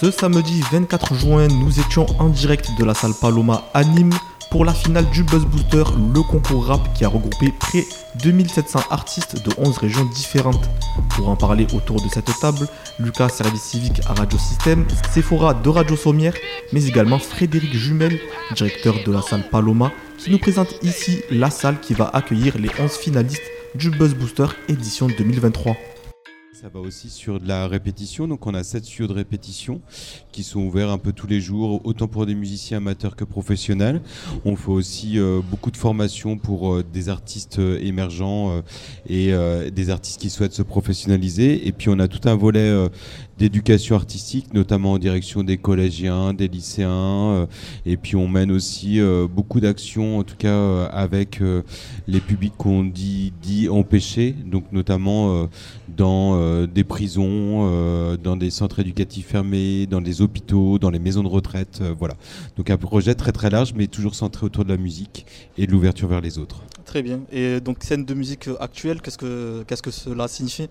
[0.00, 4.14] Ce samedi 24 juin, nous étions en direct de la salle Paloma à Nîmes
[4.50, 5.84] pour la finale du Buzz Booster,
[6.14, 7.84] le concours rap qui a regroupé près
[8.14, 10.70] de 2700 artistes de 11 régions différentes.
[11.10, 12.66] Pour en parler autour de cette table,
[12.98, 16.34] Lucas, service civique à Radio Système, Sephora de Radio Sommière,
[16.72, 18.18] mais également Frédéric Jumel,
[18.56, 22.70] directeur de la salle Paloma, qui nous présente ici la salle qui va accueillir les
[22.80, 23.42] 11 finalistes
[23.74, 25.76] du Buzz Booster édition 2023.
[26.60, 28.28] Ça va aussi sur de la répétition.
[28.28, 29.80] Donc, on a sept studios de répétition
[30.30, 34.02] qui sont ouverts un peu tous les jours, autant pour des musiciens amateurs que professionnels.
[34.44, 38.62] On fait aussi euh, beaucoup de formations pour euh, des artistes euh, émergents
[39.08, 39.32] et
[39.72, 41.66] des artistes qui souhaitent se professionnaliser.
[41.66, 42.90] Et puis, on a tout un volet
[43.38, 47.48] d'éducation artistique, notamment en direction des collégiens, des lycéens.
[47.86, 51.40] et puis, on mène aussi beaucoup d'actions, en tout cas avec
[52.06, 55.48] les publics qu'on dit, dit empêchés, donc notamment
[56.00, 60.98] dans euh, des prisons, euh, dans des centres éducatifs fermés, dans des hôpitaux, dans les
[60.98, 61.80] maisons de retraite.
[61.82, 62.14] Euh, voilà.
[62.56, 65.26] Donc un projet très très large, mais toujours centré autour de la musique
[65.58, 66.62] et de l'ouverture vers les autres.
[66.86, 67.20] Très bien.
[67.30, 70.68] Et donc scène de musique actuelle, qu'est-ce que, qu'est-ce que cela signifie?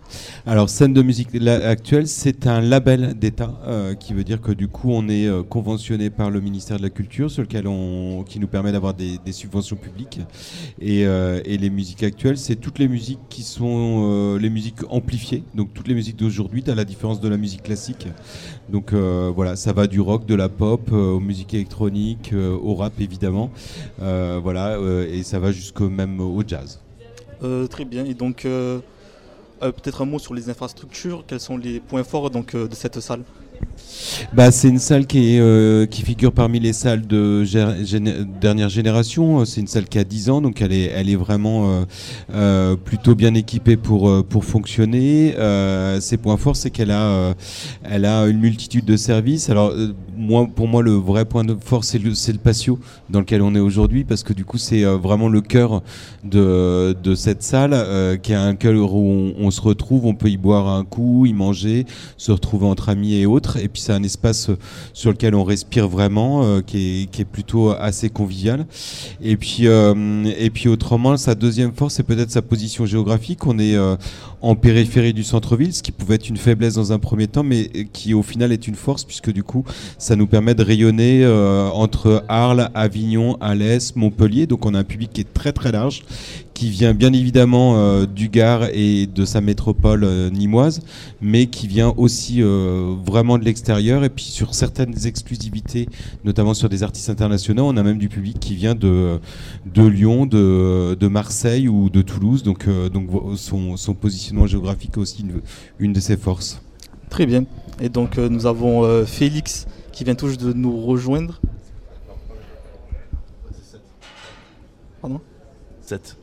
[0.48, 3.53] Alors scène de musique actuelle, c'est un label d'État
[4.02, 7.31] qui veut dire que du coup on est conventionné par le ministère de la Culture,
[7.31, 10.20] sur lequel on, qui nous permet d'avoir des, subventions publiques.
[10.81, 15.19] Et, et, les musiques actuelles, c'est toutes les musiques qui sont les musiques amplifiées.
[15.56, 18.08] Donc toutes les musiques d'aujourd'hui, à la différence de la musique classique.
[18.70, 22.58] Donc euh, voilà, ça va du rock, de la pop, euh, aux musiques électroniques, euh,
[22.62, 23.52] au rap évidemment.
[23.97, 26.80] voilà, et ça va jusqu'au même au jazz.
[27.70, 28.06] très bien.
[28.06, 28.47] Et donc
[29.59, 31.23] peut-être un mot sur les infrastructures.
[31.28, 33.23] Quels sont les points forts donc, de cette salle?
[34.34, 37.44] Bah, c'est une salle euh, qui figure parmi les salles de
[38.40, 39.46] dernière génération.
[39.46, 41.86] C'est une salle qui a 10 ans, donc elle est, vraiment euh,
[42.34, 44.10] euh, plutôt bien équipée pour,
[44.42, 45.34] fonctionner.
[46.00, 47.36] ses points forts, c'est qu'elle a,
[48.28, 49.50] une multitude de services.
[49.50, 49.74] Alors,
[50.16, 53.60] moi, pour moi, le vrai point de force, c'est le, patio dans lequel on est
[53.60, 55.81] aujourd'hui, parce que du coup, c'est vraiment le cœur
[56.24, 60.68] de, cette salle, qui est un cœur où on se retrouve, on peut y boire
[60.68, 61.86] un coup, y manger,
[62.18, 63.49] se retrouver entre amis et autres.
[63.58, 64.58] Et puis c'est un espace euh,
[64.94, 68.66] sur lequel on respire vraiment, euh, qui, est, plutôt assez convivial.
[69.22, 73.46] Et puis, euh, et puis autrement, sa deuxième force, c'est peut-être sa position géographique.
[73.46, 73.78] On est
[74.42, 77.70] en périphérie du centre-ville, ce qui pouvait être une faiblesse dans un premier temps, mais
[77.94, 79.64] qui au final est une force, puisque du coup,
[79.98, 81.28] ça nous permet de rayonner
[81.74, 84.48] entre Arles, Avignon, Alès, Montpellier.
[84.48, 86.04] Donc on a un public qui est très très large,
[86.59, 90.81] qui vient bien évidemment euh, du Gard et de sa métropole euh, nimoise,
[91.22, 94.03] mais qui vient aussi euh, vraiment de l'extérieur.
[94.03, 95.88] Et puis sur certaines exclusivités,
[96.25, 99.22] notamment sur des artistes internationaux, on a même du public qui vient de,
[99.74, 102.44] de Lyon, de, de Marseille ou de Toulouse.
[102.44, 105.40] Donc, donc son, son, positionnement géographique est aussi une,
[105.80, 106.62] une, de ses forces.
[107.09, 107.46] Très bien.
[107.80, 111.40] Et donc nous avons Félix qui vient tout juste de nous rejoindre.
[115.02, 115.22] Pardon?
[115.84, 116.18] 7.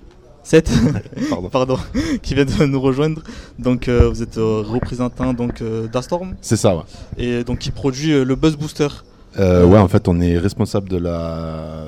[0.46, 0.70] 7
[1.50, 1.76] Pardon.
[2.22, 3.20] qui vient de nous rejoindre.
[3.58, 6.36] Donc euh, vous êtes euh, représentant donc euh, d'Astorm.
[6.40, 6.82] C'est ça, ouais.
[7.18, 8.88] Et donc qui produit le Buzz Booster.
[9.36, 11.86] ouais, en fait, on est responsable de la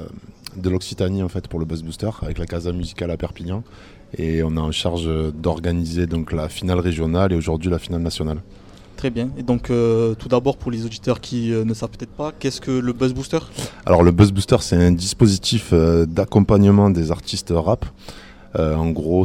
[0.56, 3.62] de l'Occitanie en fait pour le Buzz Booster avec la Casa Musicale à Perpignan
[4.16, 8.38] et on est en charge d'organiser donc la finale régionale et aujourd'hui la finale nationale.
[8.96, 9.30] Très bien.
[9.38, 9.69] Et donc,
[10.19, 13.38] tout d'abord, pour les auditeurs qui ne savent peut-être pas, qu'est-ce que le Buzz Booster?
[13.86, 17.86] Alors, le Buzz Booster, c'est un dispositif d'accompagnement des artistes rap.
[18.56, 19.25] Euh, en gros,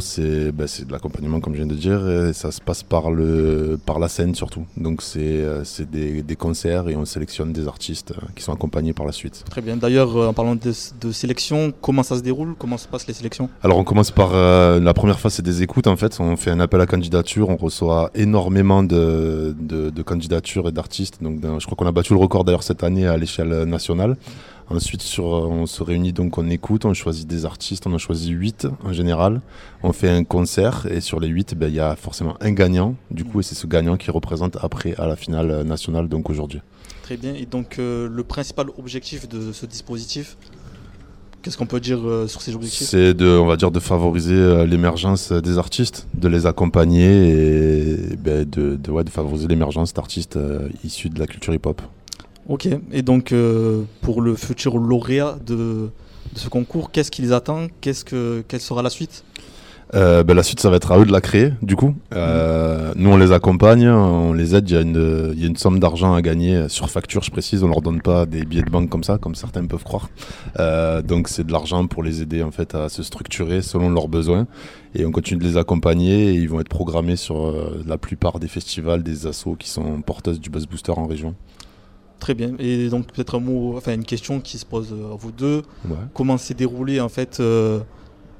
[0.52, 3.78] bah, c'est de l'accompagnement, comme je viens de dire, et ça se passe par, le,
[3.84, 4.66] par la scène surtout.
[4.76, 8.92] Donc, c'est euh, des, des, concerts et on sélectionne des artistes euh, qui sont accompagnés
[8.92, 9.44] par la suite.
[9.48, 9.76] Très bien.
[9.76, 12.54] D'ailleurs, en parlant de, de, sélection, comment ça se déroule?
[12.58, 13.48] Comment se passent les sélections?
[13.62, 16.18] Alors, on commence par la première phase, c'est des écoutes en fait.
[16.20, 21.22] On fait un appel à candidature, on reçoit énormément de, de, de candidatures et d'artistes.
[21.22, 24.16] Donc, je crois qu'on a battu le record d'ailleurs cette année à l'échelle nationale.
[24.70, 28.30] Ensuite, sur, on se réunit donc, on écoute, on choisit des artistes, on en choisit
[28.30, 29.42] 8 en général.
[29.82, 32.94] On fait un concert et sur les 8, ben, il y a forcément un gagnant.
[33.10, 36.60] Du coup, et c'est ce gagnant qui représente après à la finale nationale, donc aujourd'hui.
[37.04, 37.34] Très bien.
[37.34, 40.36] Et donc, euh, le principal objectif de ce dispositif,
[41.42, 42.88] Qu'est-ce qu'on peut dire euh, sur ces objectifs?
[42.88, 48.16] C'est de, on va dire, de favoriser euh, l'émergence des artistes, de les accompagner et
[48.16, 50.38] ben, de, de, ouais, de, favoriser l'émergence d'artistes
[50.82, 51.82] issus de la culture hip-hop.
[52.46, 55.88] Ok, et donc euh, pour le futur lauréat de,
[56.34, 59.24] ce concours, qu'est-ce qui les attend qu'est-ce que, Quelle sera la suite?
[59.94, 61.94] Euh, ben, la suite, ça va être à eux de la créer, du coup.
[62.14, 64.68] Euh, nous, on les accompagne, on les aide.
[64.68, 67.62] Il y, a une, somme d'argent à gagner sur facture, je précise.
[67.62, 70.08] On leur donne pas des billets de banque comme ça, comme certains peuvent croire.
[71.04, 74.46] donc, c'est de l'argent pour les aider en fait à se structurer selon leurs besoins.
[74.94, 76.30] Et on continue de les accompagner.
[76.30, 77.54] Et ils vont être programmés sur
[77.86, 81.36] la plupart des festivals, des assos qui sont porteuses du Buzz Booster en région.
[82.18, 82.52] Très bien.
[82.58, 85.62] Et donc peut-être un mot, enfin une question qui se pose à vous deux.
[85.84, 85.96] Ouais.
[86.14, 87.80] Comment s'est déroulé en fait euh,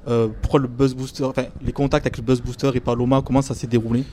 [0.09, 3.43] euh, pourquoi le Buzz Booster, enfin les contacts avec le Buzz Booster et Paloma, comment
[3.43, 4.05] ça s'est déroulé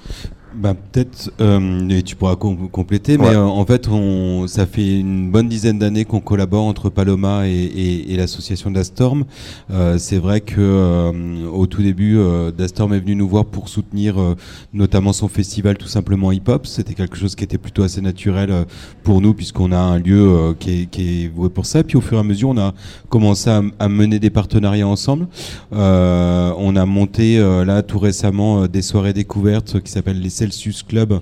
[0.56, 5.00] Bah, peut-être, euh, et tu pourras com- compléter, mais euh, en fait, on, ça fait
[5.00, 9.24] une bonne dizaine d'années qu'on collabore entre Paloma et, et- et l'association Dastorm.
[9.72, 13.70] Euh, c'est vrai que euh, au tout début, euh, Dastorm est venu nous voir pour
[13.70, 14.36] soutenir euh,
[14.74, 16.68] notamment son festival tout simplement hip-hop.
[16.68, 18.66] C'était quelque chose qui était plutôt assez naturel
[19.04, 21.84] pour nous puisqu'on a un lieu euh, qui, est, qui est voué pour ça.
[21.84, 22.74] Puis au fur et à mesure, on a
[23.10, 25.28] commencé à, à mener des partenariats ensemble.
[25.74, 30.30] Euh, on a monté euh, là tout récemment euh, des soirées découvertes qui s'appellent les
[30.30, 31.19] Celsius Club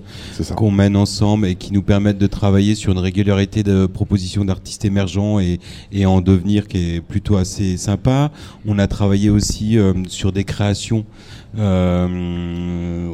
[0.56, 4.84] qu'on mène ensemble et qui nous permettent de travailler sur une régularité de propositions d'artistes
[4.84, 5.60] émergents et,
[5.92, 8.30] et en devenir qui est plutôt assez sympa.
[8.66, 11.39] On a travaillé aussi euh, sur des créations euh,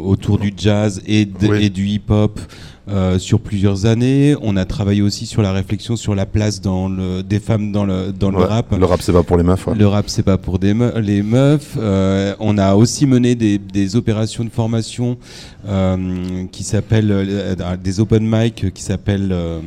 [0.05, 1.65] autour du jazz et, de- Oui.
[1.65, 2.41] et du hip-hop.
[2.89, 6.89] euh, sur plusieurs années, on a travaillé aussi sur la réflexion sur la place dans
[6.89, 8.73] le, des femmes dans le, dans le rap.
[8.79, 9.67] Le rap, c'est pas pour les meufs.
[9.67, 9.75] ouais.
[9.75, 11.77] Le rap, c'est pas pour des me- les meufs.
[11.79, 15.19] Euh, on a aussi mené des, des opérations de formation
[15.67, 19.59] euh, qui s'appellent euh, des open mic qui s'appellent euh,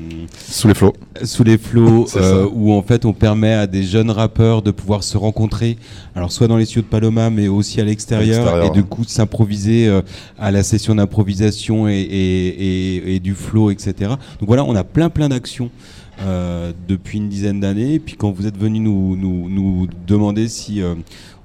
[0.50, 0.94] Sous les flots.
[1.24, 5.04] Sous les flots, euh, où en fait on permet à des jeunes rappeurs de pouvoir
[5.04, 5.78] se rencontrer,
[6.16, 8.84] alors soit dans les studios de Paloma, mais aussi à l'extérieur, et de ouais.
[8.88, 10.02] coup de s'improviser euh,
[10.38, 12.48] à la session d'improvisation et, et,
[12.98, 13.94] et- et du flow, etc.
[14.40, 15.70] Donc voilà, on a plein plein d'actions.
[16.22, 20.50] euh, depuis une dizaine d'années, et puis quand vous êtes venu nous, nous, nous demander
[20.50, 20.96] si euh,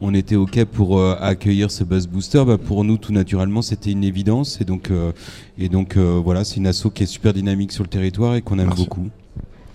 [0.00, 3.92] on était ok pour euh, accueillir ce Buzz Booster, bah, pour nous tout naturellement c'était
[3.92, 5.12] une évidence, et donc, euh,
[5.58, 8.42] et donc euh, voilà, c'est une asso qui est super dynamique sur le territoire et
[8.42, 8.82] qu'on aime Merci.
[8.82, 9.08] beaucoup.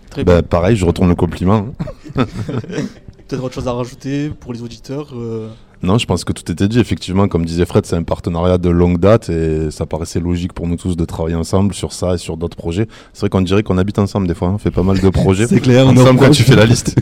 [0.10, 1.68] Très Bah, pareil, je retourne le compliment.
[2.16, 5.50] Peut-être autre chose à rajouter pour les auditeurs euh,
[5.82, 6.80] Non, je pense que tout était dit.
[6.80, 10.68] Effectivement, comme disait Fred, c'est un partenariat de longue date et ça paraissait logique pour
[10.68, 12.88] nous tous de travailler ensemble sur ça et sur d'autres projets.
[13.14, 14.50] C'est vrai qu'on dirait qu'on habite ensemble des fois.
[14.50, 14.54] hein.
[14.56, 15.48] On fait pas mal de projets.
[15.50, 16.38] C'est clair, on en ensemble quand reproche.
[16.38, 16.96] tu fais la liste.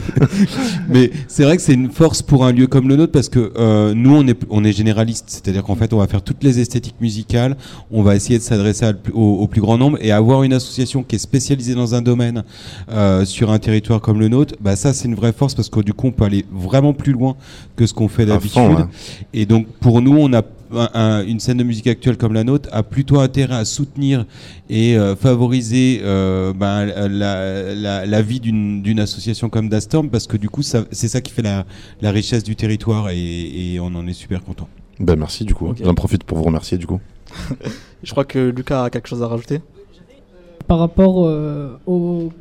[0.90, 3.52] Mais c'est vrai que c'est une force pour un lieu comme le nôtre parce que
[3.58, 6.60] euh, nous on est on est généraliste, c'est-à-dire qu'en fait on va faire toutes les
[6.60, 7.58] esthétiques musicales,
[7.92, 11.16] on va essayer de s'adresser au, au plus grand nombre et avoir une association qui
[11.16, 12.44] est spécialisée dans un domaine
[12.92, 15.80] euh, sur un territoire comme le nôtre, bah ça c'est une vraie force parce que
[15.82, 17.36] du coup on peut aller vraiment plus loin
[17.76, 18.62] que ce qu'on fait d'habitude.
[19.34, 20.42] Et donc pour nous, on a
[20.74, 24.26] un- un- une scène de musique actuelle comme la nôtre a plutôt intérêt à soutenir
[24.70, 30.36] et euh, favoriser euh, ben, la, la- la vie d'une association comme Dastorm parce que
[30.36, 31.66] du coup, c'est ça qui fait la,
[32.02, 34.68] la richesse du territoire et, et on en est super content.
[35.00, 35.74] Ben merci du coup.
[35.82, 37.00] J'en profite pour vous remercier du coup.
[38.04, 39.62] Je crois que Lucas a quelque chose à rajouter.
[40.68, 42.32] Par rapport euh, au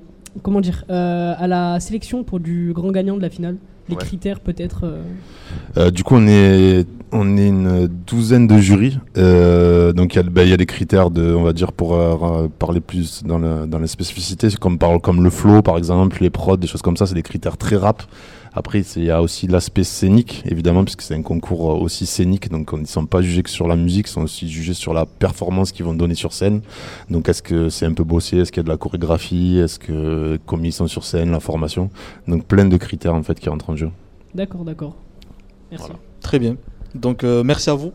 [0.43, 3.57] comment dire euh, à la sélection pour du grand gagnant de la finale,
[3.89, 4.03] les Ouais.
[4.03, 4.81] critères peut-être.
[4.85, 5.03] euh,
[5.77, 8.99] Euh, du coup, on est, on est une douzaine de jurys.
[9.17, 11.97] Euh, donc, il y, a- il y a des critères de, on va dire, pour
[12.59, 16.31] parler plus dans, le, dans les spécificités, comme, par, comme le flow, par exemple, les
[16.31, 17.07] prods, des choses comme ça.
[17.07, 18.03] C'est des critères très rap.
[18.57, 22.51] Après, il y a aussi l'aspect scénique, évidemment, puisque c'est un concours euh, aussi scénique.
[22.51, 24.73] Donc, on- ils ne sont pas jugés que sur la musique, ils sont aussi jugés
[24.75, 26.63] sur la performance qu'ils vont donner sur scène.
[27.11, 28.39] Donc, est-ce que c'est un peu bossé?
[28.39, 29.59] Est-ce qu'il y a de la chorégraphie?
[29.59, 31.91] Est-ce que, comme ils sont sur scène, la formation?
[32.27, 33.91] Donc, plein de critères, en fait, qui rentrent en jeu.
[34.35, 34.97] D'accord, d'accord.
[35.71, 35.87] Merci.
[35.87, 36.01] Voilà.
[36.21, 36.57] Très bien.
[36.95, 37.93] Donc euh, merci à vous.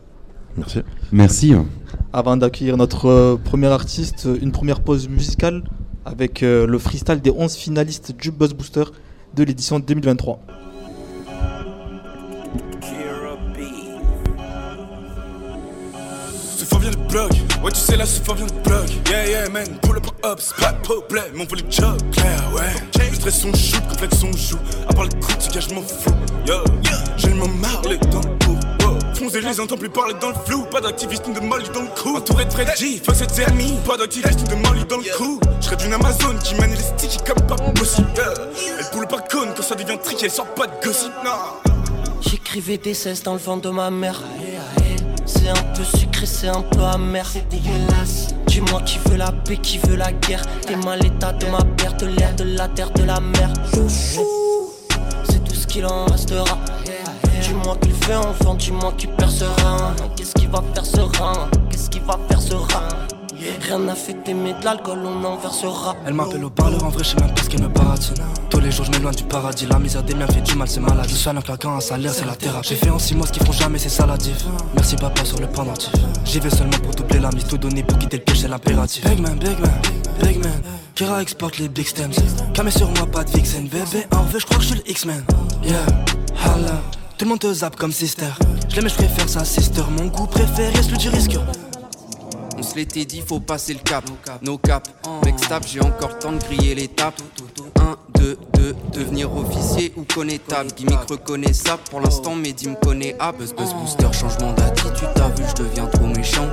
[0.56, 0.80] Merci.
[1.10, 1.54] Merci.
[2.12, 5.64] Avant d'accueillir notre euh, premier artiste, une première pause musicale
[6.04, 8.84] avec euh, le freestyle des 11 finalistes du Buzz Booster
[9.34, 10.40] de l'édition 2023.
[17.62, 18.88] Ouais, tu sais, la soif vient de bloc.
[19.08, 19.66] Yeah, yeah, man.
[19.82, 21.34] Pull up, up, c'est pas de problème.
[21.34, 23.08] On veut les jobs, clair, ouais.
[23.10, 24.58] Le stress, on shoot, complexe, on joue.
[24.88, 26.10] À part le coup, tu gars, je m'en fous.
[26.46, 27.04] Yo, yeah.
[27.18, 28.41] je m'en marre les dents.
[29.22, 30.64] 11 et les entends plus parler dans le flou.
[30.64, 32.16] Pas d'activisme de Mali dans le cou.
[32.16, 33.74] Entouré de Freddy, face de amis.
[33.86, 35.38] Pas d'activisme de Mali dans le cou.
[35.60, 38.10] J'serais d'une Amazon qui manie les sticks comme pas possible.
[38.78, 41.12] Elle poule pas conne quand ça devient tricky, elle sort pas de gossip.
[42.20, 44.20] J'écrivais des cesses dans le ventre de ma mère.
[45.24, 47.26] C'est un peu sucré, c'est un peu amer.
[47.32, 48.34] C'est dégueulasse.
[48.46, 50.42] Dis-moi qui veut la paix, qui veut la guerre.
[50.66, 53.52] T'es l'état de ma perte, l'air, de la terre, de la mer.
[53.72, 54.42] Chouchou
[55.72, 56.58] qu'il en restera.
[57.40, 59.94] Dis-moi qu'il fait enfant, dis-moi qu'il percera.
[60.14, 61.48] Qu'est-ce qui va faire ce rein?
[61.70, 63.21] Qu'est-ce qui va faire ce rein?
[63.60, 65.96] Rien n'a fait t'aimer de l'alcool, on en versera.
[66.06, 68.14] Elle m'appelle au parleur, en vrai, je sais même pas ce qu'elle me paradise.
[68.50, 69.66] Tous les jours, je m'éloigne du paradis.
[69.66, 71.06] La misère des miens fait du mal, c'est malade.
[71.08, 72.68] Je suis un claquant, un salaire, c'est la thérapie.
[72.68, 74.44] J'ai fait en six mois ce qu'ils font jamais, c'est saladif.
[74.74, 75.90] Merci papa sur le pendentif.
[76.24, 79.04] J'y vais seulement pour doubler la mise, tout donner pour quitter le piège, c'est l'impératif.
[79.08, 79.70] Big man, big man,
[80.22, 80.62] big man.
[80.94, 82.12] Kira exporte les big stems.
[82.52, 83.66] Camé sur moi, pas de vixen.
[83.68, 85.24] Bébé, en vrai, je crois que je suis le X-Men.
[85.64, 85.78] Yeah,
[86.44, 86.80] hala.
[87.16, 88.26] Tout le monde te zappe comme sister.
[88.68, 89.82] Je l'aime, mais je préfère sa sister.
[89.98, 91.38] Mon goût préféré, celui du risque.
[92.62, 94.04] On se l'était dit, faut passer le cap.
[94.40, 94.86] No cap,
[95.24, 97.20] mec stable, j'ai encore le temps de griller l'étape.
[97.74, 100.70] 1, 2, 2, devenir officier ou connétable.
[100.76, 103.16] Gimmick reconnaissable, pour l'instant, Mehdi me connaît.
[103.18, 106.48] Ah, buzz, buzz, booster, changement d'attitude, t'as vu, je deviens trop méchant.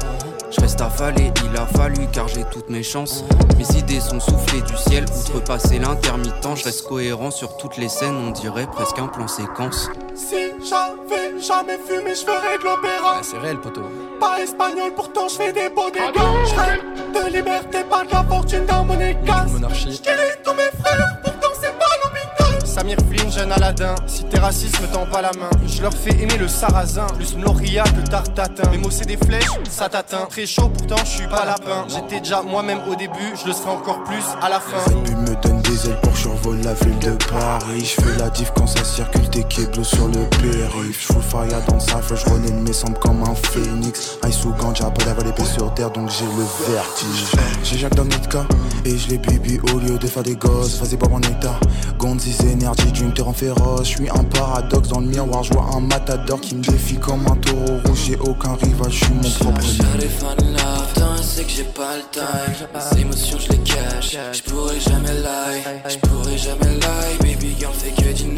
[0.59, 3.23] Je reste affalé, il a fallu car j'ai toutes mes chances.
[3.57, 6.57] Mes idées sont soufflées du ciel, outrepasser l'intermittent.
[6.57, 9.89] Je reste cohérent sur toutes les scènes, on dirait presque un plan séquence.
[10.15, 10.35] Si
[10.69, 13.21] j'avais jamais fumé, je ferais de l'opéra.
[13.21, 13.83] c'est réel, poteau.
[14.19, 16.03] Pas espagnol, pourtant je fais des beaux dégâts.
[16.17, 19.53] Je rêve de liberté, pas de la fortune d'un monégasque.
[19.53, 19.93] Monarchie.
[19.93, 21.48] Je tous mes frères, pourtant.
[22.79, 23.93] Samir Flynn, jeune Aladdin.
[24.07, 25.49] Si t'es raciste, me tends pas la main.
[25.67, 27.07] Je leur fais aimer le sarrasin.
[27.07, 28.69] Plus Mloria que Tartatin.
[28.71, 30.27] Mes mots, c'est des flèches, ça t'atteint.
[30.29, 31.85] Très chaud, pourtant je suis pas lapin.
[31.89, 35.58] J'étais déjà moi-même au début, je le serai encore plus à la fin.
[35.69, 37.83] Des ailes pour survoler la ville de Paris.
[37.83, 41.07] Je fais la diff quand ça circule, t'es bleu sur le périph.
[41.07, 44.17] Je fire dans sa feu, je renais mes semble comme un phénix.
[44.27, 47.31] Ice ou ganja, pas d'avoir l'épée sur terre, donc j'ai le vertige.
[47.63, 48.45] J'ai Jacques dans notre cas,
[48.85, 50.79] et je les bibi au lieu de faire des gosses.
[50.79, 51.59] Vas-y, boire en état.
[51.97, 53.89] Gonzis énergie d'une terre en féroce.
[53.89, 57.25] Je suis un paradoxe dans le miroir, je vois un matador qui me défie comme
[57.27, 57.99] un taureau rouge.
[58.07, 59.61] J'ai aucun rival, je suis mon propre
[61.31, 62.67] C'est que j'ai pas le time.
[62.91, 64.17] Les émotions, je les cache.
[64.33, 65.61] Je pourrais jamais lie.
[65.87, 67.17] Je pourrais jamais lie.
[67.19, 68.35] Baby girl fait que deny.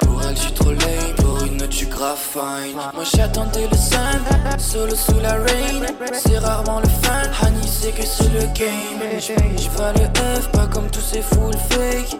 [0.00, 1.14] Pour elle, je trop lame.
[1.18, 2.74] Pour une note, je grave fine.
[2.94, 4.20] Moi, j'attendais le sun.
[4.58, 5.86] Solo sous la rain.
[6.14, 7.22] C'est rarement le fun.
[7.42, 9.20] Honey, c'est que c'est le game.
[9.20, 12.18] Je le F, pas comme tous ces full fake.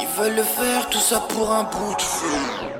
[0.00, 2.75] Ils veulent le faire, tout ça pour un bout de feu.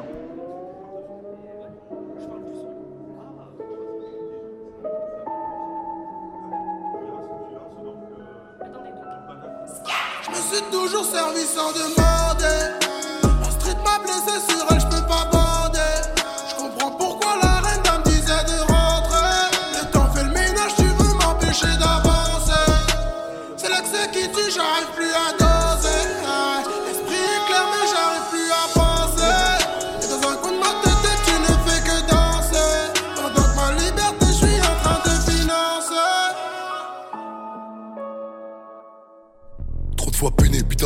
[10.56, 12.78] Suis toujours servi sans demander.
[13.42, 15.35] La street m'a blessé sur elle, je peux pas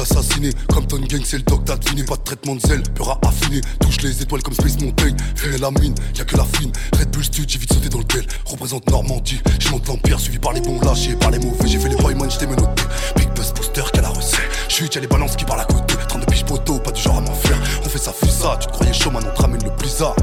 [0.00, 0.50] assassiné.
[0.72, 2.04] Comme Ton Gang, c'est le dog d'Advini.
[2.04, 3.60] Pas de traitement de zèle, peur à affiner.
[3.80, 5.16] Touche les étoiles comme Space Mountain.
[5.36, 6.72] Fumer la mine, y'a que la fine.
[6.98, 8.26] Red Bull Stud, j'ai vite sauté dans le tel.
[8.44, 9.40] Représente Normandie.
[9.58, 11.66] J'ai monte vampire, suivi par les bons lâchés, par les mauvais.
[11.66, 12.82] J'ai fait les boyman, j't'ai menotté.
[13.16, 14.40] Big Buzz Booster, qu'elle a recette.
[14.68, 15.94] Chute, y'a les balances qui parlent à côté.
[16.08, 17.56] 32 piges poteau, pas du genre à m'enfuir.
[17.84, 18.56] On fait ça, ça.
[18.60, 20.16] Tu te croyais chaud, maintenant on te ramène le blizzard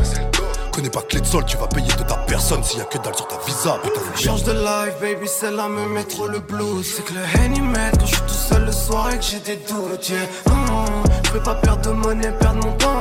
[0.77, 2.99] connais pas clé de sol, tu vas payer de ta personne s'il y a que
[2.99, 3.79] dalle sur ta visa.
[3.81, 6.85] Putain, Change de life, baby, celle-là me met trop le blues.
[6.85, 9.39] C'est que le Henny met quand je suis tout seul le soir et que j'ai
[9.39, 10.07] des doutes.
[10.07, 10.25] Yeah.
[10.45, 12.99] Mm, je peux pas perdre de monnaie, perdre mon temps.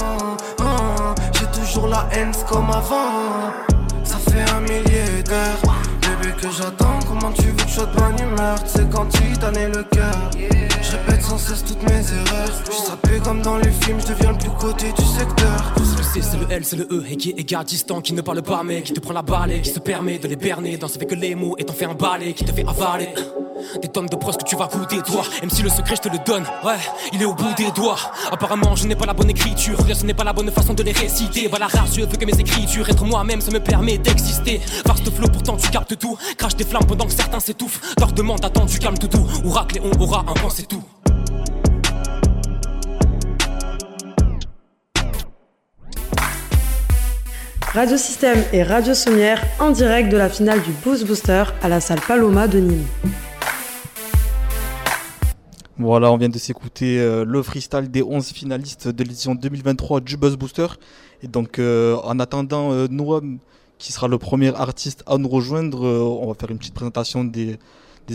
[0.58, 3.52] Mm, j'ai toujours la haine comme avant.
[4.04, 5.65] Ça fait un millier d'heures
[6.36, 6.98] que j'attends.
[7.08, 8.58] Comment tu veux que je sois de bonne humeur?
[8.66, 10.30] C'est quand tu donné le cœur.
[10.82, 12.50] Je répète sans cesse toutes mes erreurs.
[12.66, 15.74] Je suis comme dans les films, je deviens le plus côté du secteur.
[15.76, 18.12] C'est le C, c'est le L, c'est le E, et qui est égard distant, qui
[18.12, 20.76] ne parle pas, mais qui te prend la balle qui se permet de les berner
[20.76, 23.08] dans ce fait que les mots et t'en fais un balai qui te fait avaler.
[23.80, 25.22] Des tonnes de pros que tu vas goûter, toi.
[25.40, 26.78] Même si le secret, je te le donne, ouais,
[27.12, 27.98] il est au bout des doigts.
[28.30, 30.92] Apparemment, je n'ai pas la bonne écriture, ce n'est pas la bonne façon de les
[30.92, 31.48] réciter.
[31.48, 34.60] Voilà, rare, je veux que mes écritures, être moi-même, ça me permet d'exister.
[34.84, 36.16] Vaste flow, pourtant tu captes tout.
[36.36, 37.94] Crache des flammes pendant que certains s'étouffent.
[37.98, 39.26] Leur demande, attends, du calme tout doux.
[39.44, 40.82] Ou et on un vent, c'est tout.
[47.74, 51.80] Radio Système et Radio Sommière en direct de la finale du Boost Booster à la
[51.80, 52.86] salle Paloma de Nîmes.
[55.78, 60.16] Voilà, on vient de s'écouter euh, le freestyle des 11 finalistes de l'édition 2023 du
[60.16, 60.68] Buzz Booster.
[61.22, 63.38] Et donc, euh, en attendant euh, Noam,
[63.78, 67.58] qui sera le premier artiste à nous rejoindre, on va faire une petite présentation des,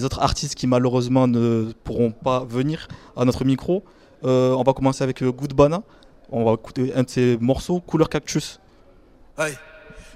[0.03, 3.83] autres artistes qui malheureusement ne pourront pas venir à notre micro.
[4.23, 5.83] on va commencer avec Good Bana.
[6.31, 8.59] On va écouter un de ses morceaux, Couleur Cactus.
[9.37, 9.53] Hey.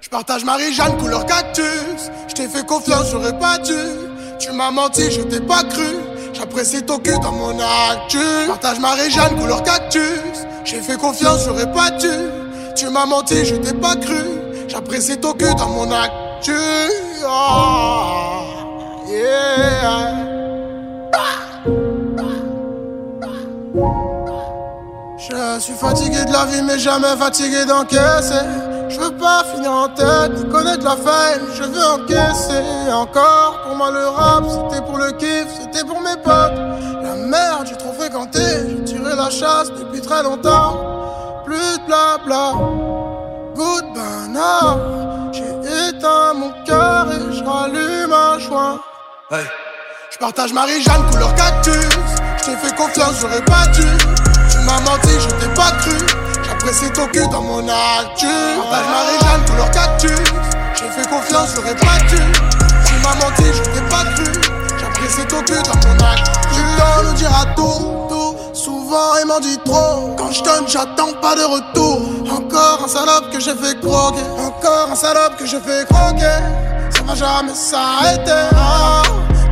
[0.01, 2.11] Je partage Marie-Jeanne couleur cactus.
[2.27, 3.73] Je t'ai fait confiance, j'aurais pas dû.
[4.39, 6.14] Tu m'as menti, je t'ai pas cru.
[6.37, 8.19] J'apprécie ton cul dans mon actu.
[8.47, 10.01] Partage Marie-Jeanne couleur cactus.
[10.65, 12.09] J'ai fait confiance, j'aurais pas dû.
[12.75, 14.21] Tu m'as menti, je t'ai pas cru.
[14.67, 16.51] J'apprécie ton cul dans mon actu.
[17.25, 18.41] Oh,
[19.07, 20.25] yeah.
[25.17, 28.74] Je suis fatigué de la vie, mais jamais fatigué d'encaisser.
[28.87, 33.61] Je veux pas finir en tête, connaître la faille, je veux encaisser encore.
[33.65, 36.57] Pour moi, le rap, c'était pour le kiff, c'était pour mes potes.
[37.03, 38.39] La merde, j'ai trop fréquenté,
[38.69, 40.77] j'ai tiré la chasse depuis très longtemps.
[41.45, 42.53] Plus de blabla,
[43.55, 44.77] good banana.
[45.31, 48.79] J'ai éteint mon cœur et je rallume un joint.
[49.31, 49.45] Hey.
[50.11, 51.89] Je partage Marie-Jeanne couleur cactus.
[52.37, 53.83] Je t'ai fait confiance, j'aurais pas dû.
[54.49, 56.24] Tu m'as menti, je t'ai pas cru.
[56.65, 58.25] J'apprécie ton cul dans mon actu.
[58.25, 60.19] Partage Marie-Jeanne couleur cactus.
[60.73, 62.17] J'ai fait confiance, j'aurais pas dû.
[62.17, 64.25] Tu m'as menti, je t'ai pas cru.
[64.79, 66.31] J'apprécie ton cul dans mon actu.
[66.55, 68.35] Le temps nous dira tout, tout.
[68.55, 70.15] Souvent il m'en dit trop.
[70.17, 72.01] Quand je donne, j'attends pas de retour.
[72.35, 74.23] Encore un salope que j'ai fait croquer.
[74.39, 76.39] Encore un salope que j'ai fait croquer.
[76.89, 78.49] Ça va jamais s'arrêter.
[78.55, 79.03] Ah.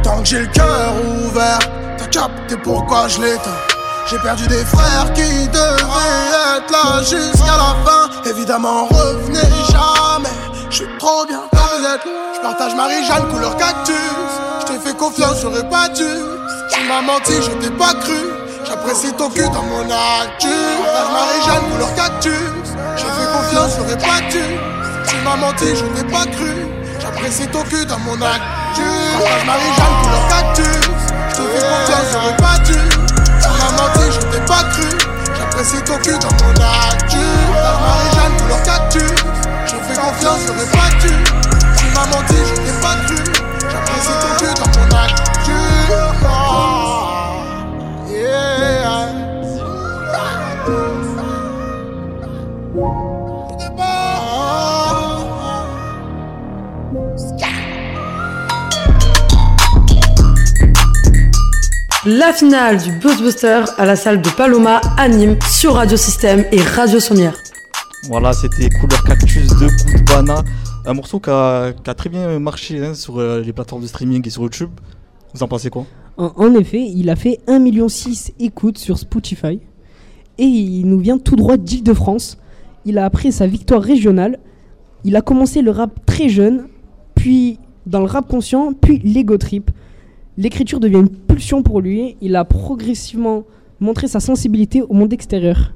[0.01, 0.93] Tant que j'ai le cœur
[1.27, 1.59] ouvert,
[1.95, 3.72] t'as capté pourquoi je l'éteins.
[4.09, 8.29] J'ai perdu des frères qui devaient être là jusqu'à la fin.
[8.29, 9.39] Évidemment, revenez
[9.71, 10.29] jamais.
[10.69, 11.59] Je suis trop bien quand
[12.35, 13.95] Je partage Marie-Jeanne couleur cactus.
[14.61, 16.05] Je t'ai fait confiance, j'aurais pas dû.
[16.69, 18.19] Tu m'as menti, je t'ai pas cru.
[18.65, 20.47] J'apprécie ton cul dans mon actu.
[20.47, 22.33] Marie-Jeanne couleur cactus.
[22.97, 24.43] J'ai fait confiance, j'aurais pas dû.
[25.07, 26.53] Tu m'as menti, je t'ai pas cru.
[26.99, 28.83] J'apprécie ton cul dans mon actu.
[29.13, 30.65] Partage Marie-Jeanne couleur cactus.
[31.29, 32.92] Je t'ai fait confiance, j'aurais pas dû.
[33.77, 34.89] Menti, je t'ai pas cru.
[35.37, 37.17] J'apprécie ton cul dans mon actu.
[37.53, 39.11] Partage Marie-Jeanne couleur cactus.
[39.65, 41.13] Je fais confiance, j'aurais pas dû.
[41.77, 43.17] Tu m'as menti, je t'ai pas cru.
[43.71, 45.32] J'apprécie ton cul dans mon actu.
[62.05, 66.43] La finale du Buzz Booster à la salle de Paloma à Nîmes sur Radio Système
[66.51, 67.33] et Radio Sommière.
[68.09, 70.43] Voilà, c'était Couleur Cactus de Goudbana.
[70.85, 73.87] Un morceau qui a, qui a très bien marché hein, sur euh, les plateformes de
[73.87, 74.71] streaming et sur YouTube.
[75.33, 75.85] Vous en pensez quoi?
[76.17, 77.87] En, en effet, il a fait 1,6 million
[78.37, 79.61] écoutes sur Spotify.
[80.37, 82.37] Et il nous vient tout droit d'Île-de-France.
[82.83, 84.39] Il a après sa victoire régionale.
[85.05, 86.67] Il a commencé le rap très jeune,
[87.15, 89.71] puis dans le rap conscient, puis l'ego trip.
[90.37, 92.17] L'écriture devient une pulsion pour lui.
[92.21, 93.43] Il a progressivement
[93.79, 95.73] montré sa sensibilité au monde extérieur.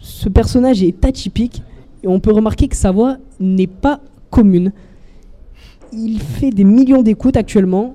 [0.00, 1.62] Ce personnage est atypique
[2.02, 4.00] et on peut remarquer que sa voix n'est pas
[4.30, 4.72] commune.
[5.92, 7.94] Il fait des millions d'écoutes actuellement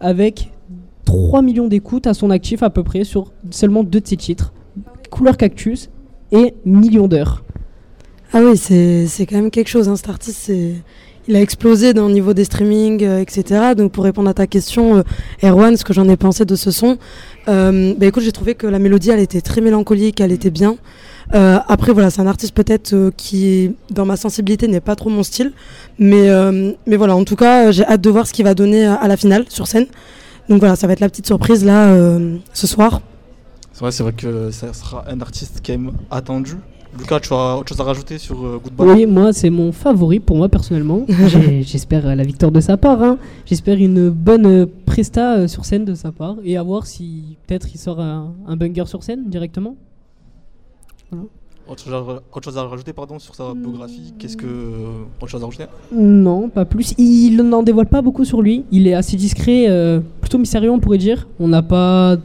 [0.00, 0.52] avec
[1.04, 4.52] 3 millions d'écoutes à son actif à peu près sur seulement deux de ses titres.
[5.10, 5.88] Couleur Cactus
[6.32, 7.44] et Millions d'heures.
[8.32, 9.88] Ah oui, c'est quand même quelque chose.
[9.88, 9.96] Hein.
[9.96, 10.50] Cet artiste,
[11.28, 13.74] il a explosé dans le niveau des streamings, euh, etc.
[13.76, 15.02] Donc pour répondre à ta question, euh,
[15.42, 16.98] Erwan, ce que j'en ai pensé de ce son,
[17.48, 20.76] euh, bah, écoute, j'ai trouvé que la mélodie, elle était très mélancolique, elle était bien.
[21.32, 25.52] Après, voilà, c'est un artiste peut-être qui, dans ma sensibilité, n'est pas trop mon style.
[25.98, 26.28] Mais,
[26.86, 29.16] mais voilà, en tout cas, j'ai hâte de voir ce qu'il va donner à, la
[29.16, 29.86] finale sur scène.
[30.48, 31.92] Donc voilà, ça va être la petite surprise là
[32.52, 33.00] ce soir.
[33.72, 35.80] C'est vrai, c'est vrai que ça sera un artiste qui est
[36.12, 36.58] attendu.
[36.98, 38.86] Lucas, tu as autre chose à rajouter sur euh, Goodbye?
[38.88, 41.04] Oui, moi, c'est mon favori pour moi personnellement.
[41.62, 43.02] J'espère euh, la victoire de sa part.
[43.02, 43.18] hein.
[43.44, 46.36] J'espère une bonne euh, presta sur scène de sa part.
[46.44, 49.76] Et à voir si peut-être il sort un, un banger sur scène directement.
[51.68, 54.14] Autre chose, à, autre chose à rajouter pardon, sur sa biographie?
[54.18, 54.46] Qu'est-ce que.
[54.46, 55.64] euh, autre chose à rajouter?
[55.92, 56.94] Non, pas plus.
[56.96, 58.64] Il n'en dévoile pas beaucoup sur lui.
[58.70, 61.26] Il est assez discret, euh, plutôt mystérieux, on pourrait dire.
[61.40, 62.16] On n'a pas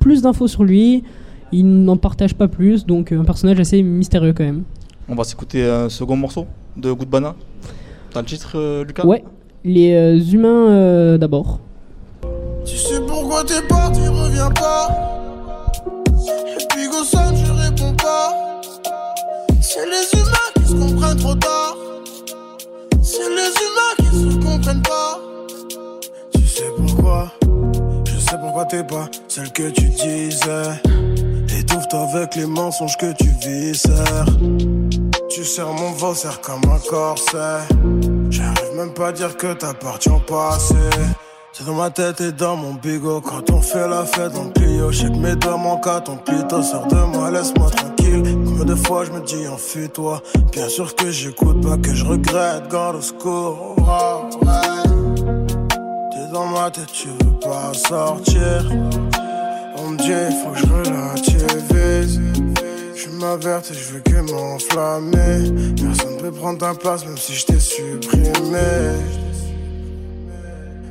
[0.00, 1.04] plus d'infos sur lui.
[1.52, 4.62] Il n'en partage pas plus, donc euh, un personnage assez mystérieux quand même.
[5.08, 7.34] On va s'écouter un second morceau de Goodbana.
[8.12, 9.04] T'as le titre, euh, Lucas?
[9.04, 9.24] Ouais,
[9.64, 11.58] les euh, humains euh, d'abord.
[12.64, 14.88] Tu sais pourquoi t'es parti, reviens pas.
[16.06, 18.60] Et puis go sonne, je réponds pas.
[19.60, 21.76] C'est les humains qui se comprennent trop tard.
[23.02, 25.20] C'est les humains qui se comprennent pas.
[26.34, 27.32] Tu sais pourquoi?
[28.04, 31.09] Je sais pourquoi t'es pas celle que tu disais.
[31.60, 34.24] Étouffe-toi avec les mensonges que tu viscères.
[35.28, 37.58] Tu serres mon serre comme un corset.
[38.30, 40.74] J'arrive même pas à dire que t'appartiens au passé.
[41.52, 44.92] C'est dans ma tête et dans mon bigot Quand on fait la fête le Clio
[44.92, 48.74] Je que mes doigts manquent à ton plutôt Sors de moi, laisse-moi tranquille Combien de
[48.76, 53.02] fois je me dis enfuis-toi Bien sûr que j'écoute pas, que je regrette Garde au
[53.02, 54.46] secours, ouais.
[56.12, 59.19] T'es dans ma tête, tu veux pas sortir On
[60.02, 62.20] faut que je relativise
[62.94, 67.60] Je m'avertis, je veux que m'enflammer Personne peut prendre ta place même si je t'ai
[67.60, 68.58] supprimé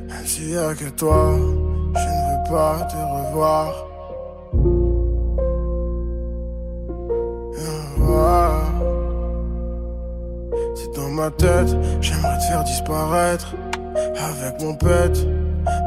[0.08, 3.86] même s'il y a que toi, je ne veux pas te revoir.
[10.74, 13.54] C'est dans ma tête, j'aimerais te faire disparaître
[13.96, 15.12] avec mon pet.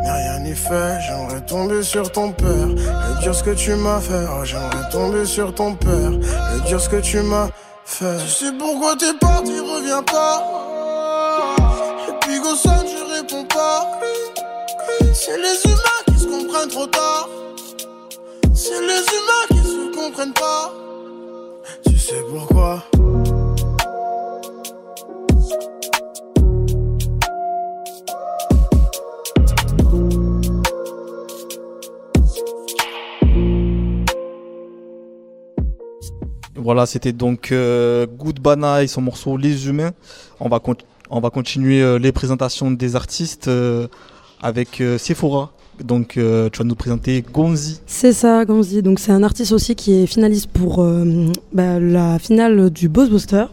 [0.03, 4.01] Mais rien n'y fait, j'aimerais tomber sur ton père et dire ce que tu m'as
[4.01, 4.25] fait.
[4.29, 7.47] Oh, j'aimerais tomber sur ton père et dire ce que tu m'as
[7.85, 8.17] fait.
[8.17, 10.43] Tu sais pourquoi t'es parti, reviens pas.
[12.09, 13.99] Et puis go sonne, je réponds pas.
[15.13, 17.29] C'est les humains qui se comprennent trop tard.
[18.53, 20.73] C'est les humains qui se comprennent pas.
[21.87, 22.83] Tu sais pourquoi?
[36.63, 39.91] Voilà, c'était donc euh, Good Bana son morceau Les Humains.
[40.39, 40.61] On va,
[41.09, 43.87] on va continuer euh, les présentations des artistes euh,
[44.41, 45.51] avec euh, Sephora.
[45.83, 47.81] Donc tu vas nous présenter Gonzi.
[47.85, 48.81] C'est ça, Gonzi.
[48.81, 50.87] Donc c'est un artiste aussi qui est finaliste pour
[51.51, 53.45] bah, la finale du Boss Booster.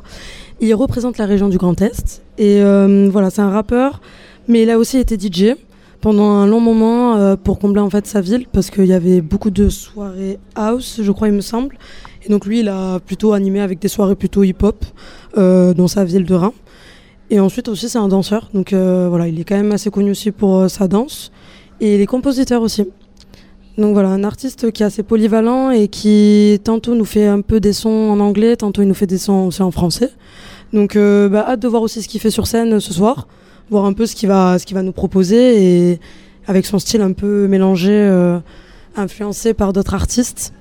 [0.61, 2.23] Il représente la région du Grand Est.
[2.37, 2.61] Et
[3.09, 4.03] voilà, c'est un rappeur,
[4.49, 5.57] mais il a aussi été DJ
[6.03, 9.51] pendant un long moment pour combler en fait sa ville parce qu'il y avait beaucoup
[9.51, 11.79] de soirées house, je crois, il me semble.
[12.25, 14.85] Et donc lui, il a plutôt animé avec des soirées plutôt hip-hop
[15.39, 16.55] euh, dans sa ville de Reims.
[17.31, 18.51] Et ensuite aussi, c'est un danseur.
[18.53, 21.31] Donc euh, voilà, il est quand même assez connu aussi pour euh, sa danse.
[21.81, 22.89] Et il est compositeur aussi.
[23.79, 27.61] Donc voilà, un artiste qui est assez polyvalent et qui tantôt nous fait un peu
[27.61, 30.11] des sons en anglais, tantôt il nous fait des sons aussi en français.
[30.73, 33.29] Donc euh, bah, hâte de voir aussi ce qu'il fait sur scène euh, ce soir,
[33.71, 36.01] voir un peu ce qu'il va, va nous proposer et
[36.49, 38.41] avec son style un peu mélangé,
[38.97, 40.53] influencé par d'autres artistes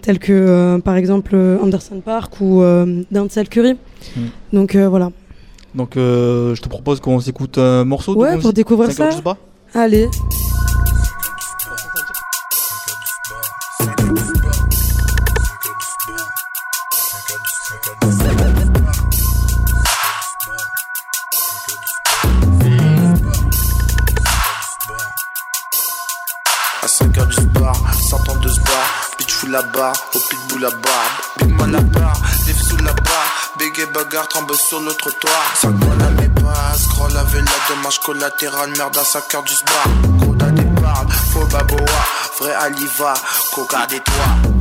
[0.00, 3.74] tels que euh, par exemple euh, Anderson Park ou euh, Denzel Curry.
[4.16, 4.20] Mm.
[4.52, 5.10] Donc euh, voilà.
[5.74, 9.10] Donc je te propose qu'on s'écoute un morceau de Ouais, pour découvrir ça.
[9.74, 10.08] Allez.
[29.60, 30.82] Barre, au pitbull la barbe.
[31.42, 35.52] Big man la barre, live sous la barre, bégaye bagarre, tremble sur le trottoir.
[35.54, 39.84] Ça colle à mes passes, avec la dommage collatérale, merde à 5h du bar.
[40.18, 41.84] Gros des parles, faux baboa,
[42.40, 43.12] vrai aliva,
[43.54, 44.51] coca des toits.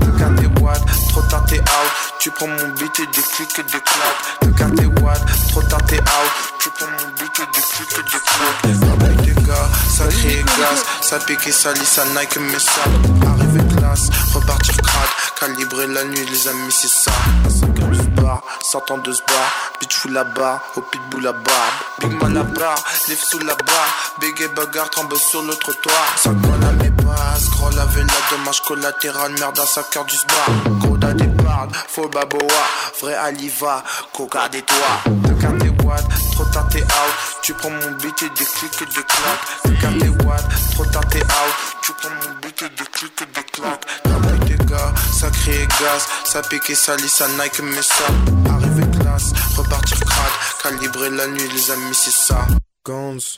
[0.80, 4.22] De trop tard t'es out, tu prends mon beat et des clics et des claques.
[4.42, 8.04] De tes watts, trop tard t'es out, tu prends mon beat et des clics et
[8.04, 9.02] des claques.
[9.02, 12.82] Avec des gars, sacré gaz, ça pique et sali, ça Nike mais ça.
[13.28, 17.12] Arriver classe, repartir crade, calibrer la nuit, les amis, c'est ça.
[18.32, 21.34] À 5 heures du bar, sortant de ce bar, bitch la barre, au pitbull la
[21.34, 21.74] barbe.
[22.00, 26.18] Big man la barre, live sous la barre, bégaye bagarre, tremble sur le trottoir.
[26.18, 26.92] Ça colle à mes
[27.40, 30.80] scroll avec la dommage collatérale, merde à 5 heures du bar.
[30.80, 31.31] Gros des
[31.88, 32.64] faux baboa,
[33.02, 34.78] vrai aliva, coca des toits.
[35.06, 38.86] De tes watts, trop tard t'es out, tu prends mon beat et des clics et
[38.86, 39.48] des claques.
[39.66, 43.44] De tes trop tard t'es out, tu prends mon beat et des clics et des
[43.52, 43.86] claques.
[44.06, 48.06] Avec des gars, sacré gaz, ça pique et sali, ça Nike mais ça.
[48.50, 50.32] Arriver classe, repartir crade,
[50.64, 52.46] calibrer la nuit, les amis, c'est ça.
[52.86, 53.38] Guns.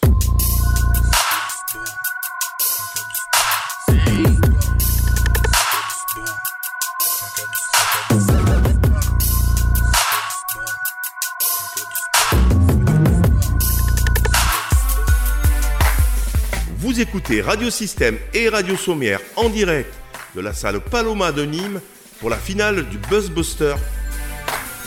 [16.83, 19.91] Vous écoutez Radio Système et Radio Sommière en direct
[20.35, 21.79] de la salle Paloma de Nîmes
[22.19, 23.75] pour la finale du Buzzbuster.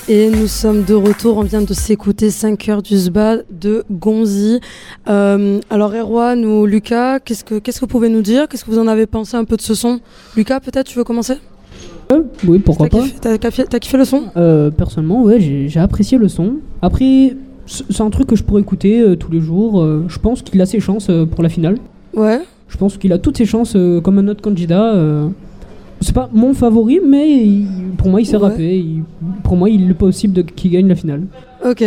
[0.09, 4.61] Et nous sommes de retour, on vient de s'écouter 5 heures du SBA de Gonzi.
[5.09, 8.47] Euh, alors Erwan ou Lucas, qu'est-ce que, qu'est-ce que vous pouvez nous dire?
[8.49, 10.01] Qu'est-ce que vous en avez pensé un peu de ce son?
[10.37, 11.35] Lucas, peut-être, tu veux commencer?
[12.47, 14.27] Oui, pourquoi T'as pas kiffé- T'as kiffé, t'as kiffé le son?
[14.37, 16.59] Euh, Personnellement, ouais, j'ai j'ai apprécié le son.
[16.81, 17.35] Après,
[17.67, 19.81] c'est un truc que je pourrais écouter euh, tous les jours.
[19.83, 21.77] euh, je pense qu'il a ses chances euh, pour la finale.
[22.15, 22.41] Ouais.
[22.69, 24.95] Je pense qu'il a toutes ses chances euh, comme un autre candidat.
[24.95, 25.29] euh.
[26.01, 28.43] C'est pas mon favori, mais il- pour moi, il s'est Ouais.
[28.49, 28.79] rappé.
[28.79, 29.03] Il-
[29.43, 31.23] pour moi, il est possible qu'il gagne la finale.
[31.65, 31.83] Ok.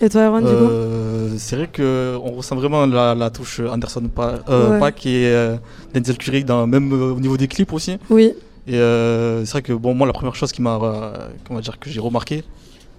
[0.00, 4.02] Et toi, Erwan, du coup Euh, c'est vrai qu'on ressent vraiment la, la touche Anderson
[4.14, 4.78] Pa- euh, Ouais.
[4.80, 5.56] Paak et euh,
[5.94, 7.96] Denzel Curry, dans, même euh, au niveau des clips aussi.
[8.10, 8.32] Oui.
[8.68, 11.90] Et euh, c'est vrai que bon, moi, la première chose qui m'a, euh, dire, que
[11.90, 12.44] j'ai remarqué,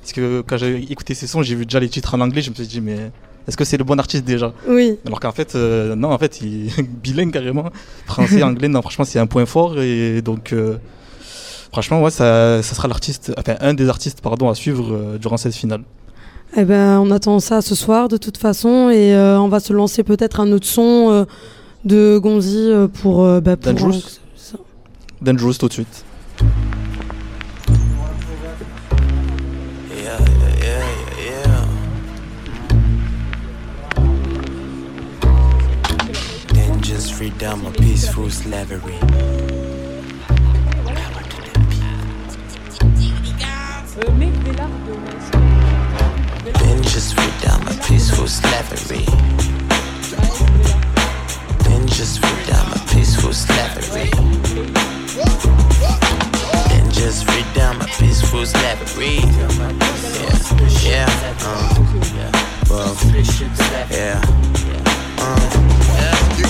[0.03, 2.49] c'est que quand j'ai écouté ces sons, j'ai vu déjà les titres en anglais, je
[2.49, 3.11] me suis dit, mais
[3.47, 4.53] est-ce que c'est le bon artiste déjà?
[4.67, 4.97] Oui.
[5.07, 7.71] Alors qu'en fait, euh, non, en fait, il est bilingue carrément.
[8.05, 9.79] Français, anglais, non, franchement, c'est un point fort.
[9.81, 10.77] Et donc, euh,
[11.71, 15.37] franchement, ouais, ça, ça sera l'artiste, enfin, un des artistes, pardon, à suivre euh, durant
[15.37, 15.81] cette finale.
[16.57, 19.71] Eh ben, on attend ça ce soir de toute façon et euh, on va se
[19.73, 21.27] lancer peut-être un autre son
[21.85, 24.19] de Gonzi pour, bah, pour Dangerous.
[25.21, 26.05] Dangerous tout de suite.
[37.19, 38.95] Then just free down my peaceful slavery.
[46.53, 49.05] Then just free down my peaceful slavery.
[51.65, 52.21] Then just
[53.33, 54.11] slavery.
[56.71, 59.19] And just free down my peaceful slavery.
[60.87, 61.75] Yeah, yeah, uh,
[62.69, 62.95] well,
[63.91, 64.39] yeah.
[65.69, 65.78] You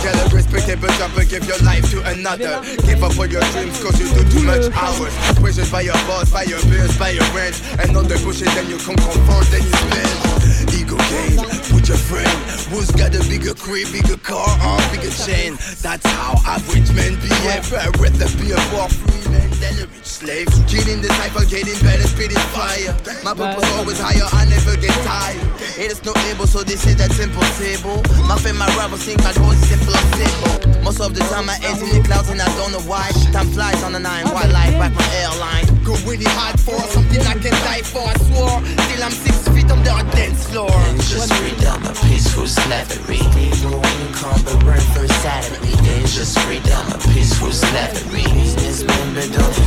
[0.04, 2.62] gotta respect every job and give your life to another.
[2.86, 5.14] Give up on your dreams cause you do too much hours.
[5.40, 7.62] Pressured by your boss, by your bills, by your rent.
[7.80, 10.74] And all the bullshit then you come confront, then you spend.
[10.74, 12.30] Ego game with your friend.
[12.70, 15.58] Who's got a bigger crib, bigger car, or bigger chain?
[15.82, 17.66] That's how average men behave.
[17.74, 20.48] I'd rather be a poor free man than a rich slave.
[20.68, 22.94] Killing the cycle, getting better, spitting fire.
[23.24, 25.42] My purpose always higher, I never get tired.
[25.80, 28.04] It is no able, so they say that's impossible.
[28.28, 30.84] My fame, my rivals think my goal is impossible.
[30.84, 33.10] Most of the time I ain't in the clouds and I don't know why.
[33.32, 35.66] Time flies on the nine, wildlife back my airline.
[35.84, 38.60] Go really hard for something I can die for, I swore.
[38.90, 40.72] Till I'm six feet under a dance floor.
[40.72, 43.18] And just freedom, a peaceful slavery.
[43.18, 45.76] Stable income, but run for salary.
[46.06, 48.24] Just freedom, a peaceful slavery.
[48.24, 49.60] Businessmen, but don't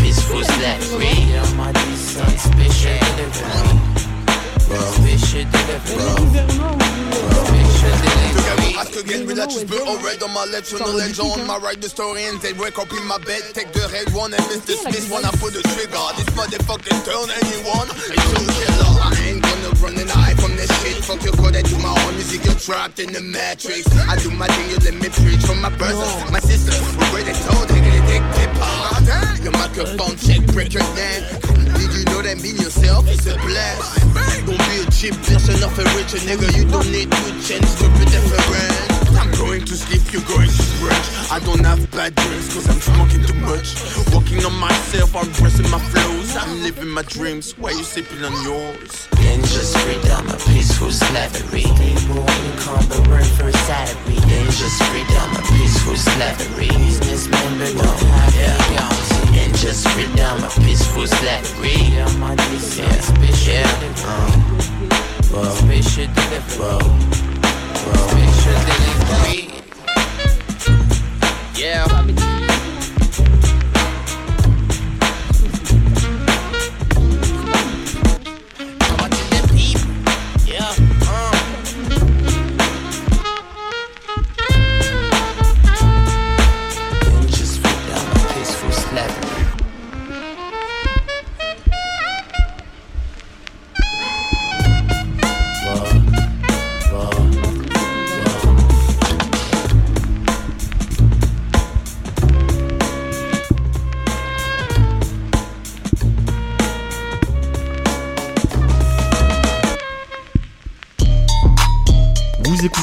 [0.00, 1.30] peaceful slavery.
[7.96, 8.74] Special delivery.
[8.78, 11.80] Ask again, relax, just put all red on my left, show knowledge on my right,
[11.80, 14.64] the story and they wake up in my bed, take the red one and miss
[14.64, 19.49] the Smith one, I put the trigger, this motherfucking turn anyone, it's a killer,
[19.82, 22.44] I ain't gonna run from this shit, fuck your code, I do my own music,
[22.44, 25.70] you're trapped in the matrix, I do my thing, you let me preach from my
[25.70, 28.52] brothers, my sisters, we're ready told, they gonna take tip
[29.42, 31.24] your microphone check, break your neck,
[31.80, 34.00] did you know that being yourself is a blast,
[34.44, 38.08] don't be a cheap person of a rich nigga, you don't need to change stupid
[38.12, 38.89] different.
[39.20, 41.30] I'm going to sleep, you're going to stretch.
[41.30, 43.76] I don't have bad dreams cause I'm smoking too much.
[44.16, 46.34] Working on myself, I'm pressing my flows.
[46.36, 49.08] I'm living my dreams while you sipping on yours.
[49.28, 51.68] And just freedom, a peaceful slavery.
[51.68, 54.16] Stable income, but run for salary.
[54.24, 56.72] And just freedom, a peaceful slavery.
[56.80, 59.36] Businessmen, but don't have any guarantee.
[59.36, 61.76] And just freedom, a peaceful slavery.
[61.92, 63.68] Yeah, my decent special yeah.
[64.00, 64.32] Uh,
[65.28, 66.56] well, special delivery.
[66.56, 66.80] Well,
[67.84, 69.48] well, special delivery.
[71.56, 71.86] Yeah.
[71.86, 72.29] Yeah,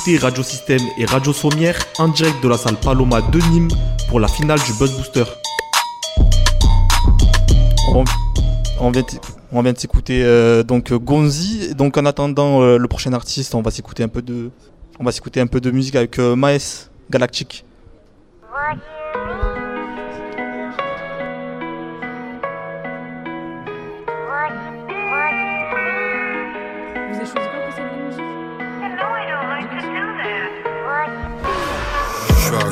[0.08, 3.68] écoutez Radio Système et Radio Sommière en direct de la salle Paloma de Nîmes
[4.08, 5.26] pour la finale du Buzz Booster.
[7.94, 8.06] On,
[8.80, 9.20] on vient, t-
[9.52, 11.76] on vient de s'écouter euh, donc Gonzi.
[11.76, 14.50] Donc en attendant euh, le prochain artiste, on va s'écouter un peu de,
[14.98, 17.66] on va s'écouter un peu de musique avec euh, Maes Galactic.
[18.42, 18.97] Vous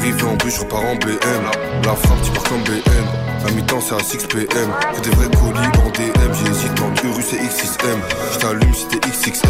[0.06, 1.44] arrivé en bus, je repars en BM.
[1.84, 3.06] La frappe, tu pars comme BM.
[3.46, 4.48] La mi-temps, c'est à 6 PM.
[4.94, 6.34] Que des vrais colis en DM.
[6.34, 8.00] J'hésite entre Urus et X6M.
[8.34, 9.50] Je t'allume si t'es XXL.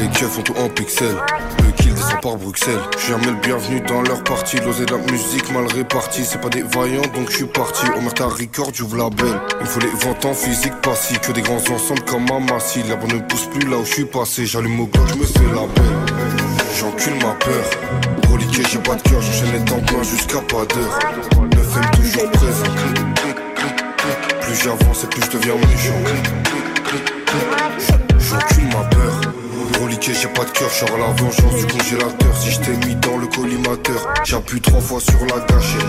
[0.00, 1.16] Les keufs font tout en pixels.
[1.64, 2.80] Le kill descend par Bruxelles.
[2.94, 4.58] Je suis jamais le bienvenu dans leur partie.
[4.58, 6.24] L'osé de la musique mal répartie.
[6.24, 7.86] C'est pas des vaillants, donc je suis parti.
[7.96, 9.40] Omerta Record, j'ouvre la belle.
[9.60, 11.20] Il faut les ventes en physique passif.
[11.20, 12.82] Que des grands ensembles comme Amassi.
[12.88, 14.44] La bonne ne pousse plus là où je suis passé.
[14.44, 16.24] J'allume au je me fais la belle.
[16.78, 18.23] J'encule ma peur.
[18.52, 20.98] J'ai pas de cœur, j'enchaîne les temps jusqu'à pas d'heure.
[21.54, 22.64] 9 toujours présent.
[24.40, 26.00] Plus j'avance et plus je deviens méchant.
[28.18, 29.20] J'encule ma peur.
[29.80, 32.36] Reliqué, j'ai pas de cœur, je à la vengeance du congélateur.
[32.36, 35.86] Si je t'ai mis dans le collimateur, j'appuie trois fois sur la gâchette.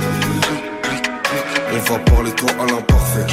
[1.74, 3.26] On va parler toi à l'imparfait.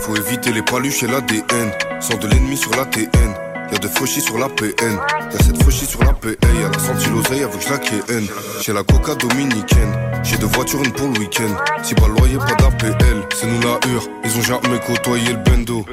[0.00, 1.70] Faut éviter les paluches et l'ADN.
[2.00, 3.51] Sans de l'ennemi sur la TN.
[3.72, 4.98] Y'a de fauchis sur la PN.
[5.32, 6.28] Y'a cette fauchis sur la PA.
[6.42, 8.26] Elle a senti l'oseille avec la KN.
[8.60, 9.92] J'ai la coca dominicaine.
[10.22, 11.56] J'ai deux voitures, une pour le week-end.
[11.82, 13.22] Si pas le loyer, pas d'APL.
[13.34, 14.06] C'est nous la hure.
[14.24, 15.86] Ils ont jamais côtoyé le bendo.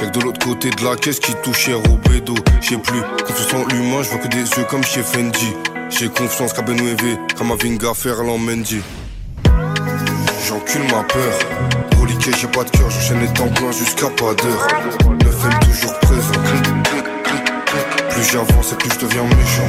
[0.00, 2.34] Y'a que de l'autre côté de la caisse qui touche au bédo.
[2.60, 5.52] J'sais plus, confiance en l'humain, je vois que des yeux comme chez Fendi.
[5.90, 8.80] J'ai confiance qu'à Benouévé, Kamavinga, Ferland Mendy.
[10.46, 11.38] J'encule ma peur.
[12.00, 14.66] Reliqué, j'ai pas de cœur, j'enchaîne les temps pleins jusqu'à pas d'heure.
[15.24, 15.91] 9 toujours présent.
[18.22, 19.66] Plus j'avance et plus je deviens méchant.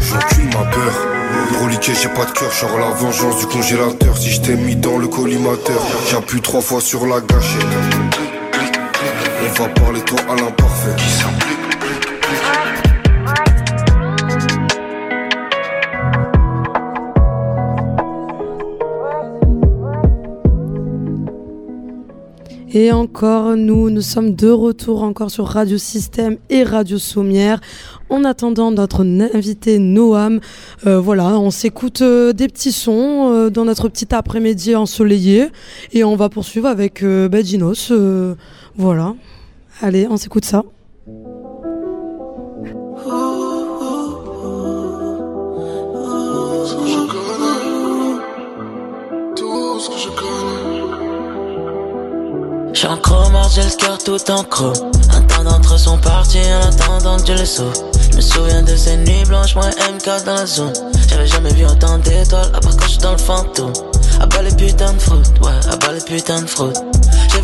[0.00, 0.92] J'encule ma peur.
[1.62, 4.18] Reliqué, j'ai pas de cœur, genre la vengeance du congélateur.
[4.18, 7.62] Si je t'ai mis dans le collimateur, j'appuie trois fois sur la gâchette.
[9.46, 10.96] On va parler toi à l'imparfait.
[10.96, 11.08] Qui
[22.76, 27.60] Et encore, nous, nous sommes de retour encore sur Radio Système et Radio Sommière.
[28.10, 30.40] En attendant notre invité Noam,
[30.84, 35.50] euh, voilà, on s'écoute euh, des petits sons euh, dans notre petit après-midi ensoleillé
[35.92, 37.28] et on va poursuivre avec euh,
[38.76, 39.14] voilà.
[39.80, 40.64] Allez, on s'écoute ça.
[52.84, 54.76] J'suis en chromard, j'ai le cœur tout en croc.
[55.10, 57.72] Un temps d'entre sont partis en attendant que je les sauve.
[58.10, 60.72] Je me souviens de ces nuits blanches, moi et MK dans la zone.
[61.08, 63.72] J'avais jamais vu autant d'étoiles, à part quand j'suis dans le fantôme.
[64.20, 66.76] À bas les putains de fraude, ouais, à bas les putains de fraude.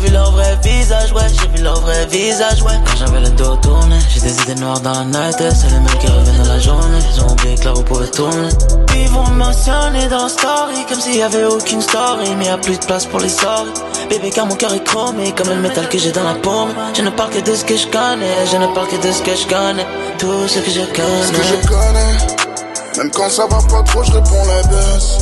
[0.01, 2.73] J'ai vu leur vrai visage, ouais, j'ai vu leur vrai visage, ouais.
[2.85, 5.99] Quand j'avais le dos tourné, j'ai des idées noires dans la night, c'est les mecs
[5.99, 6.97] qui reviennent dans la journée.
[7.13, 8.49] Ils ont oublié que la roue pouvait tourner.
[8.95, 12.57] Ils vont me mentionner dans story, comme s'il y avait aucune story, mais y a
[12.57, 13.79] plus de place pour les sorties.
[14.09, 16.73] Bébé, car mon cœur est chromé, comme le métal que j'ai dans la paume.
[16.95, 19.21] Je ne parle que de ce que je connais, je ne parle que de ce
[19.21, 19.85] que je connais.
[20.17, 21.25] Tout ce que je connais.
[21.27, 25.19] Ce que je connais, même quand ça va pas trop, je réponds la baisse.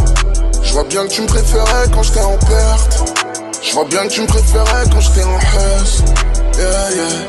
[0.63, 3.28] Je vois bien que tu me préférais quand j'étais en perte.
[3.61, 6.03] Je vois bien que tu me préférais quand j'étais en hausse.
[6.57, 7.25] Yeah, yeah.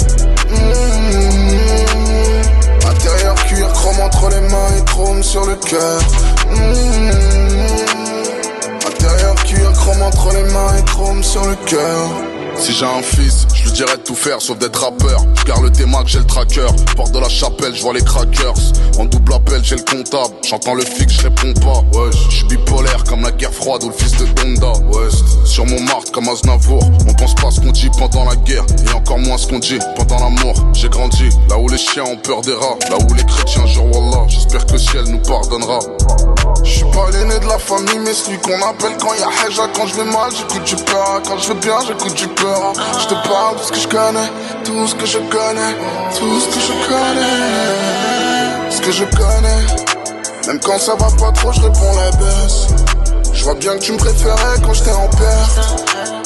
[0.57, 1.71] Mm-hmm.
[2.89, 6.01] Intérieur cuir, chrome entre les mains et chrome sur le cœur.
[6.51, 7.11] Mm-hmm.
[8.87, 12.09] Intérieur cuir, chrome entre les mains et chrome sur le cœur.
[12.61, 15.25] Si j'ai un fils, je lui dirais de tout faire sauf d'être rappeur.
[15.35, 16.67] Je garde le T-Mac, j'ai le tracker.
[16.95, 18.55] Porte de la chapelle, je vois les crackers.
[18.99, 20.35] En double appel, j'ai le comptable.
[20.47, 21.99] J'entends le fixe, je réponds pas.
[21.99, 24.73] Ouais, je suis bipolaire comme la guerre froide ou le fils de Donda.
[24.93, 25.09] Ouais,
[25.47, 26.83] sur mon marque comme Aznavour.
[27.09, 29.79] On pense pas ce qu'on dit pendant la guerre, et encore moins ce qu'on dit
[29.97, 30.55] pendant l'amour.
[30.75, 33.87] J'ai grandi là où les chiens ont peur des rats, là où les chrétiens jurent
[33.87, 34.27] Wallah.
[34.29, 35.79] J'espère que le ciel nous pardonnera.
[36.63, 39.67] Je suis pas l'aîné de la famille, mais celui qu'on appelle quand y a Haja.
[39.75, 41.23] Quand je vais mal, j'écoute du peur.
[41.27, 42.73] Quand je vais bien, j'écoute du peur.
[42.99, 44.31] Je te parle de ce que je connais,
[44.65, 45.75] tout ce que je connais,
[46.19, 48.71] tout ce que je connais.
[48.71, 49.67] Ce que je connais,
[50.47, 52.69] même quand ça va pas trop, je réponds la baisse.
[53.33, 55.61] Je vois bien que tu me préférais quand j'étais en perte.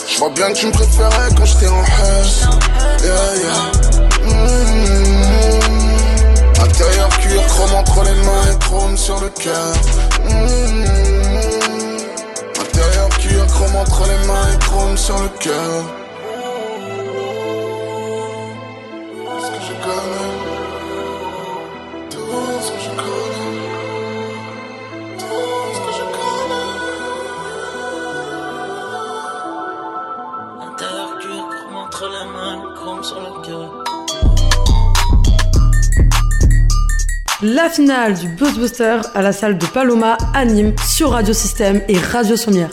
[0.06, 2.46] Je vois bien que tu me préférais quand j'étais en haisse.
[3.02, 3.72] Yeah, yeah.
[4.28, 5.64] Mm-hmm.
[6.64, 9.74] Intérieur cuir, chrome entre les mains et chrome sur le cœur.
[10.28, 10.84] Mm-hmm.
[12.60, 16.03] Intérieur cuir, chrome entre les mains et chrome sur le cœur.
[37.44, 41.98] La finale du Buzzbuster à la salle de Paloma à Nîmes sur Radio Système et
[41.98, 42.70] Radio Sommière.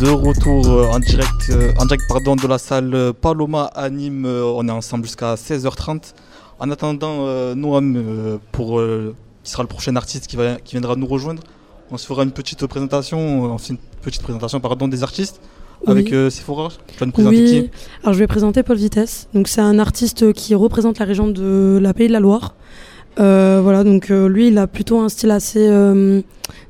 [0.00, 4.26] De retour euh, en direct, euh, en direct pardon, de la salle Paloma à Nîmes.
[4.26, 6.14] Euh, on est ensemble jusqu'à 16h30.
[6.58, 8.80] En attendant Noam, pour,
[9.44, 11.42] qui sera le prochain artiste qui, va, qui viendra nous rejoindre,
[11.92, 15.40] on se fera une petite présentation, on fait une petite présentation pardon, des artistes
[15.86, 16.14] avec Oui.
[16.14, 16.68] euh, Sephora.
[16.86, 17.70] Tu vas nous présenter Oui, qui?
[18.02, 19.28] Alors je vais présenter Paul Vitesse.
[19.34, 22.54] Donc c'est un artiste qui représente la région de la Pays de la Loire.
[23.20, 26.22] Euh, voilà, donc euh, lui, il a plutôt un style assez euh,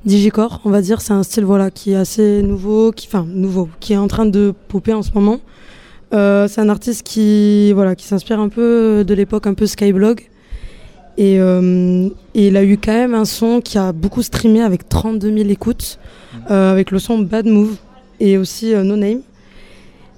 [0.05, 1.01] digicore, on va dire.
[1.01, 4.27] C'est un style voilà qui est assez nouveau, qui, enfin nouveau, qui est en train
[4.27, 5.41] de popper en ce moment.
[6.13, 10.29] C'est un artiste qui voilà qui s'inspire un peu de l'époque un peu Skyblog.
[11.19, 14.89] Et, euh, et il a eu quand même un son qui a beaucoup streamé avec
[14.89, 15.99] 32 000 écoutes,
[16.51, 17.77] euh, avec le son Bad Move
[18.19, 19.21] et aussi euh, No Name.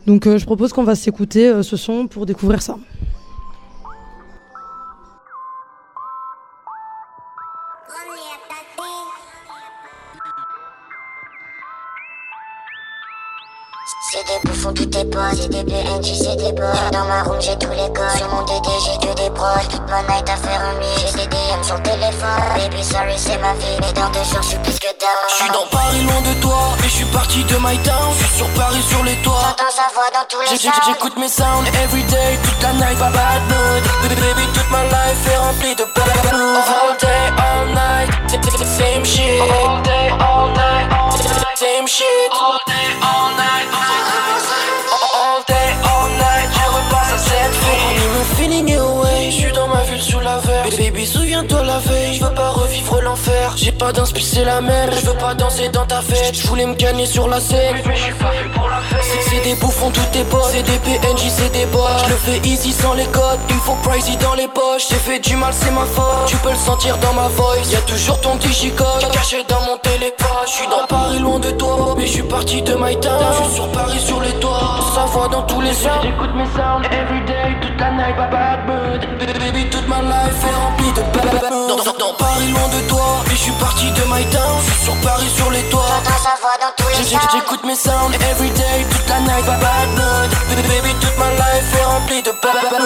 [0.07, 2.77] Donc je propose qu'on va s'écouter ce son pour découvrir ça.
[14.15, 16.79] C'est des bouffons, tout est pas, c'est des BNJ, c'est des boss.
[16.93, 18.15] Dans ma room, j'ai tous les codes.
[18.17, 19.67] Sur mon DD, j'ai que des proches.
[19.67, 21.03] Toute ma night à faire un mix.
[21.03, 22.39] J'ai des DM sur le téléphone.
[22.55, 23.75] Baby, sorry, c'est ma vie.
[23.81, 25.19] Mais dans deux jours, je suis plus que down.
[25.35, 28.49] J'suis dans Paris loin de toi Et je suis parti de my town J'suis sur
[28.55, 30.73] Paris sur les toits J'entends sa voix dans tous les sounds.
[30.87, 35.27] J'écoute mes sounds everyday Toute la night pas bad mood Baby, baby toute ma life
[35.27, 40.49] est remplie de bad mood All day all night c'est Same shit All day all
[40.55, 42.31] night Same shit.
[42.31, 44.24] All day all night All night
[53.79, 56.35] pas d'inspi, c'est la mer, je veux pas danser dans ta fête.
[56.35, 59.01] Je voulais me gagner sur la scène, mais je suis pas fait pour la fête.
[59.29, 61.91] C'est- des bouffons, tout tes potes, c'est des PNJ, c'est des boss.
[62.05, 64.89] Je le fais easy sans les codes, il faut pricey dans les poches.
[64.89, 66.27] J'ai fait du mal, c'est ma faute.
[66.27, 69.77] Tu peux le sentir dans ma voice, y a toujours ton digicode caché dans mon
[69.79, 70.45] téléphone.
[70.47, 73.13] Je suis dans Paris, loin de toi, mais je suis parti de my town.
[73.39, 76.01] Je suis sur Paris, sur les toits, ça voit dans tous les sens.
[76.03, 79.01] J'écoute mes sounds everyday, toute la night, bad mood.
[79.39, 80.84] Baby, toute ma life est remplie
[81.51, 84.57] Dans, dans- dans Paris, loin de toi, mais je suis parti de my town.
[84.67, 86.01] Je suis sur Paris, sur les toits.
[87.33, 89.89] J'écoute mes sounds everyday, toute la night, bad.
[90.69, 92.81] Baby, toute ma life est remplie de bad bad.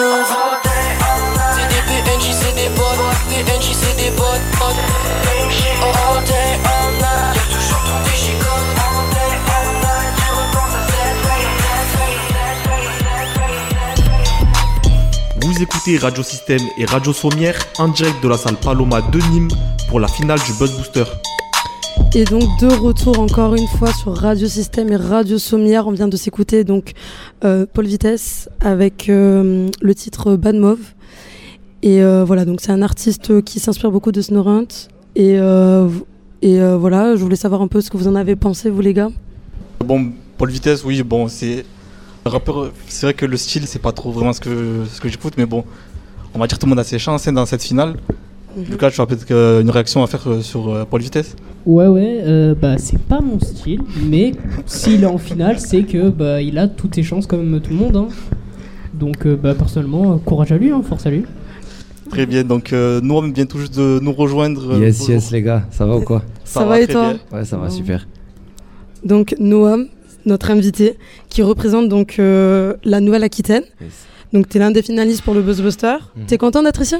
[1.55, 2.83] C'est des PNJ, c'est des bots.
[3.29, 4.23] PNJ, c'est des bots.
[4.61, 7.35] All day, all night.
[7.35, 8.68] Y'a toujours ton digicode.
[15.59, 19.49] Vous écoutez Radio Système et Radio Sommière en direct de la salle Paloma de Nîmes
[19.89, 21.03] pour la finale du Buzz Booster.
[22.15, 25.85] Et donc de retour encore une fois sur Radio Système et Radio Sommière.
[25.85, 26.93] On vient de s'écouter donc
[27.43, 30.93] euh, Paul Vitesse avec euh, le titre Bad Mauve.
[31.83, 34.69] Et euh, voilà, donc c'est un artiste qui s'inspire beaucoup de Snorunt.
[35.17, 35.89] Et, euh,
[36.41, 38.79] et euh, voilà, je voulais savoir un peu ce que vous en avez pensé, vous
[38.79, 39.09] les gars.
[39.83, 41.65] Bon, Paul Vitesse, oui, bon, c'est
[42.29, 42.71] rappeur.
[42.87, 45.45] C'est vrai que le style, c'est pas trop vraiment ce que, ce que j'écoute, mais
[45.45, 45.63] bon,
[46.33, 47.95] on va dire tout le monde a ses chances hein, dans cette finale.
[48.57, 48.63] Mhm.
[48.71, 52.21] Lucas, tu as peut-être une réaction à faire euh, sur euh, Paul Vitesse Ouais, ouais,
[52.23, 54.31] euh, bah c'est pas mon style, mais
[54.65, 57.75] s'il est en finale, c'est que bah il a toutes ses chances comme tout le
[57.75, 57.97] monde.
[57.97, 58.07] hein.
[58.93, 61.25] Donc, euh, bah personnellement, courage à lui, hein, force à lui.
[62.09, 64.79] Très bien, donc euh, Noam vient tout juste de nous rejoindre.
[64.79, 65.13] Yes, bonjour.
[65.13, 66.23] yes, les gars, ça va ou quoi?
[66.43, 67.13] Ça va et très toi?
[67.13, 67.37] bien.
[67.39, 68.07] Ouais, ça va, super.
[69.03, 69.87] Donc Noam,
[70.25, 70.97] notre invité,
[71.29, 73.63] qui représente donc euh, la Nouvelle-Aquitaine.
[74.33, 75.95] Donc tu es l'un des finalistes pour le Buzzbuster.
[76.15, 76.25] Mhm.
[76.27, 76.95] T'es content d'être ici?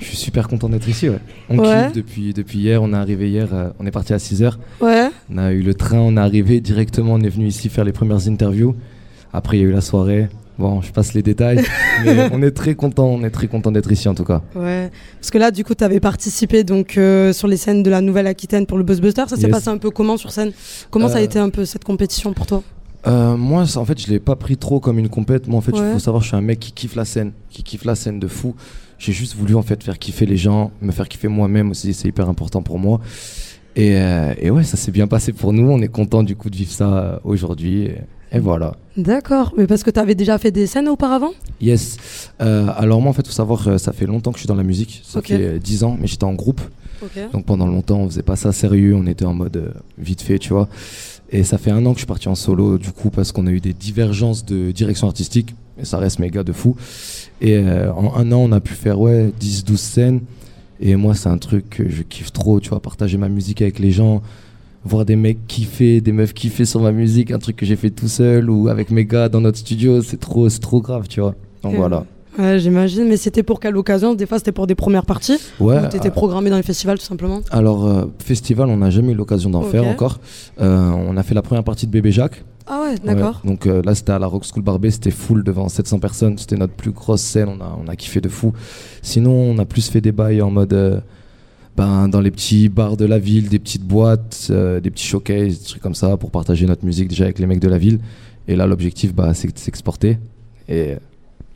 [0.00, 1.18] Je suis super content d'être ici, ouais.
[1.48, 1.84] On Ouais.
[1.86, 4.58] kiffe depuis, depuis hier, on est arrivé hier, euh, on est parti à 6h.
[4.80, 5.08] Ouais.
[5.32, 7.92] On a eu le train, on est arrivé directement, on est venu ici faire les
[7.92, 8.74] premières interviews.
[9.32, 10.28] Après, il y a eu la soirée.
[10.62, 11.60] Bon, je passe les détails,
[12.04, 14.42] mais on est très content, on est très content d'être ici en tout cas.
[14.54, 17.90] Ouais, parce que là, du coup, tu avais participé donc euh, sur les scènes de
[17.90, 19.24] la Nouvelle-Aquitaine pour le Buzzbuster.
[19.26, 19.50] Ça s'est Yes.
[19.50, 20.52] passé un peu comment sur scène?
[20.90, 22.62] Comment ça a Euh, été un peu cette compétition pour toi?
[23.08, 25.48] Euh, moi, ça, en fait, je l'ai pas pris trop comme une compète.
[25.48, 25.92] Moi, en fait, il Ouais.
[25.94, 28.28] faut savoir, je suis un mec qui kiffe la scène, qui kiffe la scène de
[28.28, 28.54] fou.
[29.00, 31.92] J'ai juste voulu en fait faire kiffer les gens, me faire kiffer moi-même aussi.
[31.92, 33.00] C'est hyper important pour moi.
[33.74, 33.96] Et,
[34.40, 35.68] et ouais, ça s'est bien passé pour nous.
[35.68, 37.86] On est content du coup de vivre ça aujourd'hui.
[37.86, 37.96] Et,
[38.32, 38.76] et voilà.
[38.96, 41.32] D'accord, mais parce que tu avais déjà fait des scènes auparavant?
[41.60, 41.96] Yes.
[42.40, 44.54] Euh, alors moi, en fait, faut savoir, euh, ça fait longtemps que je suis dans
[44.54, 45.02] la musique.
[45.04, 46.60] Ça fait euh, 10 ans, mais j'étais en groupe.
[47.32, 48.94] Donc pendant longtemps, on faisait pas ça sérieux.
[48.94, 50.68] On était en mode euh, vite fait, tu vois.
[51.30, 53.46] Et ça fait un an que je suis parti en solo, du coup, parce qu'on
[53.46, 55.54] a eu des divergences de direction artistique.
[55.78, 56.76] Mais ça reste méga de fou.
[57.40, 60.20] Et euh, en un an, on a pu faire ouais 10-12 scènes.
[60.80, 63.78] Et moi, c'est un truc que je kiffe trop, tu vois, partager ma musique avec
[63.78, 64.20] les gens,
[64.84, 67.90] voir des mecs kiffer, des meufs kiffer sur ma musique, un truc que j'ai fait
[67.90, 71.20] tout seul ou avec mes gars dans notre studio, c'est trop, c'est trop grave, tu
[71.20, 71.34] vois.
[71.62, 72.04] Donc voilà.
[72.38, 74.14] Ouais, j'imagine, mais c'était pour quelle occasion?
[74.14, 76.98] Des fois, c'était pour des premières parties Ouais, Ou t'étais euh, programmé dans les festivals
[76.98, 77.40] tout simplement?
[77.50, 80.18] Alors, euh, festival, on n'a jamais eu l'occasion d'en faire encore.
[80.60, 82.42] Euh, on a fait la première partie de Bébé Jacques.
[82.66, 83.40] Ah ouais, d'accord.
[83.44, 86.38] Ouais, donc là, c'était à la Rock School Barbet, c'était full devant 700 personnes.
[86.38, 88.52] C'était notre plus grosse scène, on a, on a kiffé de fou.
[89.02, 91.02] Sinon, on a plus fait des bails en mode.
[91.78, 95.06] Euh, ben, dans les petits bars de la ville, des petites boîtes, euh, des petits
[95.06, 97.78] showcases, des trucs comme ça, pour partager notre musique déjà avec les mecs de la
[97.78, 97.98] ville.
[98.48, 100.18] Et là, l'objectif, bah, c'est de s'exporter
[100.68, 100.96] et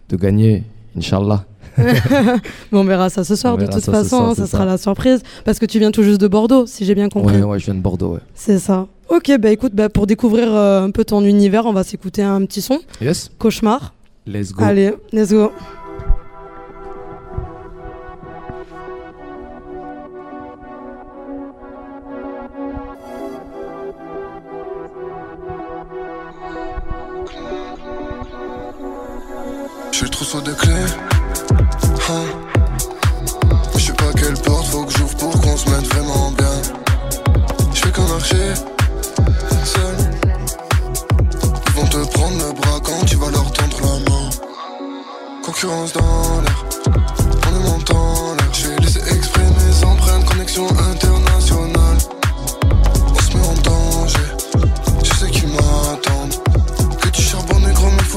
[0.08, 0.64] de gagner,
[0.96, 1.44] Inch'Allah.
[2.72, 4.60] Bon, on verra ça ce soir, On de toute ça façon, soir, hein, ça sera
[4.60, 4.64] ça.
[4.64, 5.22] la surprise.
[5.44, 7.36] Parce que tu viens tout juste de Bordeaux, si j'ai bien compris.
[7.36, 8.20] Ouais, ouais, je viens de Bordeaux, ouais.
[8.34, 8.86] C'est ça.
[9.10, 12.44] Ok, bah écoute, bah, pour découvrir euh, un peu ton univers, on va s'écouter un
[12.46, 12.80] petit son.
[13.00, 13.30] Yes.
[13.38, 13.94] Cauchemar.
[14.26, 14.64] Let's go.
[14.64, 15.52] Allez, let's go.
[29.92, 30.72] J'ai le trousseau de clés.
[32.10, 32.24] Hein.
[33.74, 36.62] Je sais pas quelle porte faut que j'ouvre pour qu'on se mette vraiment bien.
[37.74, 38.54] Je fais qu'un marcher
[39.64, 39.96] seul.
[41.66, 44.30] Ils vont te prendre le bras quand tu vas leur tendre la main.
[45.44, 46.64] Concurrence dans l'air,
[47.46, 48.52] on est montant l'air.
[48.52, 51.15] Je vais laisser exprimer mes empreintes, connexion internationale.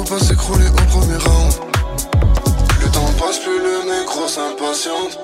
[0.09, 1.53] Pas s'écrouler au premier round.
[2.81, 5.19] Le temps passe, plus le négro s'impatiente.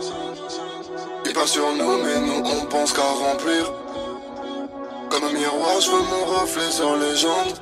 [1.25, 3.73] Il passe sur nous, mais nous on pense qu'à remplir.
[5.09, 7.57] Comme un miroir, je veux mon reflet sur les jambes.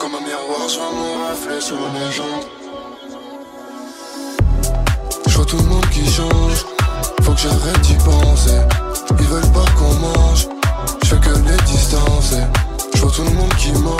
[0.00, 2.48] Comme un miroir, je veux mon reflet sur les jambes.
[5.28, 6.66] Je vois tout le monde qui change.
[7.22, 8.58] Faut que j'arrête d'y penser.
[9.20, 10.48] Ils veulent pas qu'on mange.
[11.04, 12.42] Je fais que les distancer.
[12.94, 13.96] Je vois tout le monde qui ment.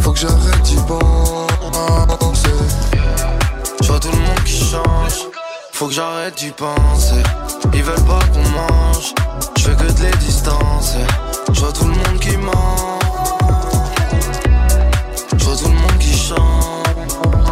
[0.00, 2.48] Faut que j'arrête d'y penser.
[3.82, 5.28] Je vois tout le monde qui change.
[5.72, 7.22] Faut que j'arrête d'y penser.
[7.74, 9.14] Ils veulent pas qu'on mange.
[9.56, 11.06] Je fais que de les distancer.
[11.52, 12.98] Je vois tout le monde qui ment.
[15.36, 17.51] Je vois tout le monde qui change.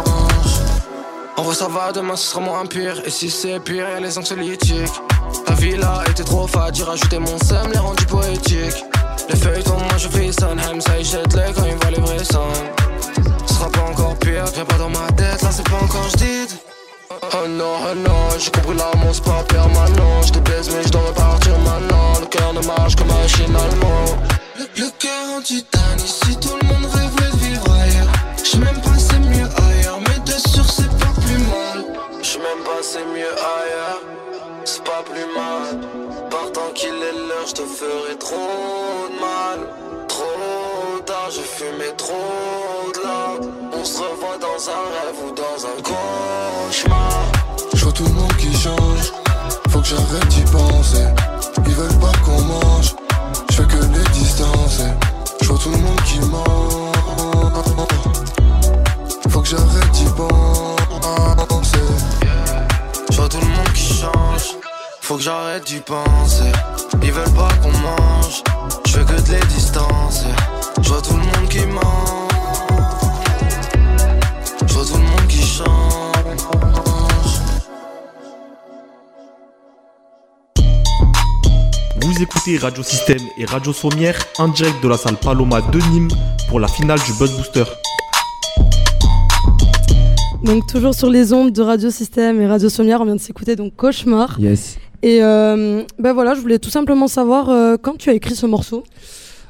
[1.41, 3.01] En vrai, ça va, demain ce sera moins pire.
[3.03, 4.93] Et si c'est pire, y'a les anxiolytiques.
[5.47, 8.85] La villa était trop fade, j'ai rajouté mon seum, les rendus poétiques.
[9.27, 11.99] Les feuilletons, moi je fais son hem, ça y jette les quand il voit les
[11.99, 12.19] vrais.
[12.19, 16.49] Ce sera pas encore pire, viens pas dans ma tête, là c'est pas encore j'did.
[17.09, 20.21] Oh non, oh non, j'ai compris l'amour c'est pas permanent.
[20.23, 22.19] Je te baise mais je dois repartir maintenant.
[22.19, 24.05] Le cœur ne marche que machinalement.
[24.59, 26.80] Le, le cœur en titane, ici tout le monde
[32.79, 34.01] J'sais même pas c'est mieux ailleurs,
[34.65, 35.79] c'est pas plus mal.
[36.29, 38.35] Partant qu'il est l'heure, je te ferai trop
[39.09, 39.59] de mal.
[40.07, 43.33] Trop tard, j'ai fumé trop de là.
[43.73, 47.31] On se revoit dans un rêve ou dans un cauchemar.
[47.73, 49.11] Je vois tout le monde qui change.
[49.69, 51.07] Faut que j'arrête d'y penser.
[51.65, 52.95] Ils veulent pas qu'on mange.
[53.51, 54.91] Je fais que les distancer.
[55.41, 56.91] Je vois tout le monde qui ment.
[59.29, 60.51] Faut que j'arrête d'y penser.
[63.21, 64.57] Vois tout le monde qui change.
[65.01, 66.51] Faut que j'arrête d'y penser.
[67.03, 68.41] Ils veulent pas qu'on mange.
[68.87, 70.25] Je fais que de les distancer.
[70.81, 72.27] Je vois tout le monde qui ment.
[74.65, 75.67] Je vois tout le monde qui change.
[82.01, 86.09] Vous écoutez Radio Système et Radio Sommière en direct de la salle Paloma de Nîmes
[86.49, 87.65] pour la finale du Buzz Booster.
[90.43, 93.55] Donc toujours sur les ondes de Radio Système et Radio Sommière, on vient de s'écouter
[93.55, 94.39] donc Cauchemar.
[94.39, 94.79] Yes.
[95.03, 98.47] Et euh, ben voilà, je voulais tout simplement savoir euh, quand tu as écrit ce
[98.47, 98.83] morceau?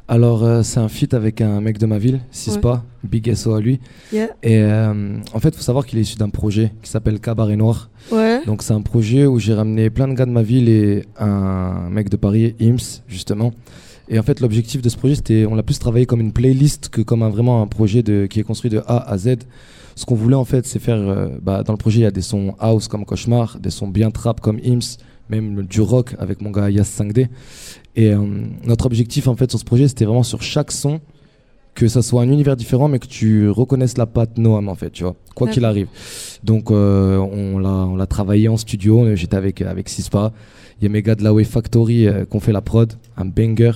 [0.10, 3.62] Alors, euh, c'est un feat avec un mec de ma ville, Sispa, Big SO à
[3.62, 3.80] lui.
[4.12, 4.28] Yeah.
[4.44, 7.90] Et en fait, il faut savoir qu'il est issu d'un projet qui s'appelle Cabaret Noir.
[8.12, 8.44] Ouais.
[8.46, 11.90] Donc, c'est un projet où j'ai ramené plein de gars de ma ville et un
[11.90, 13.54] mec de Paris, Ims, justement.
[14.14, 16.90] Et en fait, l'objectif de ce projet, c'était, on l'a plus travaillé comme une playlist
[16.90, 19.38] que comme un, vraiment un projet de, qui est construit de A à Z.
[19.96, 20.98] Ce qu'on voulait, en fait, c'est faire.
[20.98, 23.88] euh, bah, dans le projet, il y a des sons house comme Cauchemar, des sons
[23.88, 24.98] bien trap comme Ims,
[25.30, 27.30] même du rock avec mon gars Yas 5D.
[27.96, 28.20] Et euh,
[28.66, 31.00] notre objectif, en fait, sur ce projet, c'était vraiment sur chaque son
[31.74, 34.90] que ça soit un univers différent, mais que tu reconnaisses la patte Noam, en fait,
[34.90, 35.88] tu vois, quoi qu'il arrive.
[36.44, 39.16] Donc, euh, on l'a on l'a travaillé en studio.
[39.16, 40.34] J'étais avec, avec Sispa.
[40.82, 43.24] Il y a mes gars de la Way Factory qui ont fait la prod, un
[43.24, 43.72] banger.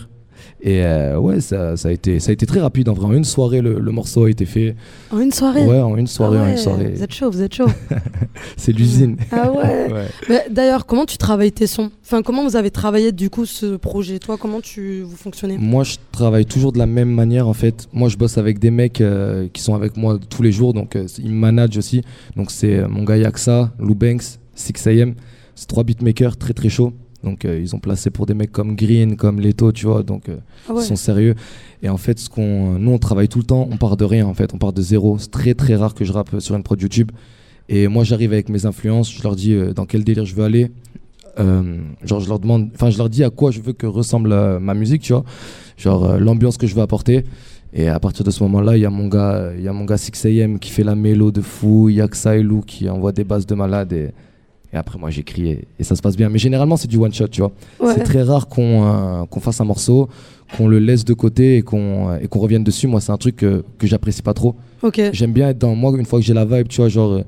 [0.61, 2.89] Et euh, ouais, ça, ça, a été, ça a été très rapide.
[2.89, 4.75] En vrai, en une soirée, le, le morceau a été fait.
[5.11, 5.65] En une soirée?
[5.65, 6.91] Ouais, en une soirée, Ah en une ouais, soirée.
[6.95, 7.67] Vous êtes chaud, vous êtes chaud.
[8.57, 9.17] C'est l'usine.
[9.31, 9.87] Ah ouais.
[9.95, 10.07] Ouais.
[10.29, 11.91] Mais D'ailleurs, comment tu travailles tes sons?
[12.03, 14.19] Enfin, comment vous avez travaillé du coup ce projet?
[14.19, 15.57] Toi, comment tu vous fonctionnez?
[15.57, 17.87] Moi, je travaille toujours de la même manière en fait.
[17.93, 20.95] Moi, je bosse avec des mecs euh, qui sont avec moi tous les jours, donc
[20.95, 22.01] euh, ils me managent aussi.
[22.35, 25.13] Donc, c'est mon gars Yaksa, Lou Banks, 6am.
[25.55, 26.93] C'est trois beatmakers très très chauds.
[27.25, 30.03] Donc, euh, ils ont placé pour des mecs comme Green, comme Leto, tu vois.
[30.03, 30.37] Donc, euh,
[30.69, 30.83] Ah ouais.
[30.83, 31.33] ils sont sérieux.
[31.81, 33.67] Et en fait, ce qu'on, nous, on travaille tout le temps.
[33.69, 34.53] On part de rien en fait.
[34.53, 35.17] On part de zéro.
[35.17, 37.11] C'est très très rare que je rappe sur une prod YouTube.
[37.67, 39.11] Et moi, j'arrive avec mes influences.
[39.11, 40.71] Je leur dis euh, dans quel délire je veux aller.
[41.37, 44.73] Genre, je leur demande, enfin, je leur dis à quoi je veux que ressemble ma
[44.73, 45.25] musique, tu vois.
[45.75, 47.25] Genre, l'ambiance que je veux apporter.
[47.73, 49.83] Et à partir de ce moment-là, il y a mon gars, il y a mon
[49.83, 51.89] gars 6am qui fait la mélo de fou.
[51.89, 53.91] Il y a Xailou qui envoie des bases de malade.
[53.91, 54.11] Et,
[54.75, 56.27] et après, moi, j'écris et, et ça se passe bien.
[56.29, 57.53] Mais généralement, c'est du one shot, tu vois.
[57.79, 57.93] Ouais.
[57.95, 60.09] C'est très rare qu'on euh, qu'on fasse un morceau,
[60.57, 62.87] qu'on le laisse de côté et qu'on euh, revienne dessus.
[62.87, 64.55] Moi, c'est un truc que, que j'apprécie pas trop.
[64.83, 65.01] Ok.
[65.13, 67.23] J'aime bien être dans moi une fois que j'ai la vibe, tu vois, genre, euh,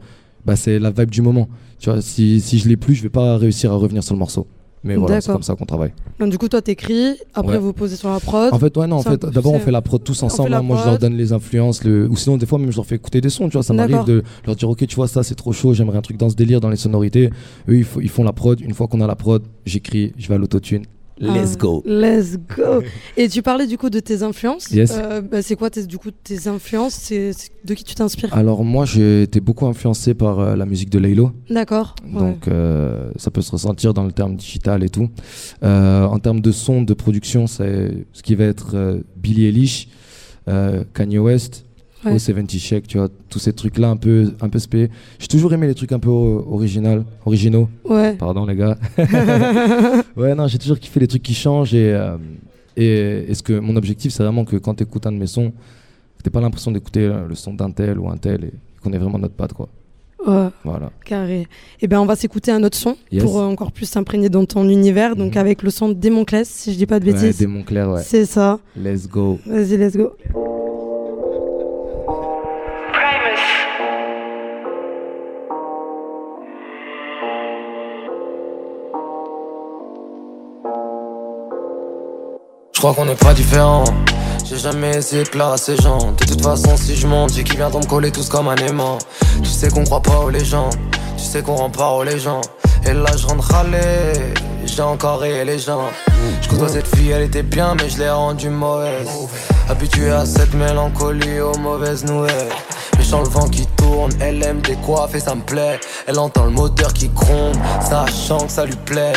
[0.45, 1.47] bah, c'est la vibe du moment.
[1.79, 4.19] Tu vois, si, si je l'ai plus, je vais pas réussir à revenir sur le
[4.19, 4.45] morceau.
[4.83, 5.91] Mais voilà, c'est comme ça qu'on travaille.
[6.19, 7.57] Donc, du coup, toi, t'écris, après Ouais.
[7.59, 8.53] vous posez sur la prod.
[8.53, 10.53] En fait, ouais, non, en fait, d'abord on fait la prod tous ensemble.
[10.53, 10.61] hein.
[10.61, 12.07] Moi, je leur donne les influences, le...
[12.07, 13.47] ou sinon des fois même je leur fais écouter des sons.
[13.49, 15.97] Tu vois, ça m'arrive de leur dire ok, tu vois ça, c'est trop chaud, j'aimerais
[15.97, 17.29] un truc dans ce délire, dans les sonorités.
[17.67, 18.59] Eux, ils, ils font la prod.
[18.61, 20.83] Une fois qu'on a la prod, j'écris, je vais à l'autotune.
[21.19, 21.83] Let's Ah, go.
[21.85, 22.81] Let's go.
[23.17, 24.69] Et tu parlais du coup de tes influences.
[24.71, 24.93] Yes.
[24.95, 26.93] Euh, bah, c'est quoi tes, du coup tes influences?
[26.93, 27.31] C'est
[27.65, 28.33] de qui tu t'inspires?
[28.35, 31.31] Alors moi, j'ai été beaucoup influencé par euh, la musique de Laylo.
[31.49, 31.95] D'accord.
[32.05, 32.19] ouais.
[32.19, 35.09] Donc euh, ça peut se ressentir dans le terme digital et tout.
[35.63, 39.87] En termes de son, de production, c'est ce qui va être Billie Eilish,
[40.93, 41.65] Kanye West,
[42.05, 42.15] Ouais.
[42.15, 44.89] O70 Shake, tu vois, tous ces trucs-là un peu, un peu spé.
[45.19, 47.69] J'ai toujours aimé les trucs un peu original, originaux.
[47.85, 48.13] Ouais.
[48.13, 48.77] Pardon les gars.
[50.15, 52.17] ouais, non, j'ai toujours kiffé les trucs qui changent et, euh,
[52.75, 55.27] et, et ce que mon objectif, c'est vraiment que quand tu écoutes un de mes
[55.27, 55.51] sons,
[56.23, 58.51] t'aies pas l'impression d'écouter le son d'un tel ou un tel et
[58.83, 59.67] qu'on ait vraiment notre patte, quoi.
[60.25, 60.49] Ouais.
[60.63, 60.91] Voilà.
[61.05, 61.47] Carré.
[61.81, 63.23] Et ben on va s'écouter un autre son Yes.
[63.23, 65.15] pour euh, encore plus s'imprégner dans ton univers.
[65.15, 67.47] Donc avec le son de Démonclès, si je dis pas de Ouais, bêtises.
[67.65, 68.01] Clair, ouais.
[68.03, 68.59] C'est ça.
[68.75, 69.39] Let's go.
[69.45, 70.11] Vas-y, let's go.
[82.77, 83.85] Je crois qu'on n'est pas différents.
[84.45, 86.11] J'ai jamais essayé de plaire à ces gens.
[86.11, 88.99] De toute façon, si je monte, j'ai qui viendront me coller tous comme un aimant.
[89.41, 90.75] Tu sais qu'on croit pas aux légendes.
[91.17, 92.45] Tu sais qu'on rend pas aux légendes.
[92.85, 94.13] Et là, je rentre râler.
[94.77, 95.89] J'ai encore rayé les gens.
[96.39, 99.09] Je côtoie cette fille, elle était bien, mais je l'ai rendue mauvaise.
[99.67, 102.51] Habitué à cette mélancolie aux mauvaises nouvelles.
[103.07, 105.79] Sens le vent qui tourne, elle aime des coiffes et ça me plaît.
[106.07, 109.13] Elle entend le moteur qui gronde, sachant que ça lui plaît.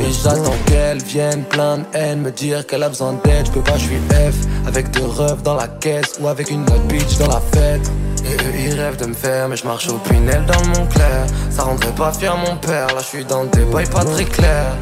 [0.00, 3.46] Et j'attends qu'elle vienne plein de haine me dire qu'elle a besoin d'aide.
[3.46, 6.62] Je peux pas, je suis F avec deux refs dans la caisse ou avec une
[6.62, 7.90] autre bitch dans la fête.
[8.24, 11.26] Et eux ils rêvent de me faire, mais je marche au pinel dans mon clair.
[11.50, 14.76] Ça rendrait pas fier mon père, là je suis dans le débat pas très clair.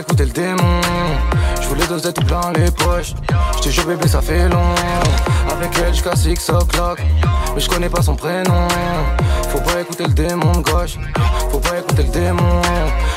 [0.00, 0.80] Écouter le démon.
[1.70, 3.14] Je voulais doser tout plein les poches.
[3.58, 4.74] Je te jure bébé ça fait long.
[5.52, 7.00] Avec elle jusqu'à 6 o'clock,
[7.54, 8.66] mais je connais pas son prénom.
[9.50, 10.98] Faut pas écouter le démon de gauche,
[11.50, 12.60] faut pas écouter le démon.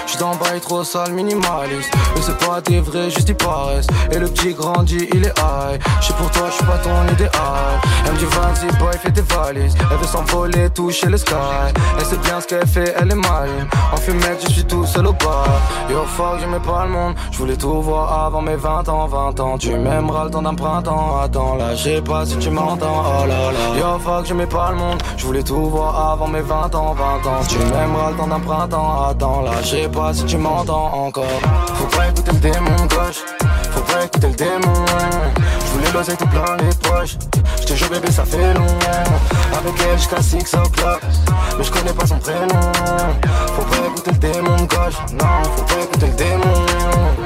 [0.06, 1.92] J'suis dans bail trop sale, minimaliste.
[2.16, 3.88] Mais c'est pas des vrais, juste ils paraissent.
[4.12, 5.82] Et le petit grandit, il est high.
[6.02, 7.32] J'suis pour toi, j'suis pas ton idéal.
[8.06, 9.76] Elle me dit vas-y boy, fais tes valises.
[9.90, 11.34] Elle veut s'envoler, toucher le sky.
[11.98, 13.68] Elle sait bien ce qu'elle fait, elle est maligne.
[13.92, 15.48] En fumette, je suis tout seul au bar.
[15.90, 17.16] Yo fuck, j'aimais pas le monde.
[17.32, 19.58] Je voulais tout voir avant mes 20 ans, 20 ans.
[19.58, 21.20] Tu m'aimeras le temps d'un printemps.
[21.22, 23.04] Attends, là, je sais pas si tu m'entends.
[23.06, 23.80] Oh là là.
[23.80, 25.02] Yo fuck, j'aimais pas le monde.
[25.18, 27.44] Je voulais tout voir avant mes 20 ans, 20 ans.
[27.48, 29.04] Tu m'aimeras le temps d'un printemps.
[29.10, 31.40] Attends, là, je sais pas si tu m'entends encore.
[31.76, 33.24] Faut pas écouter le démon gauche.
[33.72, 34.86] Faut pas écouter le démon.
[35.66, 37.18] Je voulais l'oseille tout plein les poches.
[37.62, 38.68] Je te jure, bébé, ça fait long.
[39.58, 41.02] Avec elle jusqu'à 6 o'clock.
[41.58, 42.62] Mais je connais pas son prénom.
[43.56, 45.00] Faut pas écouter le démon gauche.
[45.14, 47.23] Non, faut pas écouter le démon.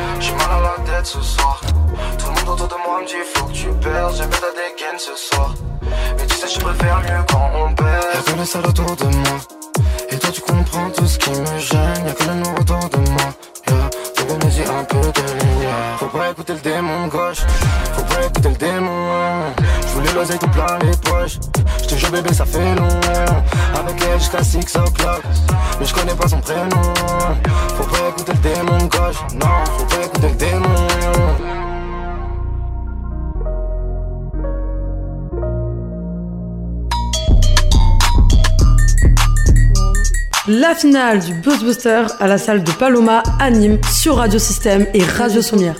[1.05, 1.61] Ce soir.
[2.17, 4.11] Tout le monde autour de moi me dit faut que tu perds.
[4.13, 5.53] J'ai ta dégaine ce soir.
[6.17, 8.05] Mais tu sais, je préfère mieux quand on perd.
[8.13, 9.37] Y'a que les salles autour de moi.
[10.09, 12.05] Et toi, tu comprends tout ce qui me gêne.
[12.05, 13.27] Y'a que le noir autour de moi.
[13.67, 13.89] Yeah.
[14.17, 15.97] Bébé, mais y un peu de lumière.
[15.99, 17.43] Faut pas écouter le démon gauche.
[17.93, 19.53] Faut pas écouter le démon.
[20.17, 21.37] L'oseille tout plein les poches.
[21.83, 22.87] Je te jure, bébé, ça fait long.
[23.79, 25.21] Avec elle jusqu'à 6 o'clock.
[25.79, 26.81] Mais je connais pas son prénom.
[27.75, 29.21] Faut pas écouter le démon gauche.
[29.35, 29.47] Non,
[29.77, 30.75] faut pas écouter le démon.
[40.47, 44.87] La finale du Buzz Booster à la salle de Paloma à Nîmes sur Radio Système
[44.95, 45.75] et Radio Sommière.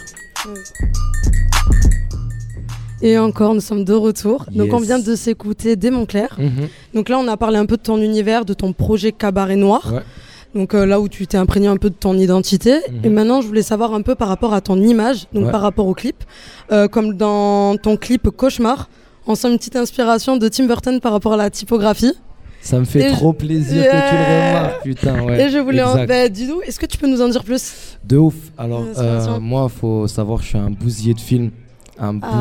[3.02, 4.46] Et encore, nous sommes de retour.
[4.52, 6.36] Donc, on vient de s'écouter Démon Clair.
[6.40, 6.68] Mhm.
[6.94, 9.94] Donc là, on a parlé un peu de ton univers, de ton projet Cabaret Noir.
[9.94, 10.02] Ouais.
[10.56, 12.78] Donc euh, là où tu t'es imprégné un peu de ton identité.
[12.90, 13.00] Mhm.
[13.04, 15.52] Et maintenant, je voulais savoir un peu par rapport à ton image, donc Ouais.
[15.52, 16.24] par rapport au clip.
[16.72, 18.90] Euh, comme dans ton clip Cauchemar,
[19.28, 22.14] on sent une petite inspiration de Tim Burton par rapport à la typographie.
[22.62, 25.24] Ça me fait Et trop je- plaisir que tu le remarques, putain.
[25.26, 26.06] Ouais, Et je voulais en...
[26.06, 27.98] bah, dis-nous, est-ce que tu peux nous en dire plus?
[28.04, 28.34] De ouf.
[28.58, 31.52] Alors, euh, moi, faut savoir que je suis un bousier de film.
[32.00, 32.32] Un Ah.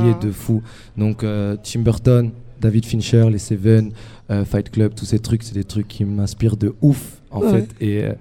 [0.00, 0.62] bousier de fou.
[0.96, 3.92] Donc, euh, Tim Burton, David Fincher, les Seven,
[4.30, 7.50] euh, Fight Club, tous ces trucs, c'est des trucs qui m'inspirent de ouf, en Ouais.
[7.50, 7.68] fait.
[7.80, 8.12] Et euh,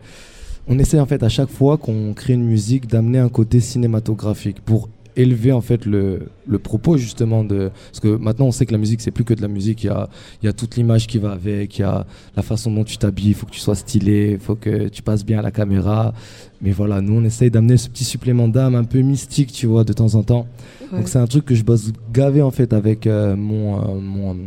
[0.68, 4.62] on essaie, en fait, à chaque fois qu'on crée une musique, d'amener un côté cinématographique
[4.62, 8.72] pour élever en fait le, le propos justement de parce que maintenant on sait que
[8.72, 9.84] la musique c'est plus que de la musique.
[9.84, 10.09] Il y a,
[10.41, 11.78] il y a toute l'image qui va avec.
[11.78, 12.05] Il y a
[12.36, 13.30] la façon dont tu t'habilles.
[13.30, 14.32] Il faut que tu sois stylé.
[14.34, 16.14] Il faut que tu passes bien à la caméra.
[16.61, 19.84] Mais voilà nous on essaye d'amener ce petit supplément d'âme un peu mystique tu vois
[19.84, 20.47] de temps en temps.
[20.91, 20.99] Ouais.
[20.99, 24.38] donc c'est un truc que je bosse gavé en fait avec euh, mon, euh, mon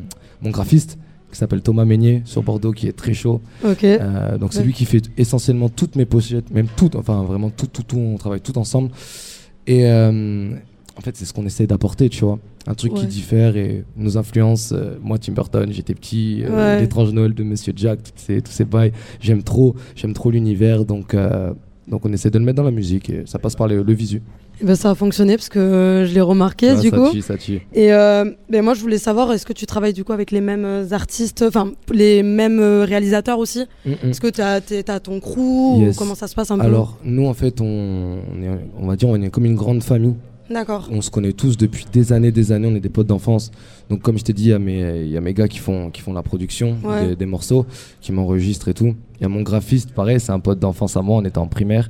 [0.43, 0.97] mon graphiste
[1.31, 3.43] qui s'appelle Thomas Meignier sur Bordeaux qui est très chaud.
[3.65, 4.65] Euh, donc c'est Ouais.
[4.67, 8.17] lui qui fait essentiellement toutes mes pochettes même toutes enfin vraiment tout tout tout on
[8.17, 8.91] travaille tout ensemble
[9.67, 10.51] et euh,
[10.97, 12.39] en fait, c'est ce qu'on essaie d'apporter, tu vois.
[12.69, 13.01] Un truc Ouais.
[13.01, 14.73] qui diffère et nos influences.
[14.73, 16.43] euh, moi, Tim Burton, j'étais petit.
[16.45, 16.81] euh, Ouais.
[16.81, 18.93] L'étrange Noël de Monsieur Jack, ces, tous ces bails.
[19.21, 20.85] J'aime trop, j'aime trop l'univers.
[20.85, 21.53] Donc, euh,
[21.89, 23.93] Donc on essaie de le mettre dans la musique et ça passe par le, le
[23.93, 24.21] visu.
[24.61, 27.11] Eh ben, ça a fonctionné parce que je l'ai remarqué Ah, du ça coup.
[27.13, 27.61] tue, ça tue.
[27.75, 30.41] Et euh, ben, moi je voulais savoir, est-ce que tu travailles du coup avec les
[30.41, 33.67] mêmes euh, artistes, enfin les mêmes euh, réalisateurs aussi?
[33.85, 34.11] Mm, mm.
[34.11, 35.95] Est-ce que tu as, ton crew Yes.
[35.95, 36.65] ou comment ça se passe un peu?
[36.65, 37.65] Alors nous en fait on,
[38.35, 40.15] on est, on va dire on est comme une grande famille.
[40.51, 40.89] D'accord.
[40.93, 42.69] On se connaît tous depuis des années, des années.
[42.71, 43.51] On est des potes d'enfance.
[43.91, 45.59] Donc comme je t'ai dit, il y a mes, il y a mes gars qui
[45.59, 47.09] font, qui font la production Ouais.
[47.09, 47.67] des, des morceaux,
[48.01, 48.95] qui m'enregistrent et tout.
[49.19, 51.17] Il y a mon graphiste, pareil, c'est un pote d'enfance à moi.
[51.19, 51.89] On était en primaire.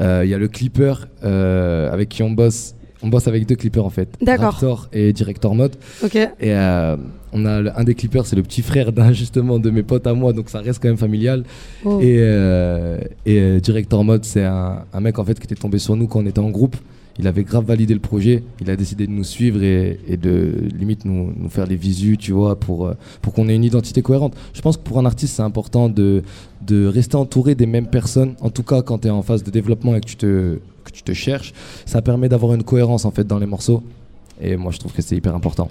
[0.00, 2.74] Euh, Il y a le clipper euh, avec qui on bosse.
[3.04, 4.08] On bosse avec deux clippers en fait.
[4.20, 4.52] D'accord.
[4.52, 5.74] Raptor et Director Mode.
[6.04, 6.14] Ok.
[6.14, 6.96] Et euh,
[7.32, 10.06] on a le- un des clippers, c'est le petit frère d'un justement de mes potes
[10.06, 11.42] à moi, donc ça reste quand même familial.
[11.84, 11.98] Oh.
[12.00, 12.20] Et,
[13.26, 16.20] et Director Mode, c'est un, un mec en fait qui était tombé sur nous quand
[16.20, 16.76] on était en groupe.
[17.18, 18.42] Il avait grave validé le projet.
[18.60, 22.16] Il a décidé de nous suivre et, et de limite nous, nous faire les visus,
[22.18, 24.34] tu vois, pour, euh, pour qu'on ait une identité cohérente.
[24.54, 26.22] Je pense que pour un artiste, c'est important de,
[26.66, 28.34] de rester entouré des mêmes personnes.
[28.40, 30.54] En tout cas, quand tu es en phase de développement et que tu te,
[30.84, 31.52] que tu te cherches,
[31.84, 33.82] ça permet d'avoir une cohérence en fait dans les morceaux.
[34.40, 35.68] Et moi, je trouve que c'est hyper important.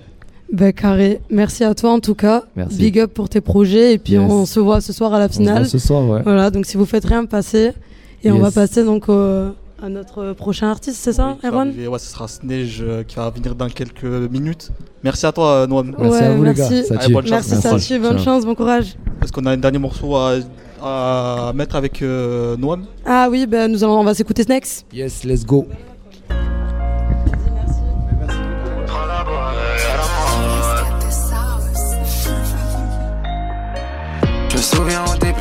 [0.54, 2.44] Ben, carré, merci à toi en tout cas.
[2.56, 2.78] Merci.
[2.78, 4.22] Big up pour tes projets et puis Yes.
[4.30, 5.60] on se voit ce soir à la se finale.
[5.60, 6.22] voit ce soir, ouais.
[6.24, 7.72] Voilà, donc si vous faites rien, passez.
[8.24, 9.48] Et on va passer donc au-
[9.82, 11.88] à notre prochain artiste, c'est ça, Erwan arriver.
[11.88, 14.70] Ouais, ce sera Snage euh, qui va venir dans quelques minutes.
[15.04, 15.96] Merci à toi, euh, Noam.
[15.98, 16.84] Ouais, merci.
[16.92, 17.50] Allez, bonne chance.
[17.50, 18.96] Merci, Sachi, bonne chance, bon courage.
[19.24, 20.36] Est-ce qu'on a un dernier morceau à,
[20.82, 22.86] à mettre avec euh, Noam?
[23.06, 24.86] Ah oui, ben nous allons, on va s'écouter Snacks.
[24.94, 25.66] Yes, let's go.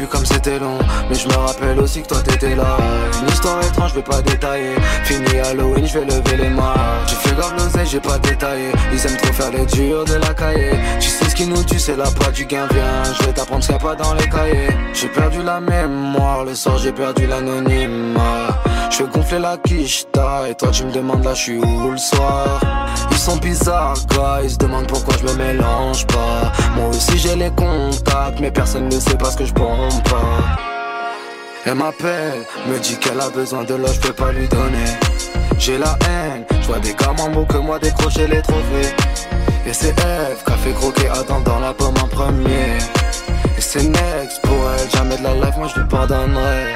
[0.06, 0.78] Comme c'était long.
[1.08, 2.76] Mais je me rappelle aussi que toi t'étais là.
[3.22, 4.74] Une histoire étrange, je vais pas détailler.
[5.04, 6.74] Fini Halloween, je vais lever les mains.
[7.06, 8.72] Tu fais grave l'oseille, j'ai pas détaillé.
[8.92, 10.72] Ils aiment trop faire les durs de la cahier.
[11.00, 12.66] Tu sais qui nous tue, c'est la part du gain.
[12.70, 14.68] Viens, je vais t'apprendre ce qu'il pas dans les cahiers.
[14.92, 18.48] J'ai perdu la mémoire, le soir j'ai perdu l'anonymat.
[18.90, 21.96] Je fais gonfler la quicheta Et toi tu me demandes là je suis où le
[21.96, 22.60] soir?
[23.10, 26.52] Ils sont bizarres, gars, ils se demandent pourquoi je me mélange pas.
[26.76, 30.58] Moi aussi j'ai les contacts, mais personne ne sait pas ce que je bombe pas.
[31.64, 34.90] Elle m'appelle, me dit qu'elle a besoin de l'eau, je peux pas lui donner.
[35.58, 38.94] J'ai la haine, je des gars moins beaux que moi décrocher les trophées
[39.66, 42.78] Et c'est Eve qui a fait Adam dans la pomme en premier.
[43.56, 46.74] Et c'est next pour elle, jamais de la life, moi je lui pardonnerai.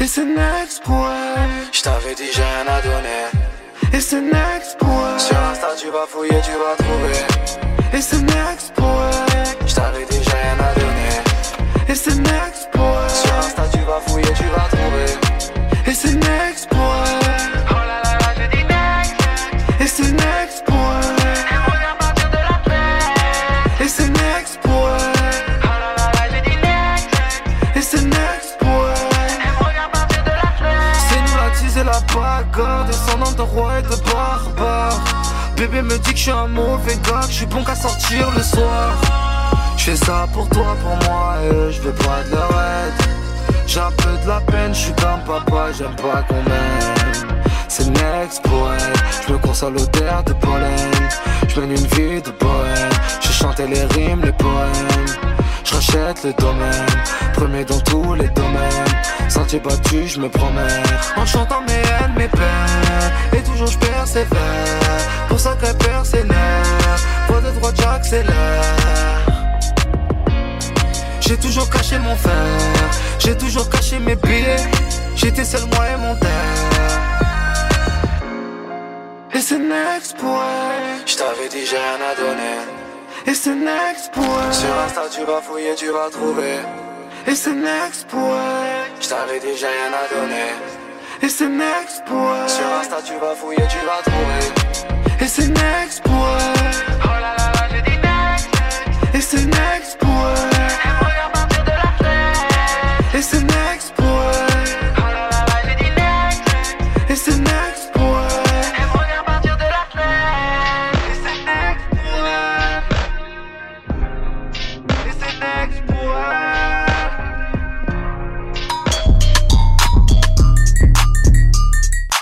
[0.00, 3.24] Et c'est next pour elle, je t'avais dit j'ai rien à donner.
[3.92, 7.96] Et c'est next pour elle, sur Insta tu vas fouiller, tu vas trouver.
[7.96, 9.03] Et c'est next pour elle,
[40.34, 43.08] pour toi, pour moi, et je veux pas de aide
[43.66, 47.86] J'ai un peu de la peine, je suis comme papa, j'aime pas qu'on m'aime C'est
[47.86, 48.92] next elle,
[49.26, 50.90] je me console l'odeur de pollen
[51.48, 56.32] Je mène une vie de bohème, je chantais les rimes, les poèmes je rachète le
[56.34, 56.86] domaine,
[57.32, 59.30] premier dans tous les domaines.
[59.30, 60.82] Sentier battu, je me promets.
[61.16, 63.12] En chantant mes haines, mes peines.
[63.32, 64.28] Et toujours je persévère.
[65.26, 66.62] Pour ça qu'elle persévère.
[67.28, 69.33] Voix de droite, j'accélère.
[71.26, 72.32] J'ai toujours caché mon fer.
[73.18, 74.68] J'ai toujours caché mes billets.
[75.16, 76.58] J'étais seul, moi et mon terre.
[79.32, 81.06] Et c'est next elle.
[81.06, 82.58] Je t'avais dit, j'ai rien à donner.
[83.26, 84.54] Et c'est next elle.
[84.54, 86.58] Sur Insta, tu vas fouiller, tu vas trouver.
[87.26, 88.92] Et c'est next elle.
[89.00, 90.50] Je t'avais dit, j'ai rien à donner.
[91.22, 92.50] Et c'est next elle.
[92.50, 95.24] Sur Insta, tu vas fouiller, tu vas trouver.
[95.24, 96.53] Et c'est next pour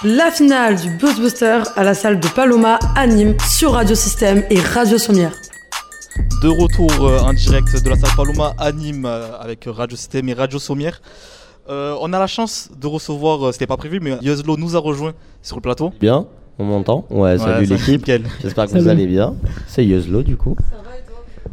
[0.04, 4.58] La finale du Buzzbuster à la salle de Paloma à Nîmes sur Radio Système et
[4.60, 5.32] Radio Sommière.
[6.42, 10.28] De retour euh, en direct de la salle Paloma à Nîmes euh, avec Radio Système
[10.28, 11.00] et Radio Sommière.
[11.68, 14.80] Euh, on a la chance de recevoir, euh, c'était pas prévu, mais Yozlo nous a
[14.80, 15.92] rejoint sur le plateau.
[16.00, 16.26] Bien,
[16.58, 17.98] on m'entend Ouais, salut ça- l'équipe.
[18.00, 18.22] nickel.
[18.42, 19.34] J'espère que vous allez bien.
[19.68, 20.56] C'est Yuzlo du coup.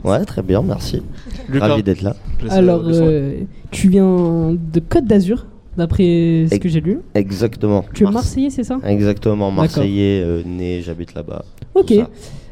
[0.03, 1.03] Ouais, très bien, merci.
[1.49, 1.67] Lucas.
[1.67, 2.15] Ravi d'être là.
[2.49, 5.45] Alors, euh, tu viens de Côte d'Azur,
[5.79, 6.99] d'après ce que j'ai lu.
[7.15, 7.83] Exactement.
[7.93, 8.77] Tu es Mars- Marseillais, c'est ça?
[8.85, 9.49] Exactement.
[9.51, 11.43] Marseillais, euh, né, j'habite là-bas.
[11.73, 11.93] Ok.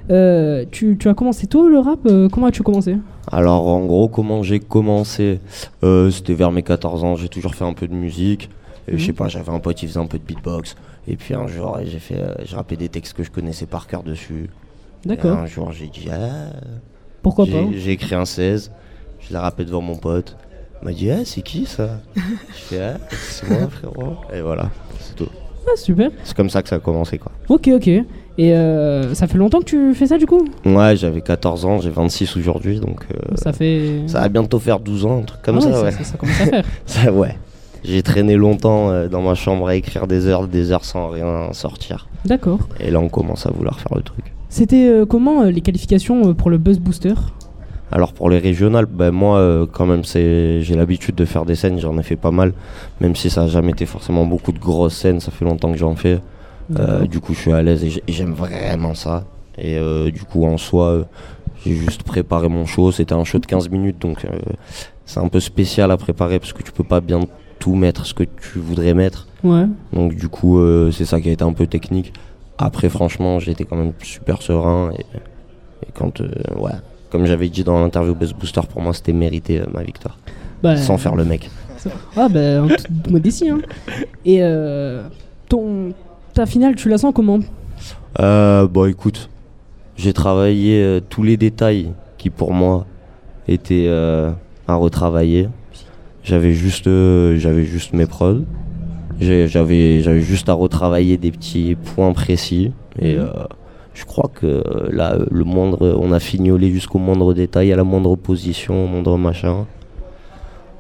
[0.09, 1.99] Euh, tu, tu as commencé tôt le rap?
[2.05, 2.95] Euh, Comment as-tu commencé?
[3.32, 5.39] Alors en gros, comment j'ai commencé?
[5.84, 8.49] C'était vers mes 14 ans, j'ai toujours fait un peu de musique.
[8.88, 9.15] Je sais Mhm.
[9.17, 10.75] pas, j'avais un pote qui faisait un peu de beatbox.
[11.09, 14.01] Et puis un jour, j'ai fait, j'ai rappé des textes que je connaissais par cœur
[14.03, 14.49] dessus.
[15.05, 15.38] D'accord.
[15.38, 16.53] Un jour, j'ai dit, ah.
[17.21, 17.65] Pourquoi pas?
[17.75, 18.71] J'ai écrit un 16,
[19.19, 20.38] je l'ai rappé devant mon pote.
[20.82, 22.21] Il m'a dit, ah, c'est qui ça Je
[22.75, 24.15] fais, ah, c'est moi, frérot.
[24.34, 24.69] Et voilà,
[24.99, 25.30] c'est tout.
[25.67, 26.09] Ah, super.
[26.23, 27.32] C'est comme ça que ça a commencé, quoi.
[27.49, 27.88] Ok, ok.
[27.88, 30.47] Et euh, ça fait longtemps que tu fais ça du coup?
[30.63, 33.01] Ouais, j'avais 14 ans, j'ai 26 aujourd'hui, donc.
[33.11, 34.03] euh, Ça fait.
[34.07, 35.91] Ça va bientôt faire 12 ans, un truc comme Ah ça, ça- ouais.
[35.91, 36.65] ça- ça commence à faire.
[36.86, 37.36] Ça, ouais.
[37.84, 41.51] J'ai traîné longtemps euh, dans ma chambre à écrire des heures, des heures sans rien
[41.53, 42.07] sortir.
[42.25, 42.59] D'accord.
[42.80, 44.25] Et là, on commence à vouloir faire le truc.
[44.49, 47.13] C'était comment les qualifications pour le Buzz Booster?
[47.92, 51.56] Alors pour les régionales, ben moi euh, quand même c'est j'ai l'habitude de faire des
[51.56, 52.54] scènes, j'en ai fait pas mal,
[53.00, 55.78] même si ça n'a jamais été forcément beaucoup de grosses scènes, ça fait longtemps que
[55.78, 56.20] j'en fais.
[56.78, 59.24] Euh, du coup je suis à l'aise et j'ai- et j'aime vraiment ça.
[59.58, 61.06] Et euh, du coup en soi
[61.66, 64.26] j'ai juste préparé mon show, c'était un show de 15 minutes donc
[65.06, 67.22] c'est un peu spécial à préparer parce que tu peux pas bien
[67.60, 69.28] tout mettre ce que tu voudrais mettre.
[69.46, 69.64] Ouais.
[69.94, 70.60] Donc du coup
[70.92, 72.12] c'est ça qui a été un peu technique.
[72.58, 75.02] Après franchement j'étais quand même super serein et,
[75.88, 76.28] et quand euh,
[76.60, 76.72] ouais
[77.10, 80.18] comme j'avais dit dans l'interview Buzz Booster pour moi c'était mérité euh, ma victoire.
[80.64, 81.49] Bah, Sans faire le mec.
[82.18, 83.60] Ah bah en toute modestie hein.
[84.26, 85.03] Et euh,
[85.47, 85.93] ton
[86.34, 87.39] ta finale tu la sens comment?
[88.20, 89.30] Euh, bon écoute,
[89.95, 92.86] j'ai travaillé euh, tous les détails qui pour moi
[93.47, 94.32] étaient euh,
[94.68, 95.49] à retravailler.
[96.24, 98.41] J'avais juste, euh, j'avais juste mes prods.
[99.22, 102.72] J'avais, j'avais juste à retravailler des petits points précis.
[102.99, 103.30] Et Mhm.
[103.98, 107.76] Je crois que euh, là, euh, le moindre, on a fignolé jusqu'au moindre détail, à
[107.76, 109.66] la moindre position, au moindre machin.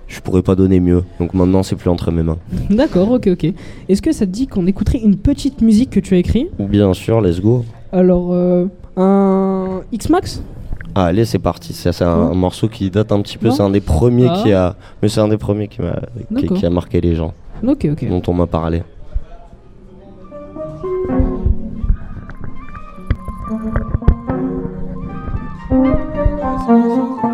[0.07, 1.03] Je pourrais pas donner mieux.
[1.19, 2.37] Donc maintenant, c'est plus entre mes mains.
[2.69, 3.53] D'accord, ok, ok.
[3.89, 6.49] Est-ce que ça te dit qu'on écouterait une petite musique que tu as écrite?
[6.59, 7.65] Bien sûr, let's go.
[7.91, 8.65] Alors, euh,
[8.97, 10.43] un X-Max?
[10.95, 11.73] Ah, allez, c'est parti.
[11.73, 13.49] Ça, c'est un, un morceau qui date un petit peu.
[13.51, 14.39] C'est un des premiers Ah.
[14.43, 14.75] qui a.
[15.01, 15.99] Mais c'est un des premiers qui, m'a,
[16.55, 17.33] qui a marqué les gens.
[17.67, 18.07] Ok, ok.
[18.09, 18.83] Dont on m'a parlé.
[25.69, 25.75] そ
[27.23, 27.26] う。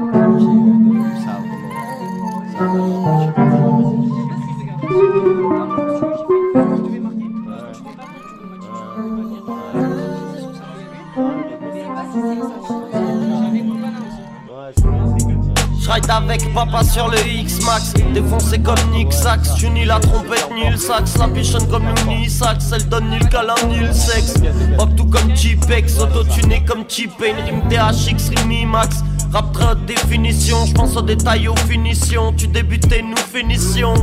[16.23, 17.93] Avec papa sur le X-Max.
[18.13, 21.17] Défoncé comme Nick Sax Tu ni la trompette ni le sax.
[21.17, 24.35] La bichonne comme Looney Sax Elle donne ni le câlin ni le sexe.
[24.77, 27.35] Rock tout comme T-Pex Auto-tuné comme T-Pain.
[27.45, 29.03] Rime THX, Rime Max.
[29.31, 32.33] Rap très définition Je pense aux détails aux finitions.
[32.33, 33.93] Tu débutais nous finissions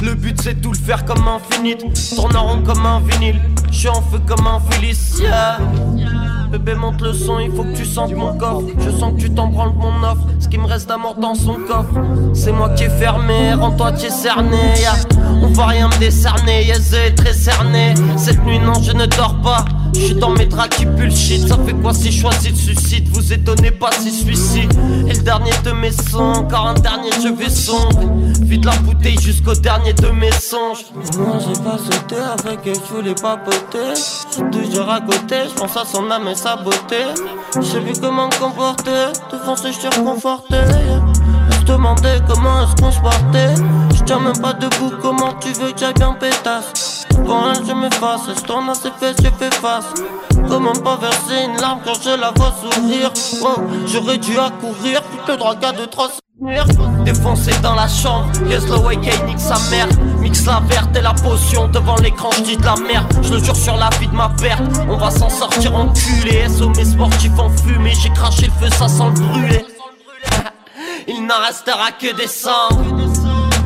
[0.00, 1.84] le but c'est tout le faire comme infinite.
[2.14, 3.40] Tourne en rond comme un vinyle
[3.72, 5.58] Je suis en feu comme un félicien
[6.58, 8.66] Bébé monte le son, il faut que tu sentes mon coffre.
[8.80, 10.26] Je sens que tu t'en branles de mon offre.
[10.40, 11.94] Ce qui me reste d'amour dans son coffre.
[12.34, 14.74] C'est moi qui ai fermé, rends-toi tu es cerné.
[15.40, 17.94] On va rien me décerner, yes est très cerné.
[18.16, 19.64] Cette nuit non je ne dors pas
[19.94, 22.52] je suis dans mes draps qui puent le shit Ça fait quoi si je choisis
[22.52, 23.08] de suicide?
[23.12, 24.72] Vous étonnez pas si suicide
[25.08, 28.00] Et le dernier de mes sons Encore un dernier je vais sombre
[28.48, 30.86] Vide la bouteille jusqu'au dernier de mes songes.
[31.18, 33.92] Moi j'ai pas sauté avec elle je voulais papoter.
[34.50, 37.04] Toujours à côté Je pense à son âme et sa beauté.
[37.60, 39.12] J'ai vu comment me comporter.
[39.30, 39.88] Défoncé je suis
[41.66, 43.54] demandais comment est-ce qu'on se portait.
[43.94, 46.97] Je tiens même pas debout Comment tu veux que j'aille bien pétasse?
[47.26, 49.86] Elle, je m'efface, se tourne à ses fesses, je fais face.
[50.48, 53.12] Comment pas verser une larme quand je la vois sourire?
[53.42, 56.08] Wow, j'aurais dû accourir, tout le droit qu'à deux, trois.
[57.04, 59.88] Défoncé dans la chambre, yes, le way nique sa mère.
[60.20, 63.12] Mixe la verte et la potion devant l'écran, je dis de la merde.
[63.22, 66.46] Je le jure sur la vie de ma perte, on va s'en sortir enculé.
[66.76, 69.66] Mes sportifs en fumée, j'ai craché le feu, ça sent le brûler.
[71.08, 72.84] Il n'en restera que des cendres.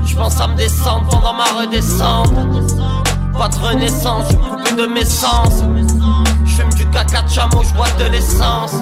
[0.06, 2.30] Je pense à me descendre pendant ma redescente.
[3.32, 5.62] Pas de renaissance, je coupé de mes sens.
[6.44, 8.74] Je du caca de chameau, je bois de l'essence.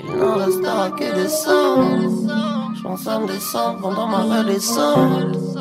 [0.00, 2.74] Il n'en restera que des sangs.
[2.74, 5.54] Je pense à me descendre pendant ma renaissance.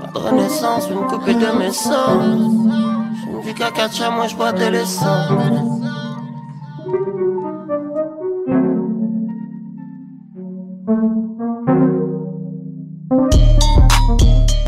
[0.00, 2.99] Pas de renaissance, me couper de mes sangs.
[3.58, 5.32] Moi je bois de l'essence.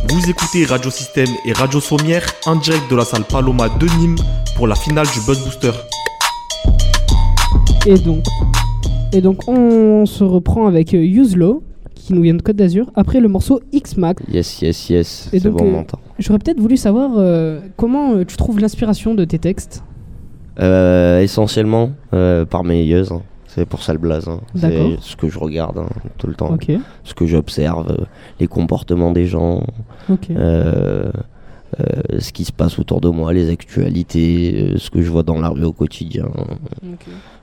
[0.09, 4.16] Vous écoutez Radio Système et Radio Sommière en direct de la salle Paloma de Nîmes
[4.57, 5.72] pour la finale du Buzz Booster.
[7.87, 8.24] Et donc,
[9.12, 11.62] et donc on se reprend avec euh, Use Law,
[12.03, 14.23] qui nous vient de Côte d'Azur, après le morceau X-Max.
[14.29, 15.31] Yes, yes, yes.
[15.33, 15.83] Et donc, bon, euh.
[16.19, 19.85] J'aurais peut-être voulu savoir euh, comment euh, tu trouves l'inspiration de tes textes?
[20.61, 23.13] Euh, essentiellement par mes yeux.
[23.13, 23.23] hein.
[23.47, 24.29] C'est pour ça le blaze.
[24.29, 24.41] hein.
[24.57, 25.89] C'est ce que je regarde hein,
[26.19, 26.53] tout le temps.
[26.55, 26.71] Ok.
[27.05, 28.07] Ce que j'observe,
[28.41, 29.63] les comportements des gens,
[30.11, 30.31] Ok.
[30.31, 31.13] euh,
[31.81, 31.85] euh,
[32.19, 35.39] ce qui se passe autour de moi, les actualités, euh, ce que je vois dans
[35.41, 36.29] la rue au quotidien.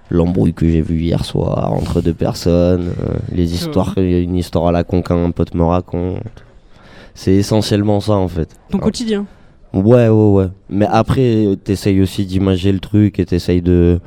[0.09, 4.71] L'embrouille que j'ai vue hier soir entre deux personnes, euh, les histoires, une histoire à
[4.71, 6.21] la con qu'un pote me raconte.
[7.13, 8.49] C'est essentiellement ça en fait.
[8.71, 9.25] Ton quotidien.
[9.73, 10.47] Ouais, ouais, ouais.
[10.69, 13.99] Mais après, euh, t'essayes aussi d'imager le truc et t'essayes de.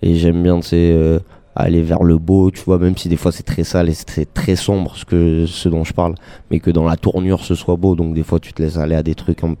[0.00, 1.18] Et j'aime bien, sais, euh,
[1.54, 4.32] aller vers le beau, tu vois, même si des fois c'est très sale et c'est
[4.32, 6.14] très sombre ce, que, ce dont je parle,
[6.50, 7.94] mais que dans la tournure ce soit beau.
[7.94, 9.54] Donc des fois, tu te laisses aller à des trucs un-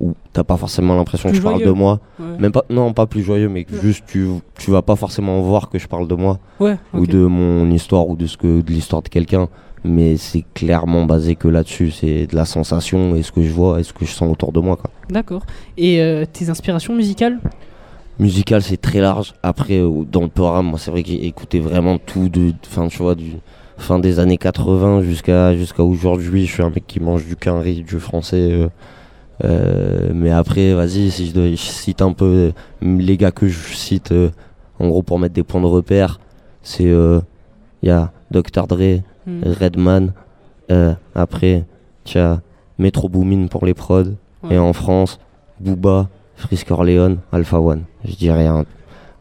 [0.00, 2.00] où t'as pas forcément l'impression que je parle de moi.
[2.18, 2.38] Ouais.
[2.38, 4.26] Même pas, non, pas plus joyeux, mais juste tu,
[4.58, 8.08] tu vas pas forcément voir que je parle de moi Ouais, ou de mon histoire
[8.08, 9.48] ou de ce que de l'histoire de quelqu'un.
[9.82, 13.80] Mais c'est clairement basé que là-dessus, c'est de la sensation et ce que je vois
[13.80, 14.78] et ce que je sens autour de moi.
[15.08, 15.42] D'accord.
[15.78, 17.38] Et euh, tes inspirations musicales?
[18.18, 21.58] Musical c'est très large après euh, dans le programme moi c'est vrai que j'ai écouté
[21.58, 23.36] vraiment tout de fin tu vois du
[23.78, 27.82] fin des années 80 jusqu'à jusqu'à aujourd'hui je suis un mec qui mange du quinri
[27.82, 28.68] du français euh,
[29.44, 33.48] euh, mais après vas-y si je, dois- je cite un peu euh, les gars que
[33.48, 34.30] je cite euh,
[34.78, 36.20] en gros pour mettre des points de repère
[36.62, 37.22] c'est il
[37.88, 39.42] y a Dr Dre Mhm.
[39.60, 40.12] Redman
[40.70, 41.64] euh, après
[42.04, 42.40] tu as
[42.78, 44.54] Metro Boomin pour les prods Ouais.
[44.54, 45.18] et en France
[45.60, 48.64] Booba Frisk Orleans Alpha One je dirais un-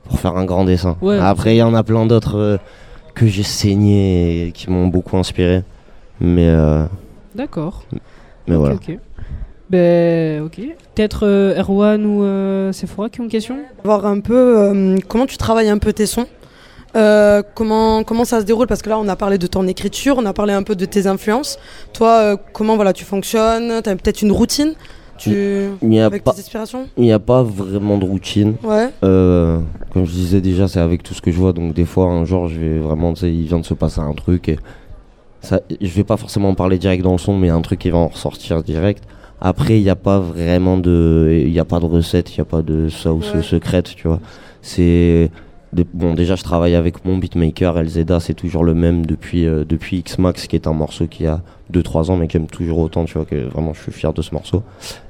[0.05, 1.17] pour faire un grand dessin Ouais.
[1.19, 2.57] après il y en a plein d'autres euh,
[3.13, 5.63] que j'ai saigné et qui m'ont beaucoup inspiré
[6.21, 6.85] mais euh,
[7.35, 7.83] D'accord.
[8.47, 8.75] mais voilà.
[9.69, 10.59] Ben, ok.
[10.95, 13.57] Peut-être euh, Erwan ou euh, Sephora qui ont une question?
[13.83, 16.25] Voir un peu euh, comment tu travailles un peu tes sons.
[16.95, 18.65] Euh, comment, comment ça se déroule?
[18.65, 20.85] Parce que là, on a parlé de ton écriture, on a parlé un peu de
[20.85, 21.59] tes influences.
[21.93, 23.81] Toi, euh, comment voilà, tu fonctionnes?
[23.83, 24.73] Tu as peut-être une routine?
[25.19, 25.67] Tu...
[25.83, 26.87] Il y a avec pas- tes inspirations?
[26.97, 28.55] Il n'y a pas vraiment de routine.
[28.63, 28.87] Ouais.
[29.03, 29.59] Euh,
[29.93, 31.53] comme je disais déjà, c'est avec tout ce que je vois.
[31.53, 34.49] Donc des fois, un jour, je vais vraiment, il vient de se passer un truc
[34.49, 34.57] et
[35.41, 37.91] ça, je vais pas forcément en parler direct dans le son, mais un truc qui
[37.91, 39.03] va en ressortir direct.
[39.41, 42.41] Après, il n'y a pas vraiment de, il n'y a pas de recette, il n'y
[42.41, 43.41] a pas de sauce Ouais.
[43.41, 44.19] secrète, tu vois.
[44.61, 45.31] C'est
[45.93, 49.97] bon, déjà, je travaille avec mon beatmaker LZA, c'est toujours le même depuis euh, depuis
[49.99, 53.13] X-Max, qui est un morceau qui a 2-3 ans, mais qui aime toujours autant, tu
[53.13, 54.63] vois, que vraiment, je suis fier de ce morceau.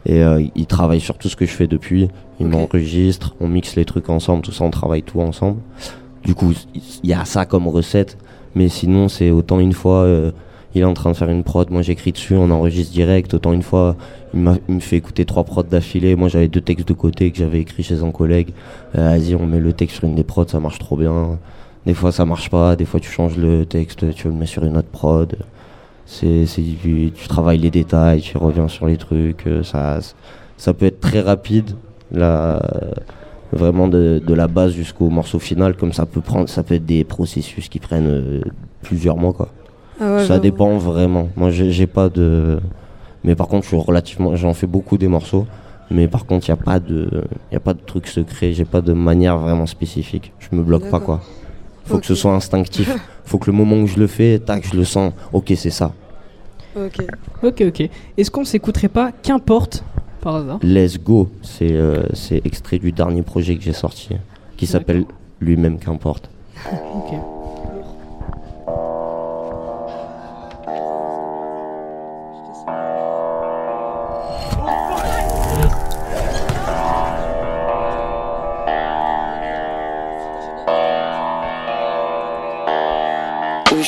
[0.06, 2.10] Et euh, il travaille sur tout ce que je fais depuis.
[2.40, 5.60] Il m'enregistre, on mixe les trucs ensemble, tout ça, on travaille tout ensemble.
[6.24, 8.18] Du coup, il y a ça comme recette,
[8.54, 10.32] mais sinon, c'est autant une fois, euh,
[10.76, 13.54] il est en train de faire une prod, moi j'écris dessus, on enregistre direct, autant
[13.54, 13.96] une fois,
[14.34, 17.60] il, me fait écouter trois prods d'affilée, moi j'avais deux textes de côté que j'avais
[17.60, 18.50] écrit chez un collègue.
[18.96, 21.40] Euh, Vas-y, on met le texte sur une des prods, ça marche trop bien.
[21.86, 24.64] Des fois, ça marche pas, des fois, tu changes le texte, tu le mets sur
[24.64, 25.36] une autre prod.
[26.06, 30.00] C'est, tu, tu travailles les détails, tu reviens sur les trucs, euh, ça,
[30.58, 31.72] ça peut être très rapide,
[32.12, 32.62] là,
[33.52, 36.86] vraiment de, de la base jusqu'au morceau final, comme ça peut prendre, ça peut être
[36.86, 38.42] des processus qui prennent euh,
[38.82, 39.50] plusieurs mois, quoi.
[40.00, 41.30] Ah ouais, ça dépend vraiment.
[41.36, 42.60] Moi, j'ai, pas de,
[43.24, 45.46] mais par contre, je suis relativement, j'en fais beaucoup des morceaux,
[45.92, 48.66] mais par contre, il y a pas de, y a pas de truc secret, j'ai
[48.66, 50.32] pas de manière vraiment spécifique.
[50.40, 51.22] Je me bloque pas, quoi.
[51.86, 52.96] Faut que ce soit instinctif.
[53.26, 55.14] Faut que le moment où je le fais, tac, je le sens.
[55.34, 55.92] Ok, c'est ça.
[56.76, 57.04] Ok.
[57.44, 57.90] Ok, ok.
[58.18, 59.84] Est-ce qu'on s'écouterait pas Qu'importe
[60.22, 64.10] par hasard Let's Go, c'est euh, c'est extrait du dernier projet que j'ai sorti,
[64.58, 65.06] qui s'appelle
[65.40, 66.30] lui-même qu'importe.
[66.72, 67.39] Ok.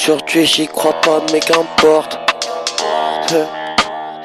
[0.03, 2.17] Aujourd'hui j'y crois pas mais qu'importe.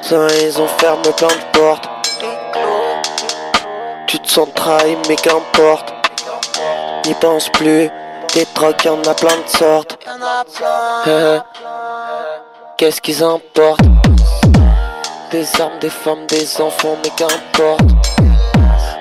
[0.01, 1.87] Ça ils ont fermé plein de portes.
[4.07, 5.93] Tu te sens trahi mais qu'importe.
[7.05, 7.91] N'y pense plus
[8.33, 9.99] Des drogues y'en a plein de sortes.
[12.77, 13.81] Qu'est-ce qu'ils importent?
[15.29, 18.06] Des armes, des femmes, des enfants mais qu'importe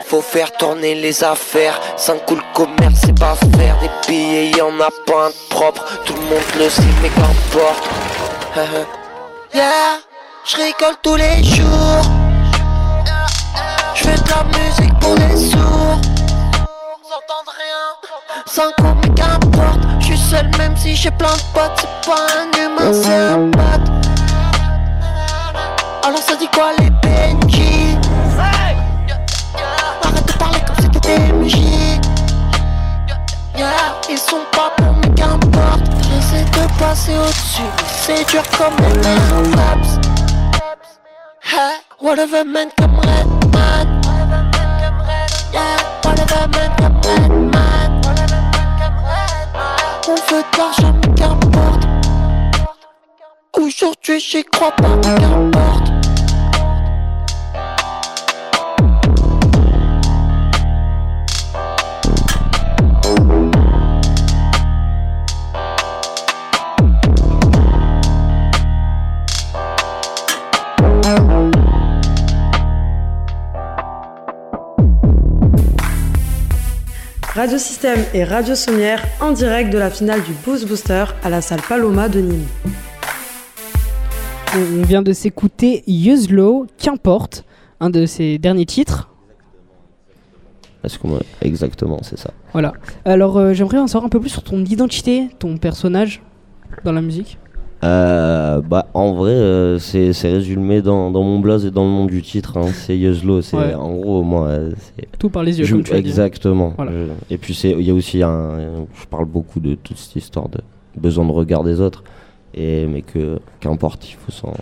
[0.09, 4.61] faut faire tourner les affaires, sans coup le commerce c'est pas faire des billets, y
[4.61, 7.89] en a pas un propre, tout le monde le sait mais qu'importe.
[9.55, 9.99] yeah,
[10.45, 10.57] je
[11.03, 12.03] tous les jours.
[13.95, 16.01] Je fais de la musique pour les sourds.
[18.47, 22.27] Sans coup mais qu'importe, je suis seul même si j'ai plein de potes, c'est pas
[22.39, 23.91] un humain, c'est un pote.
[26.05, 27.86] Alors ça dit quoi les PNJ
[34.09, 35.83] ils sont pas pour mais qu'importe.
[36.03, 37.63] J'essaie de passer au-dessus
[38.01, 39.87] C'est dur comme les maisons Labs
[41.43, 44.03] Hey, whatever man comme Redman
[45.53, 48.01] Yeah, whatever man comme Redman
[50.09, 51.87] On veut de l'argent mais qu'importe.
[53.59, 55.86] Aujourd'hui j'y crois pas mais qu'importe
[77.37, 81.41] Radio Système et Radio Sommière en direct de la finale du Boost Booster à la
[81.41, 82.47] salle Paloma de Nîmes.
[84.55, 87.45] On vient de s'écouter Yuzlo, qu'importe,
[87.81, 89.11] un de ses derniers titres.
[90.83, 92.31] Est-ce qu'on- Exactement, c'est ça.
[92.53, 92.73] Voilà.
[93.05, 96.23] Alors euh, j'aimerais en savoir un peu plus sur ton identité, ton personnage
[96.85, 97.39] dans la musique.
[97.85, 101.91] Euh, bah, en vrai, euh, c'est c'est résumé dans, dans mon blaze et dans le
[101.91, 102.57] nom du titre.
[102.57, 103.43] hein, c'est Yuzlo.
[103.43, 103.75] C'est Ouais.
[103.75, 104.51] en gros moi.
[104.97, 106.09] c'est- Tout par les yeux, je- comme tu as dit.
[106.09, 106.73] Exactement.
[106.77, 106.93] Voilà.
[106.93, 108.87] Je- et puis c'est il y a aussi un.
[108.99, 110.59] Je parle beaucoup de toute cette histoire de
[110.99, 112.03] besoin de regard des autres.
[112.55, 114.55] Et mais que qu'importe, il faut s'en.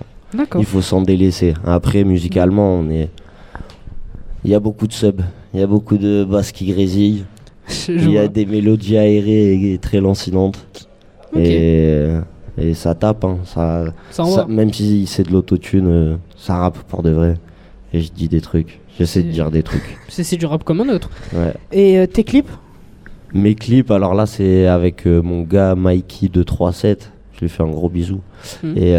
[0.59, 1.55] Il faut s'en délaisser.
[1.65, 3.09] Après, musicalement, on est.
[4.45, 5.23] Il y a beaucoup de subs.
[5.55, 7.25] Il y a beaucoup de basses qui grésillent.
[7.89, 10.89] Il y a des mélodies aérées et très lancinantes.
[11.33, 11.41] Ok.
[11.41, 12.09] Et,
[12.59, 13.25] et ça tape.
[13.25, 13.93] hein, ça,
[14.49, 17.35] même si c'est de l'autotune, euh, ça rappe pour de vrai.
[17.93, 18.81] Et je dis des trucs.
[18.99, 19.99] J'essaie de dire des trucs.
[20.09, 21.11] C'est du rap comme un autre.
[21.33, 21.53] Ouais.
[21.73, 22.51] Et euh, tes clips?
[23.33, 27.11] Mes clips, alors là, c'est avec euh, mon gars Mikey de 37.
[27.35, 28.21] Je lui fais un gros bisou.
[28.63, 28.77] Mhm.
[28.79, 28.97] Et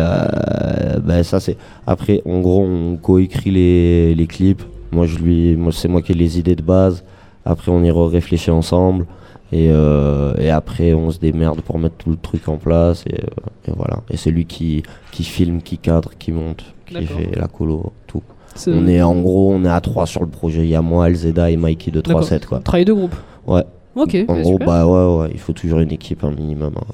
[1.01, 1.55] ben, ça, c'est.
[1.87, 4.63] Après, en gros, on coécrit les, les clips.
[4.91, 7.05] Moi, je lui, moi, c'est moi qui ai les idées de base.
[7.45, 9.05] Après, on y réfléchit ensemble.
[9.51, 13.03] Et, euh, et après, on se démerde pour mettre tout le truc en place.
[13.07, 14.01] Et, euh, et voilà.
[14.09, 18.23] Et c'est lui qui, qui filme, qui cadre, qui monte, qui fait la colo, tout.
[18.67, 20.61] On est en gros, on est à 3 sur le projet.
[20.63, 22.23] Il y a moi, Elzeda et Mikey de D'accord.
[22.23, 22.45] 3-7.
[22.45, 22.59] Quoi.
[22.59, 23.15] Travail de groupe.
[23.45, 23.63] Ouais.
[23.95, 24.67] Ok, En bah, gros, super.
[24.67, 26.73] bah ouais, ouais, il faut toujours une équipe, un minimum.
[26.77, 26.93] hein.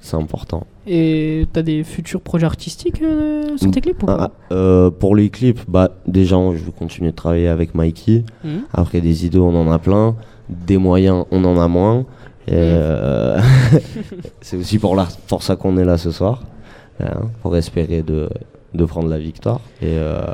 [0.00, 0.66] C'est important.
[0.86, 5.14] Et t'as des futurs projets artistiques euh, sur tes clips ou Ah, pas ah, Pour
[5.14, 8.24] les clips, bah déjà, je veux continuer de travailler avec Mikey.
[8.44, 8.62] Mhm.
[8.72, 10.16] Après, des idées, on en a plein.
[10.48, 12.04] Des moyens, on en a moins.
[12.50, 13.40] Euh,
[14.40, 16.42] c'est aussi pour, la, pour ça qu'on est là ce soir,
[17.00, 18.28] hein, pour espérer de,
[18.74, 19.60] de prendre la victoire.
[19.80, 20.24] Et, euh,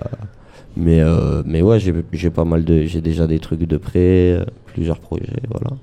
[0.77, 1.79] mais, euh, mais ouais,
[2.13, 5.77] j'ai pas mal de, j'ai déjà des trucs de près, plusieurs projets, voilà.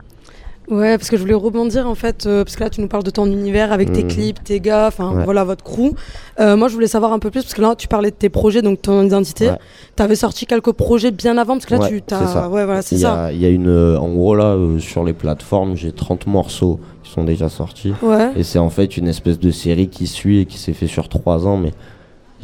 [0.69, 3.03] Ouais, parce que je voulais rebondir en fait, euh, parce que là tu nous parles
[3.03, 4.09] de ton univers avec tes Mhm.
[4.09, 5.23] clips, tes gars, enfin Ouais.
[5.23, 5.93] voilà votre crew.
[6.39, 8.29] Euh, moi je voulais savoir un peu plus, parce que là tu parlais de tes
[8.29, 9.49] projets, donc ton identité.
[9.49, 9.57] Ouais.
[9.95, 12.47] T'avais sorti quelques projets bien avant, parce que là Ouais, tu t'as.
[12.49, 13.25] Ouais, voilà, c'est ça.
[13.25, 13.67] a- Il y a une.
[13.67, 17.93] euh, En gros, là, euh, sur les plateformes, j'ai 30 morceaux qui sont déjà sortis.
[18.01, 18.31] Ouais.
[18.35, 21.09] Et c'est en fait une espèce de série qui suit et qui s'est fait sur
[21.09, 21.57] 3 ans.
[21.57, 21.71] Mais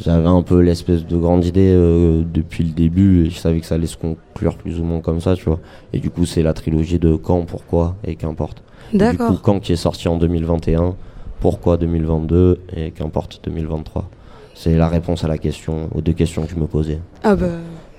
[0.04, 3.66] j'avais un peu l'espèce de grande idée euh, depuis le début et je savais que
[3.66, 5.60] ça allait se conclure plus ou moins comme ça, tu vois.
[5.92, 8.62] Et du coup, c'est la trilogie de quand, pourquoi et qu'importe.
[8.92, 9.30] D'accord.
[9.30, 10.94] Du coup, quand qui est sorti en 2021,
[11.40, 14.08] pourquoi 2022 et qu'importe 2023.
[14.54, 17.00] C'est la réponse à la question, aux deux questions que je me posais.
[17.24, 17.46] Ah bah,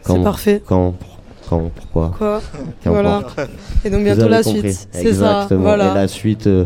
[0.01, 0.61] c'est parfait.
[0.65, 0.93] Quand,
[1.49, 2.41] quand, pourquoi Quoi
[2.81, 3.33] Qu'importe.
[3.35, 3.49] Voilà.
[3.85, 4.73] Et donc bientôt la compris.
[4.73, 4.87] suite.
[4.91, 5.47] C'est ça.
[5.51, 5.91] Voilà.
[5.91, 6.65] Et la suite, euh,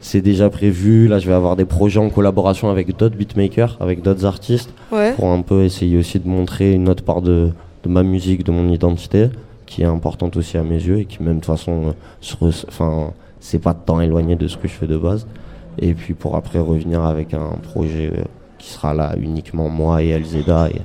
[0.00, 1.08] c'est déjà prévu.
[1.08, 5.12] Là, je vais avoir des projets en collaboration avec d'autres beatmakers, avec d'autres artistes, Ouais.
[5.12, 7.50] pour un peu essayer aussi de montrer une autre part de,
[7.84, 9.28] de ma musique, de mon identité,
[9.66, 11.94] qui est importante aussi à mes yeux et qui, même de toute façon,
[12.42, 15.26] euh, enfin, c'est pas tant éloigné de ce que je fais de base.
[15.80, 18.22] Et puis pour après revenir avec un projet euh,
[18.58, 20.80] qui sera là uniquement moi et Elzeda et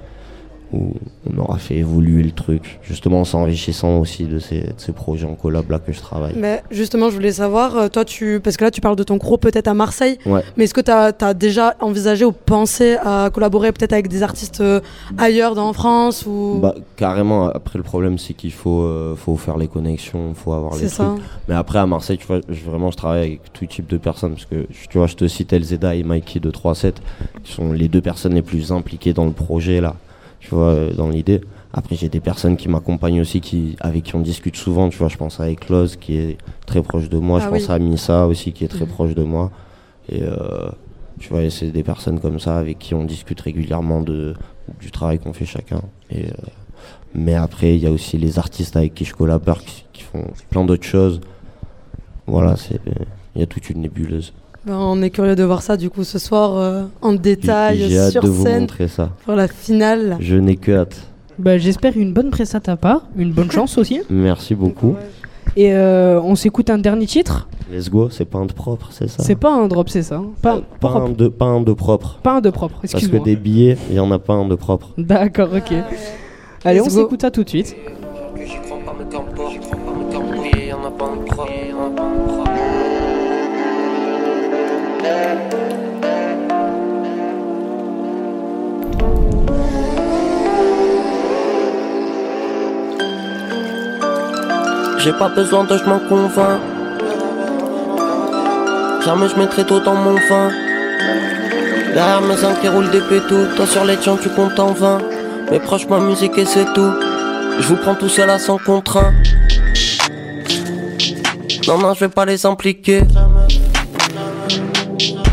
[0.74, 0.94] où
[1.32, 5.26] on aura fait évoluer le truc, justement en s'enrichissant aussi de ces, de ces projets
[5.28, 6.34] en collab là que je travaille.
[6.36, 9.20] Mais justement, je voulais savoir, euh, toi, tu, parce que là, tu parles de ton
[9.20, 10.42] crew peut-être à Marseille, Ouais.
[10.58, 14.62] mais est-ce que tu as, déjà envisagé ou pensé à collaborer peut-être avec des artistes
[14.62, 14.80] euh,
[15.18, 16.60] ailleurs dans France ou...
[16.62, 20.74] Bah, carrément, après le problème c'est qu'il faut, euh, faut faire les connexions, faut avoir
[20.74, 20.92] les trucs.
[20.92, 21.16] ça.
[21.48, 24.32] Mais après à Marseille, tu vois, je, vraiment je travaille avec tout type de personnes
[24.34, 26.94] parce que tu vois, je te cite Elzeda et Mikey de 3-7
[27.44, 29.96] qui sont les deux personnes les plus impliquées dans le projet là,
[30.44, 31.42] tu vois, euh, dans l'idée.
[31.74, 35.08] Après j'ai des personnes qui m'accompagnent aussi, qui, avec qui on discute souvent, tu vois,
[35.08, 36.38] je pense à Eclose qui est
[36.68, 37.60] très proche de moi, Ah je oui.
[37.60, 38.92] pense à Missa aussi qui est très Mhm.
[38.92, 39.52] proche de moi.
[40.10, 40.70] Et euh,
[41.20, 44.36] tu vois, c'est des personnes comme ça avec qui on discute régulièrement de,
[44.80, 45.82] du travail qu'on fait chacun.
[46.12, 46.32] Et, euh,
[47.16, 50.26] mais après, il y a aussi les artistes avec qui je collabore qui, qui font
[50.50, 51.22] plein d'autres choses.
[52.28, 52.80] Voilà, c'est
[53.36, 54.34] il y a toute une nébuleuse.
[54.66, 58.00] Ben, on est curieux de voir ça du coup ce soir euh, en détail J'ai
[58.00, 59.10] hâte sur de vous scène montrer ça.
[59.26, 60.16] pour la finale.
[60.22, 60.96] Je n'ai que hâte.
[61.38, 64.00] Bah, j'espère une bonne presse à ta part, une bonne chance aussi.
[64.10, 64.96] Merci beaucoup.
[65.58, 67.48] Et euh, on s'écoute un dernier titre.
[67.72, 69.22] Let's go, c'est pas un de propre, c'est ça?
[69.24, 70.16] C'est pas un drop, c'est ça.
[70.16, 72.20] hein Pas, pas un, de, pas un de propre.
[72.24, 73.26] pas un de propre, Parce que excuse-moi.
[73.26, 74.90] des billets, il y en a pas un de propre.
[74.98, 75.74] D'accord, ok.
[76.64, 77.02] Allez, on Let's go.
[77.02, 77.76] s'écoute ça tout de suite.
[78.38, 79.06] J'y crois pas, mais
[95.04, 96.62] J'ai pas besoin de je m'en convainc.
[99.04, 100.50] Jamais je mettrai tout dans mon vin.
[101.94, 105.00] Derrière mes uns qui roulent des pétos, toi sur les tiens tu comptes en vain.
[105.52, 106.94] Mes proches ma musique et c'est tout.
[107.60, 109.14] Je vous prends tout seul à sans contraint.
[111.68, 113.02] Non, non, je vais pas les impliquer.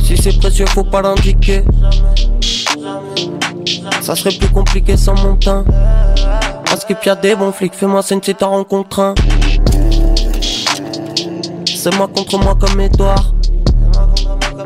[0.03, 1.63] Si c'est précieux, faut pas l'indiquer.
[4.01, 5.65] Ça serait plus compliqué sans mon teint.
[6.65, 9.15] Parce qu'il y a des bons flics, fais-moi signe si t'en rencontres un.
[11.83, 13.33] C'est moi contre moi comme Edouard.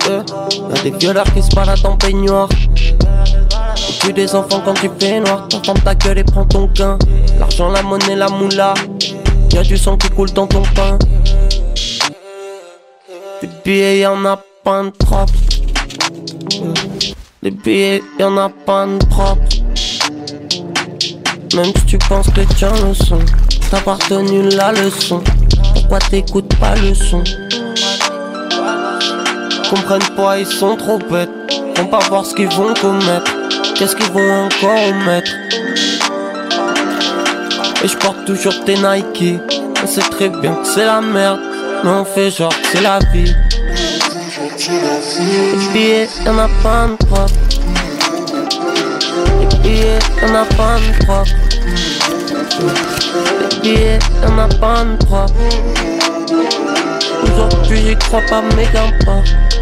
[0.09, 0.21] Euh,
[0.75, 2.49] y'a des violeurs qui se baladent en peignoir.
[4.01, 5.47] Tu des enfants quand tu fais noir.
[5.49, 6.99] T'entends ta gueule et prends ton gain.
[7.39, 8.75] L'argent, la monnaie, la moula.
[9.53, 10.99] Y'a du sang qui coule dans ton pain.
[13.41, 15.33] Des billets, y'en a pas de propre.
[17.45, 19.41] Des billets, y'en a pas de propre.
[21.55, 23.21] Même si tu penses que tiens le son,
[23.71, 25.23] t'as pas retenu la leçon.
[25.87, 27.23] Pourquoi t'écoutes pas le son
[29.69, 31.29] Comprennent pas, ils sont trop bêtes.
[31.77, 33.31] Vont pas voir ce qu'ils vont commettre.
[33.75, 35.31] Qu'est-ce qu'ils vont encore omettre
[37.85, 39.39] Et je porte toujours tes Nike.
[39.83, 41.41] On sait très bien que c'est la merde.
[41.85, 43.35] Mais on fait genre que c'est la vie.
[45.21, 47.35] Les billets, y'en a pas de propre.
[49.39, 51.31] Les billets, y'en a pas de propre.
[53.65, 55.33] Billets, y'en a pas de propre.
[57.23, 59.54] Aujourd'hui, j'y crois pas, mais qu'importe.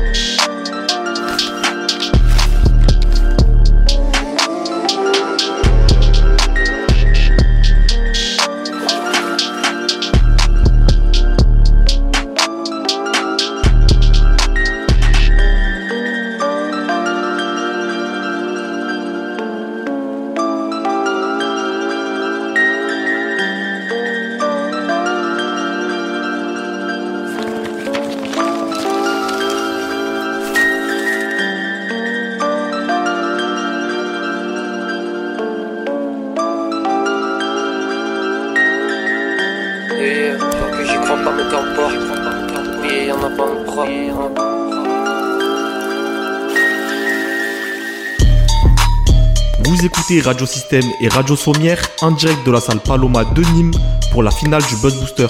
[50.13, 53.71] Écoutez Radio Système et Radio Sommière en direct de la salle Paloma de Nîmes
[54.11, 55.27] pour la finale du Buzz Booster.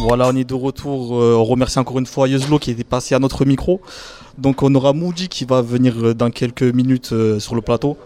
[0.00, 1.20] Voilà, on est de retour.
[1.20, 3.80] Euh, on remercie encore une fois Yezlo qui était passé à notre micro.
[4.38, 7.96] Donc on aura Moody qui va venir euh, dans quelques minutes euh, sur le plateau.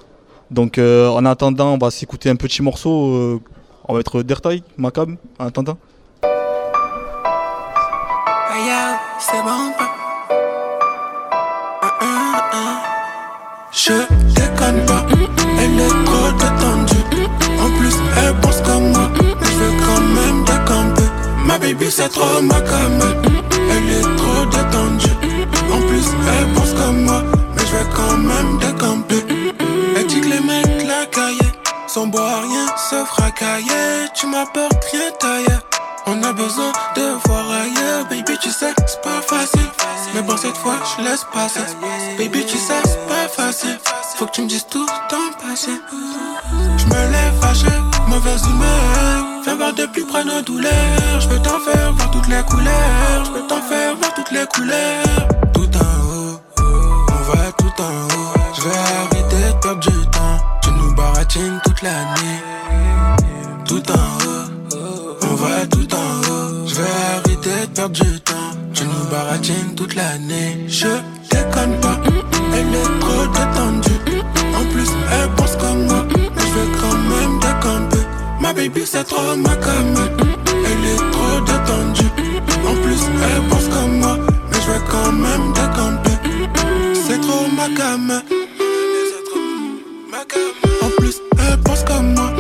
[0.51, 3.41] Donc en attendant, on va s'écouter un petit morceau.
[3.89, 5.77] on va mettre Dertail, Macam, en attendant.
[13.87, 15.05] Je déconne pas,
[15.61, 17.05] elle est trop détendue.
[17.61, 21.03] En plus, elle pense comme moi, mais je veux quand même décamper.
[21.45, 22.55] Ma baby, c'est trop ma.
[22.57, 25.13] Elle est trop détendue.
[25.71, 27.25] En plus, elle pense comme moi,
[27.55, 29.23] mais je veux quand même décamper.
[29.99, 31.53] Elle dit que les mecs la caillaient,
[31.87, 34.09] sans boire rien se fracailler.
[34.15, 35.74] Tu m'apportes rien taillé.
[36.07, 39.69] On a besoin de voir ailleurs, baby, tu sais, c'est pas facile.
[40.15, 41.61] Mais bon, cette fois, je laisse passer.
[42.19, 43.79] Baby, tu sais, c'est pas facile.
[44.17, 45.71] Faut que tu me dises tout ton passé.
[46.77, 47.67] Je me lève fâché,
[48.09, 49.25] mauvaise humeur.
[49.45, 51.21] Viens voir de plus près nos douleurs.
[51.21, 53.25] Je peux t'en faire voir toutes les couleurs.
[53.25, 55.29] Je peux t'en faire voir toutes les couleurs.
[55.55, 58.35] Tout en haut, on va tout en haut.
[58.55, 60.39] Je vais arrêter de perdre du temps.
[60.63, 62.43] Tu nous baratines toute l'année.
[63.67, 64.64] Tout en haut,
[65.35, 66.67] va tout en haut.
[66.67, 68.53] Je vais arrêter de perdre du temps.
[68.73, 70.65] Tu nous baratines toute l'année.
[70.69, 70.89] Je
[71.31, 71.99] déconne pas,
[72.55, 74.23] elle est trop détendue.
[74.59, 76.05] En plus, elle pense comme moi,
[76.37, 78.05] mais je vais quand même décamper.
[78.41, 79.95] Ma baby, c'est trop ma cam.
[80.67, 82.13] Elle est trop détendue.
[82.67, 84.19] En plus, elle pense comme moi,
[84.51, 86.17] mais je vais quand même décamper.
[87.07, 88.23] C'est trop ma cam.
[90.83, 92.31] En plus, elle pense comme moi.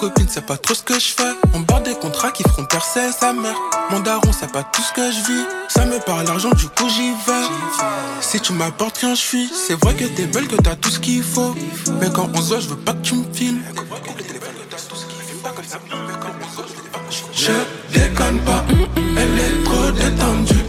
[0.00, 1.32] Copine sait pas trop ce que je fais.
[1.54, 3.54] On barre des contrats qui feront percer sa mère.
[3.90, 5.44] Mon daron sait pas tout ce que je vis.
[5.68, 7.46] Ça me parle l'argent, du coup j'y vais.
[8.22, 10.98] Si tu m'apportes quand je suis, c'est vrai que t'es belle, que t'as tout ce
[10.98, 11.54] qu'il faut.
[12.00, 13.60] Mais quand on se voit, je veux pas que tu me filmes.
[17.34, 17.52] Je
[17.92, 18.64] déconne pas,
[18.96, 20.64] elle est trop détendue.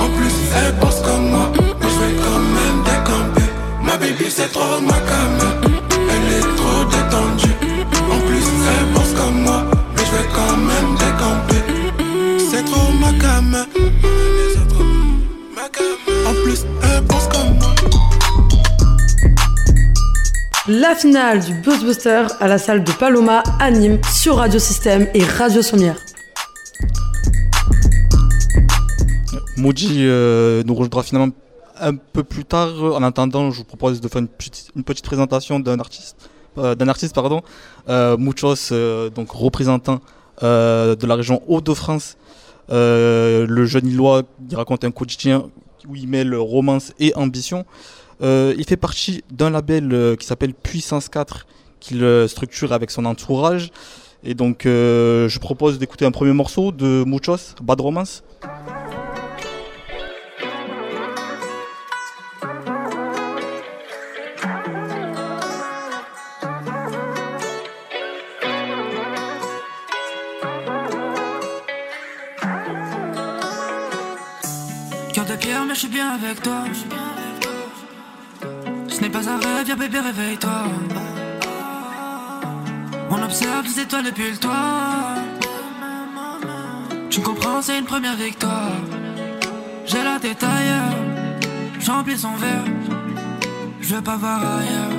[0.00, 3.50] En plus, elle pense comme moi, mais je vais quand même décamper.
[3.82, 5.69] Ma baby, c'est trop ma cam.
[6.80, 7.54] Elle est trop détendue.
[8.10, 9.64] En plus, elle pense comme moi,
[9.96, 11.62] mais je vais quand même décamper.
[12.50, 13.66] C'est trop ma cam.
[16.26, 17.74] En plus, elle pense comme moi.
[20.68, 25.24] La finale du Buzzbuster à la salle de Paloma à Nîmes sur Radio Système et
[25.24, 25.96] Radio Sommière.
[29.56, 31.34] Moji euh, nous rejoindra finalement
[31.78, 32.82] un peu plus tard.
[32.82, 36.88] En attendant, je vous propose de faire une petite, une petite présentation d'un artiste, d'un
[36.88, 37.42] artiste pardon,
[37.88, 40.00] euh, Muchos, euh, donc représentant
[40.42, 42.16] euh, de la région Hauts-de-France.
[42.70, 45.44] Euh, le jeune Illois, il raconte un quotidien
[45.88, 47.64] où il mêle romance et ambition.
[48.22, 51.46] Euh, il fait partie d'un label euh, qui s'appelle Puissance 4,
[51.80, 53.70] qu'il euh, structure avec son entourage.
[54.22, 58.22] Et donc, euh, je propose d'écouter un premier morceau de Muchos, Bad Romance.
[75.42, 76.64] Mais je suis bien avec toi.
[78.88, 80.64] Ce n'est pas un rêve, viens bébé, réveille-toi.
[83.10, 85.14] On observe les étoiles depuis le toit.
[87.08, 88.72] Tu comprends, c'est une première victoire.
[89.86, 90.96] J'ai la tête ailleurs,
[91.80, 92.64] j'emplis son verre.
[93.80, 94.98] Je veux pas voir ailleurs,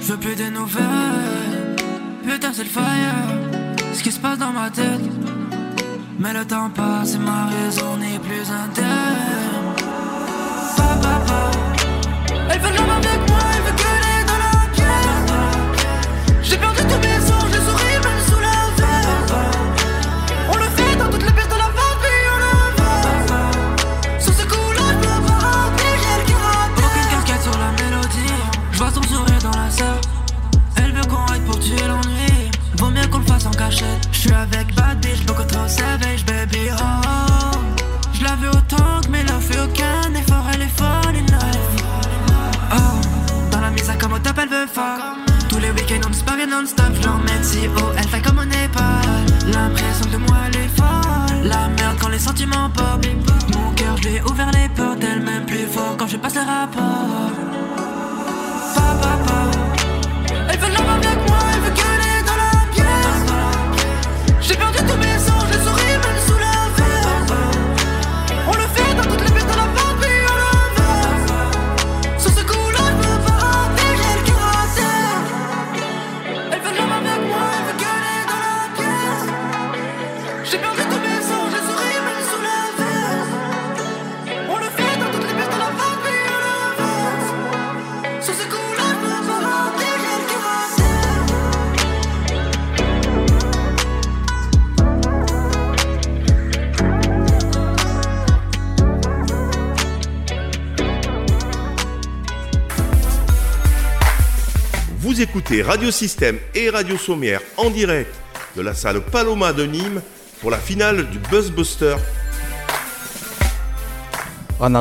[0.00, 1.76] je veux plus de nouvelles.
[2.26, 3.14] Putain, c'est le fire,
[3.92, 5.10] ce qui se passe dans ma tête.
[6.18, 9.35] Mais le temps passe et ma raison n'est plus interne.
[12.48, 15.28] Elle veut l'homme avec moi, elle veut gueuler dans la pièce.
[16.42, 18.46] J'ai perdu tous mes songes, les souris même sous la.
[20.48, 21.68] On le fait dans toutes les pièces de la
[22.02, 24.20] puis on le va.
[24.20, 25.94] Sous ce coup-là, je peux pas rater.
[26.78, 28.34] Aucune casquette sur la mélodie,
[28.72, 30.00] je vois son sourire dans la sœur.
[30.76, 32.50] Elle veut qu'on pour tuer l'ennui.
[32.78, 34.08] Vaut mieux qu'on le fasse en cachette.
[34.12, 36.15] Je suis avec Bad Bitch, beaucoup trop savage,
[47.42, 47.58] si
[47.96, 49.00] elle fait comme on n'est pas.
[49.46, 51.48] L'impression de moi, elle est folle.
[51.48, 53.06] La merde quand les sentiments pop.
[53.54, 55.02] Mon cœur, je ouvert les portes.
[55.02, 57.35] Elle m'aime plus fort quand je passe le rapport.
[105.16, 108.14] Vous écoutez Radio Système et Radio Sommière en direct
[108.54, 110.02] de la salle Paloma de Nîmes
[110.42, 111.96] pour la finale du Buzzbuster.
[114.60, 114.74] En,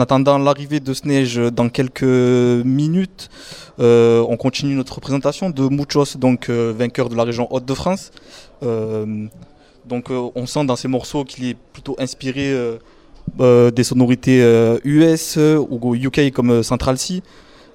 [0.00, 3.28] attendant l'arrivée de Sneige dans quelques minutes,
[3.80, 8.12] euh, on continue notre présentation de Muchos, donc euh, vainqueur de la région Haute-de-France.
[8.62, 9.26] Euh,
[9.84, 12.56] donc on sent dans ces morceaux qu'il est plutôt inspiré
[13.38, 14.40] des sonorités
[14.84, 17.22] US ou UK comme Central C.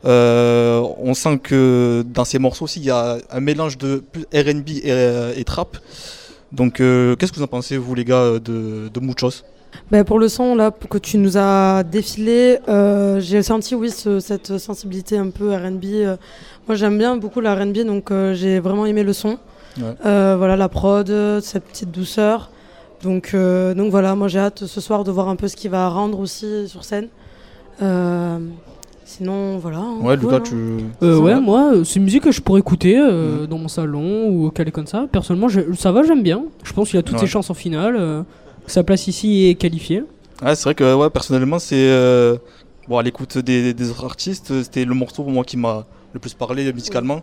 [0.08, 4.04] Euh, on sent que dans ces morceaux aussi il y a un mélange de
[4.34, 5.78] R&B et, euh, et trap.
[6.54, 9.44] Donc euh, qu'est-ce que vous en pensez vous les gars de, de Muchos?
[9.92, 14.20] Ben, pour le son là que tu nous as défilé, euh, j'ai senti oui ce-
[14.22, 15.86] cette sensibilité un peu R&B.
[15.86, 16.16] euh.
[16.68, 19.38] moi j'aime bien beaucoup la R&B donc j'ai vraiment aimé le son.
[19.78, 19.94] Ouais.
[20.04, 21.12] Voilà la prod,
[21.42, 22.50] cette petite douceur.
[23.04, 25.88] Donc donc voilà, moi j'ai hâte ce soir de voir un peu ce qu'il va
[25.90, 27.10] rendre aussi sur scène.
[29.08, 29.78] Euh, sinon voilà.
[29.80, 30.42] hein, Ouais, Lucas, hein.
[30.42, 30.56] tu.
[31.02, 33.68] Euh, Ça ouais, moi, euh, c'est une musique que je pourrais écouter euh, dans mon
[33.70, 35.08] salon ou calé comme ça.
[35.12, 36.44] Personnellement, je- ça va, j'aime bien.
[36.64, 37.22] Je pense qu'il a toutes Ouais.
[37.22, 37.96] ses chances en finale.
[37.98, 38.24] euh,
[38.68, 40.04] sa place ici est qualifiée.
[40.44, 41.76] Ouais, c'est vrai que ouais, personnellement, c'est.
[41.90, 42.38] euh,
[42.90, 45.86] Bon, à l'écoute des, des autres artistes, euh, c'était le morceau pour moi qui m'a
[46.14, 47.20] le plus parlé musicalement.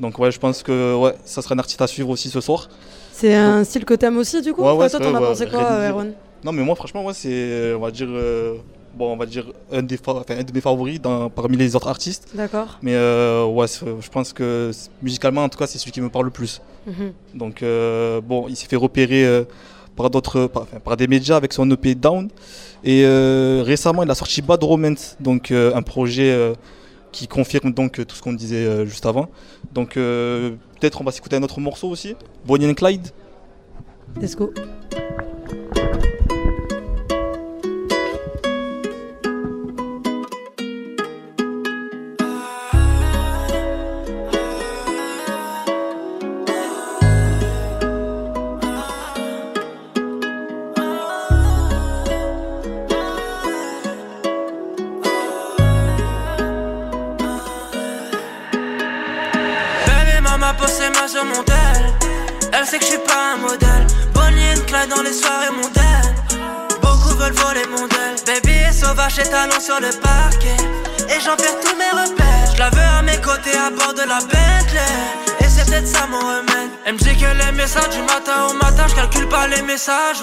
[0.00, 2.70] Donc ouais, je pense que ouais, ça sera un artiste à suivre aussi ce soir.
[3.12, 5.46] C'est un style que t'aimes aussi du coup Ouais, ouais, Toi, t'en as ouais, pensé
[5.46, 5.90] quoi, euh.
[5.90, 6.12] Erwan?
[6.44, 8.54] Non, mais moi, franchement, ouais, c'est, on va dire, euh,
[8.94, 11.88] bon, on va dire un, des enfin, un de mes favoris dans, parmi les autres
[11.88, 12.28] artistes.
[12.34, 12.78] D'accord.
[12.82, 14.70] Mais euh, ouais, je pense que
[15.02, 16.60] musicalement, en tout cas, c'est celui qui me parle le plus.
[16.86, 17.12] Mhm.
[17.34, 19.44] Donc euh, bon, il s'est fait repérer euh,
[19.96, 22.28] par d'autres, par, enfin, par des médias avec son EP Down.
[22.84, 23.06] Et
[23.62, 26.52] récemment, il a sorti Bad Romance, donc un projet
[27.12, 29.28] qui confirme donc tout ce qu'on disait juste avant.
[29.72, 33.06] Donc peut-être on va s'écouter un autre morceau aussi, Bonnie and Clyde.
[34.20, 34.52] Let's go.
[62.72, 63.86] Sait que je suis pas un modèle.
[64.14, 66.14] Bonnie and dans les soirées mondaines.
[66.80, 70.56] Beaucoup veulent voler mon del Baby est sauvage et talons sur le parquet.
[71.10, 72.50] Et j'en perds tous mes repères.
[72.54, 74.80] Je la veux à mes côtés à bord de la Bentley.
[75.40, 76.70] Et c'est peut-être ça mon remède.
[76.86, 80.22] Elle me dit que les messages du matin au matin Je calcule pas les messages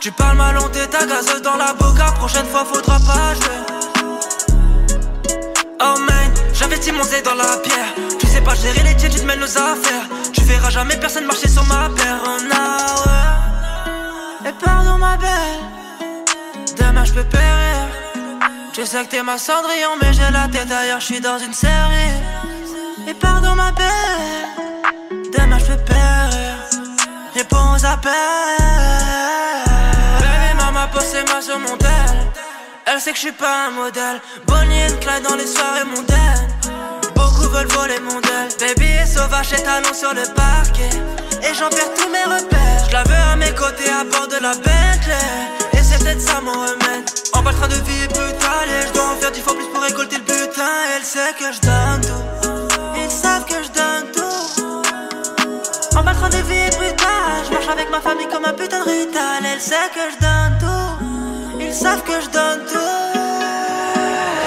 [0.00, 3.62] Tu parles mal on ta gazeuse dans la boca Prochaine fois faudra pas jouer.
[5.80, 6.21] Oh man,
[6.62, 7.94] j'investis mon zé dans la pierre.
[8.18, 10.06] Tu sais pas gérer les tiens, tu te mènes nos affaires.
[10.32, 12.20] Tu verras jamais personne marcher sur ma paire.
[12.24, 12.38] Oh.
[14.48, 15.60] Et pardon ma belle,
[16.78, 17.80] demain je peux périr.
[18.72, 21.52] Tu sais que t'es ma cendrillon, mais j'ai la tête ailleurs, je suis dans une
[21.52, 22.14] série.
[23.08, 24.46] Et pardon ma belle,
[25.36, 26.54] demain je peux périr.
[27.34, 28.12] Réponds aux appels.
[30.20, 32.12] Baby, maman, posez moi sur mon tel.
[32.86, 34.20] Elle sait que je suis pas un modèle.
[34.46, 36.51] Bonnie and Clyde dans les soirées mondaines.
[37.52, 37.68] Veulent.
[38.58, 40.88] Baby est sauvage et talons sur le parquet.
[41.42, 42.86] Et j'en perds tous mes repères.
[42.88, 45.18] Je la veux à mes côtés à bord de la Bentley.
[45.74, 47.10] Et c'est peut-être ça mon remède.
[47.34, 48.68] En bas le train de vie est brutal.
[48.68, 50.72] Et je dois en faire dix fois plus pour récolter le butin.
[50.96, 52.68] Elle sait que je donne tout.
[52.96, 55.98] Ils savent que je donne tout.
[55.98, 57.42] En bas le train de vie est brutal.
[57.46, 59.44] Je marche avec ma famille comme un putain de rital.
[59.44, 61.60] Elle sait que je donne tout.
[61.60, 63.12] Ils savent que je donne tout.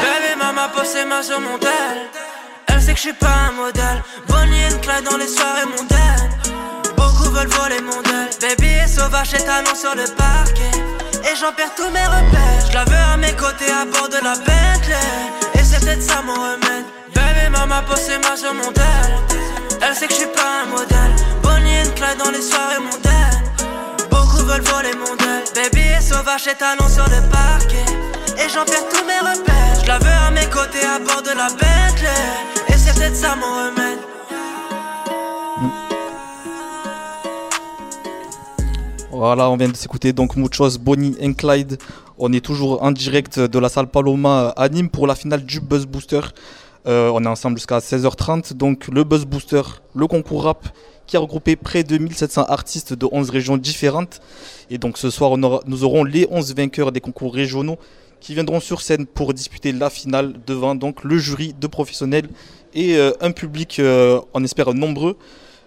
[0.02, 2.10] Baby, maman pose ses mains sur mon tel.
[2.96, 4.02] Je suis pas un modèle.
[4.30, 6.30] Bonnie Clyde dans les soirées mondaines.
[6.96, 8.30] Beaucoup veulent voler mon del.
[8.40, 10.72] Baby est sauvage et talons sur le parquet.
[11.30, 12.66] Et j'en perds tous mes repères.
[12.70, 14.96] Je la veux à mes côtés à bord de la Bentley.
[15.56, 16.86] Et c'est peut-être ça mon remède.
[17.14, 18.86] Baby, maman pose ses mains sur mon tel.
[19.82, 21.16] Elle sait que je suis pas un modèle.
[21.44, 23.44] Bonnie and Clyde dans les soirées mondaines.
[24.10, 25.44] Beaucoup veulent voler mon del.
[25.54, 27.92] Baby est sauvage et talons sur le parquet.
[28.40, 29.84] Et j'en perds tous mes repères.
[29.84, 32.56] Je la veux à mes côtés à bord de la Bentley.
[39.12, 41.78] Voilà, on vient de s'écouter donc Muchos, Bonnie and Clyde.
[42.18, 45.60] On est toujours en direct de la salle Paloma à Nîmes pour la finale du
[45.60, 46.22] Buzz Booster.
[46.88, 48.54] Euh, on est ensemble jusqu'à 16h30.
[48.54, 49.62] Donc le Buzz Booster,
[49.96, 50.68] le concours rap
[51.08, 54.22] qui a regroupé près de 1700 artistes de 11 régions différentes.
[54.70, 57.78] Et donc ce soir, nous aurons les 11 vainqueurs des concours régionaux
[58.20, 62.28] qui viendront sur scène pour disputer la finale devant donc le jury de professionnels
[62.74, 65.16] et euh, un public, euh, on espère, nombreux.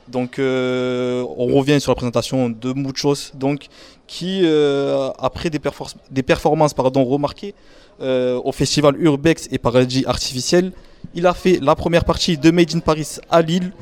[0.08, 3.68] Donc euh, on revient sur la présentation de Muchos, donc,
[4.06, 7.54] qui, euh, après des, perfor- des performances pardon, remarquées
[8.00, 10.72] au festival Urbex et Paradis Artificiel,
[11.14, 13.72] il a fait la première partie de Made in Paris à Lille.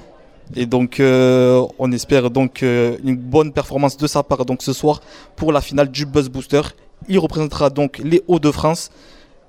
[0.54, 5.02] Et donc on espère donc une bonne performance de sa part donc, ce soir
[5.36, 6.62] pour la finale du Buzz Booster.
[7.08, 8.90] Il représentera donc les Hauts-de-France.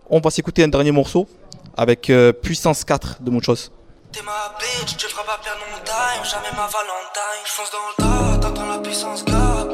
[0.10, 1.28] On va s'écouter un dernier morceau
[1.76, 3.72] avec euh, Puissance 4 de Muchos.
[4.12, 7.44] T'es ma bitch, tu feras pas perdre mon time, jamais ma valentine.
[7.46, 9.68] J'fonce dans le tas, t'entends la puissance 4.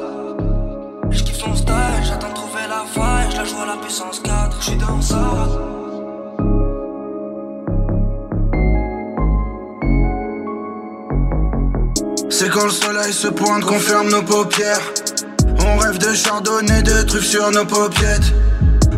[1.12, 4.62] J'kiffe son style, j'attends de trouver la faille, j'la joue à la puissance 4.
[4.62, 5.74] J'suis dans ça.
[12.30, 14.82] C'est quand le soleil se pointe qu'on ferme nos paupières.
[15.60, 18.34] On rêve de chardonnay, de trucs sur nos paupiettes.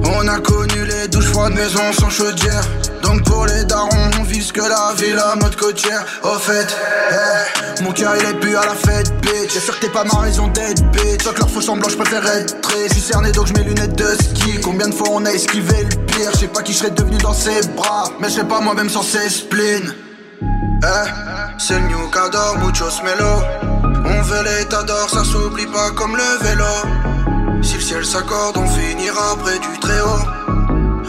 [0.03, 2.63] On a connu les douches froides, maisons sans chaudière.
[3.01, 6.05] Donc pour les darons, on vise que la ville à mode côtière.
[6.23, 6.67] Au fait,
[7.11, 9.53] eh, mon cœur il est plus à la fête, bitch.
[9.53, 11.23] J'ai sûr que t'es pas ma raison d'être, bitch.
[11.23, 12.95] Sauf que leur faux semblant, je préfère être triste.
[12.95, 14.59] Je cerné donc je lunettes de ski.
[14.63, 16.29] Combien de fois on a esquivé le pire?
[16.33, 18.05] Je sais pas qui je serais devenu dans ses bras.
[18.19, 19.93] Mais je serais pas moi-même sans ses spleens.
[20.41, 21.09] Eh,
[21.57, 23.84] c'est le new cador, muchos mélo.
[24.27, 27.61] Veut l'état d'or, ça s'oublie pas comme le vélo.
[27.61, 30.44] Si le ciel s'accorde, on finira près du très haut.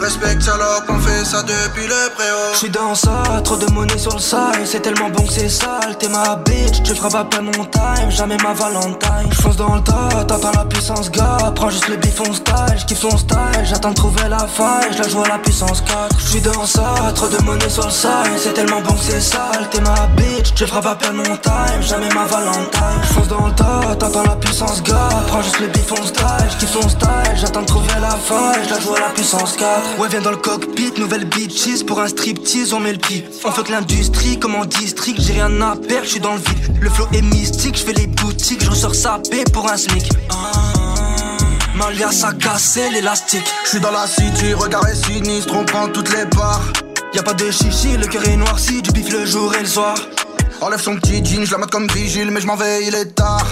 [0.00, 2.54] Respecte salope, on fait ça depuis le préau.
[2.54, 5.96] J'suis dans ça, trop de monnaie sur le side, c'est tellement bon que c'est sale.
[5.98, 9.30] T'es ma bitch, tu feras pas mon time, jamais ma valentine.
[9.30, 11.52] J'fonce dans le tas, t'entends la puissance, gars.
[11.54, 13.64] Prends juste le bif, on style, j'kiffe son style.
[13.64, 16.16] J'attends de trouver la faille, j'la joue à la puissance 4.
[16.18, 19.68] J'suis dans ça, trop de monnaie sur le side, c'est tellement bon que c'est sale.
[19.70, 23.00] T'es ma bitch, tu feras pas mon time, jamais ma valentine.
[23.10, 25.08] J'fonce dans le tas, t'entends la puissance, gars.
[25.28, 27.08] Prends juste le bif, on style, j'kiffe son style.
[27.34, 29.85] J'attends de trouver la faille, j'la joue à la puissance 4.
[29.98, 33.24] Ouais, viens dans le cockpit, nouvelle bitches pour un striptease, on met le pied.
[33.44, 36.78] On fait l'industrie comme en district, j'ai rien à perdre, je suis dans le vide.
[36.80, 40.08] Le flow est mystique, je fais les boutiques, je ressors sapé pour un smic.
[41.76, 43.44] Malia, ça cassé l'élastique.
[43.64, 46.72] Je suis dans la city, regard est sinistre, on prend toutes les parts.
[47.14, 49.66] Y a pas de chichi, le cœur est noirci, du bif le jour et le
[49.66, 49.96] soir.
[50.60, 53.14] Enlève son petit jean, je la mate comme vigile, mais je m'en vais, il est
[53.14, 53.46] tard.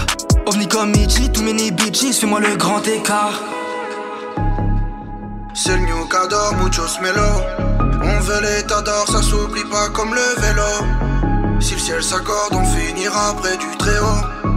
[0.47, 3.41] OVNI comme Ichi, tous mes bitches, fais-moi le grand écart.
[5.57, 7.23] C'est le new cador, muchos melo.
[8.03, 11.61] On veut l'état d'or, ça s'oublie pas comme le vélo.
[11.61, 14.54] Si le ciel s'accorde, on finira près du très haut.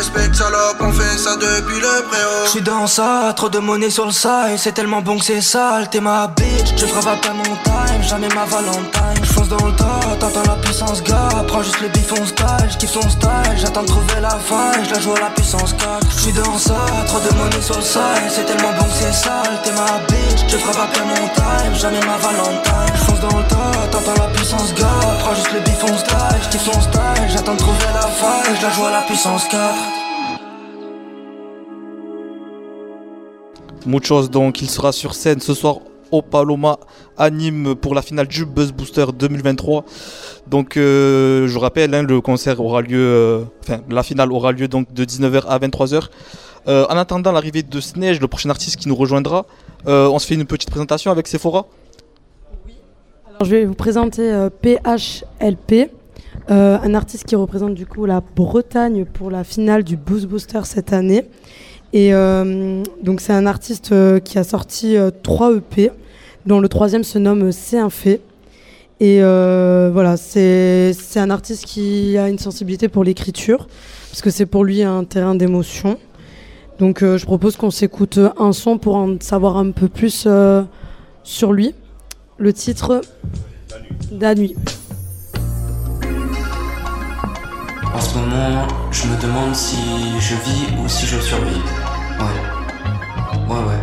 [0.00, 2.46] Respecte salope, on fait ça depuis le préau.
[2.46, 5.90] J'suis dans ça, trop de monnaie sur le side, c'est tellement bon que c'est sale.
[5.90, 9.22] T'es ma bitch, tu feras pas mon time, jamais ma valentine.
[9.22, 11.44] J'fonce dans le tas, t'entends la puissance, gars.
[11.46, 13.58] Prends juste le bif, on style, j'kiffe son style.
[13.58, 16.06] J'attends de trouver la faille, j'la joue à la puissance 4.
[16.16, 19.60] J'suis dans ça, trop de monnaie sur le side, c'est tellement bon que c'est sale.
[19.62, 22.96] T'es ma bitch, tu feras pas mon time, jamais ma valentine.
[22.96, 24.86] J'fonce dans le tas, t'entends la puissance, gars.
[25.20, 27.28] Prends juste le bif, on style, j'kiffe son style.
[27.28, 29.89] J'attends de trouver la faille, j'la joue à la puissance 4.
[33.86, 35.78] Muchos donc, il sera sur scène ce soir
[36.10, 36.78] au Paloma
[37.16, 39.84] à Nîmes pour la finale du Buzz Booster 2023.
[40.48, 44.68] Donc euh, je rappelle, hein, le concert aura lieu, euh, enfin la finale aura lieu
[44.68, 46.08] donc de 19h à 23h.
[46.68, 49.46] Euh, en attendant l'arrivée de Snage, le prochain artiste qui nous rejoindra,
[49.86, 51.66] on se fait une petite présentation avec Sephora.
[53.42, 55.90] Je vais vous présenter PHLP,
[56.48, 60.92] un artiste qui représente du coup la Bretagne pour la finale du Boost Booster cette
[60.92, 61.24] année.
[61.92, 65.90] Et euh, donc c'est un artiste euh, qui a sorti euh, trois EP,
[66.46, 68.20] dont le troisième se nomme C'est un fait.
[69.00, 73.66] Et voilà, c'est un artiste qui a une sensibilité pour l'écriture,
[74.10, 75.98] parce que c'est pour lui un terrain d'émotion.
[76.78, 80.28] Donc je propose qu'on s'écoute un son pour en savoir un peu plus
[81.24, 81.74] sur lui.
[82.36, 83.00] Le titre
[84.12, 84.54] La nuit.
[87.92, 89.76] En ce moment, je me demande si
[90.20, 91.62] je vis ou si je survis.
[92.18, 92.26] Ouais.
[93.48, 93.80] Ouais, ouais.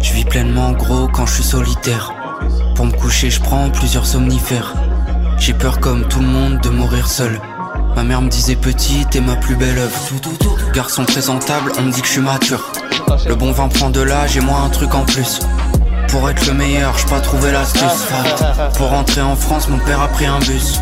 [0.00, 2.12] Je vis pleinement gros quand je suis solitaire.
[2.74, 4.74] Pour me coucher, je prends plusieurs somnifères.
[5.38, 7.40] J'ai peur comme tout le monde de mourir seul.
[7.98, 9.98] Ma mère me disait petit, t'es ma plus belle œuvre.
[10.72, 12.70] Garçon présentable, on me dit que je suis mature.
[13.26, 15.40] Le bon vin prend de l'âge et moi un truc en plus.
[16.06, 18.06] Pour être le meilleur, j'ai pas trouvé l'astuce.
[18.76, 20.78] Pour rentrer en France, mon père a pris un bus.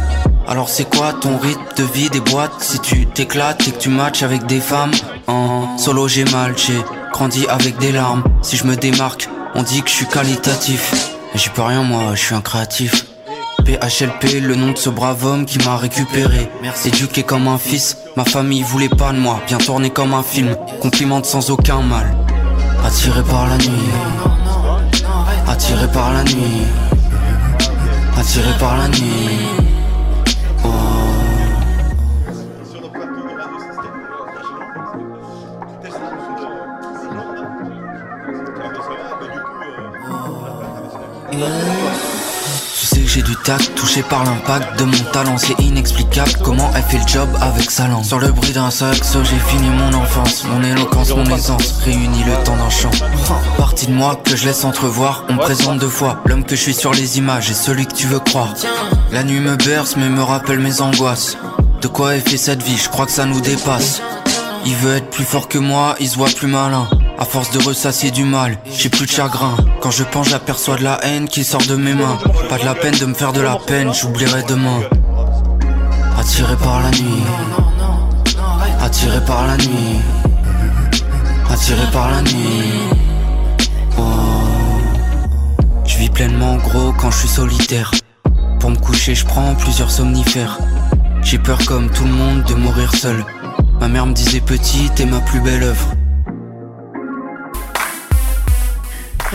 [0.47, 2.53] Alors c'est quoi ton rythme de vie des boîtes?
[2.59, 4.93] Si tu t'éclates et que tu matches avec des femmes
[5.27, 6.79] En solo j'ai mal, j'ai
[7.15, 10.93] grandi avec des larmes Si je me démarque, on dit que je suis qualitatif
[11.37, 13.06] j'y peux rien moi, je suis un créatif
[13.67, 16.49] PHLP, le nom de ce brave homme qui m'a récupéré.
[16.85, 19.41] Éduqué comme un fils, ma famille voulait pas de moi.
[19.49, 22.17] Bien tourné comme un film, complimente sans aucun mal.
[22.85, 23.91] Attiré par la nuit.
[25.49, 26.63] Attiré par la nuit.
[28.17, 29.49] Attiré par la nuit.
[30.65, 30.69] Oh.
[41.33, 41.86] Sais
[43.17, 47.07] j'ai du tact, touché par l'impact de mon talent C'est inexplicable comment elle fait le
[47.07, 48.05] job avec sa langue.
[48.05, 52.45] Sur le bruit d'un saxo j'ai fini mon enfance Mon éloquence, mon aisance, réunis le
[52.45, 52.91] temps d'un chant.
[53.57, 56.61] Partie de moi que je laisse entrevoir, on me présente deux fois L'homme que je
[56.61, 58.53] suis sur les images et celui que tu veux croire.
[59.13, 61.39] La nuit me berce mais me rappelle mes angoisses.
[61.81, 64.03] De quoi est fait cette vie, je crois que ça nous dépasse.
[64.67, 66.87] Il veut être plus fort que moi, il se voit plus malin.
[67.19, 69.57] À force de ressasser du mal, j'ai plus de chagrin.
[69.81, 72.19] Quand je pense, j'aperçois de la haine qui sort de mes mains.
[72.51, 74.81] Pas de la peine de me faire de la peine, j'oublierai demain.
[76.19, 77.23] Attiré par la nuit.
[78.83, 80.01] Attiré par la nuit.
[81.51, 82.91] Attiré par la nuit.
[83.99, 84.03] Oh.
[85.87, 87.93] Je vis pleinement gros quand je suis solitaire.
[88.61, 90.59] Pour me coucher, je prends plusieurs somnifères.
[91.23, 93.25] J'ai peur comme tout le monde de mourir seul.
[93.81, 95.89] Ma mère me disait petit, t'es ma plus belle œuvre.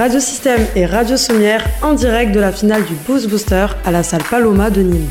[0.01, 4.01] Radio Système et Radio Sommière en direct de la finale du Boost Booster à la
[4.01, 5.07] salle Paloma de Nîmes.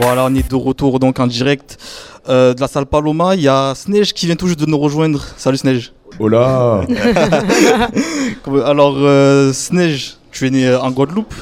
[0.00, 1.76] Voilà, on est de retour donc en direct
[2.28, 3.34] euh, de la salle Paloma.
[3.34, 5.24] Il y a Sneige qui vient tout juste de nous rejoindre.
[5.36, 5.92] Salut Sneige.
[6.20, 6.82] Hola
[8.64, 11.34] Alors euh, Sneige, tu es né euh, en Guadeloupe.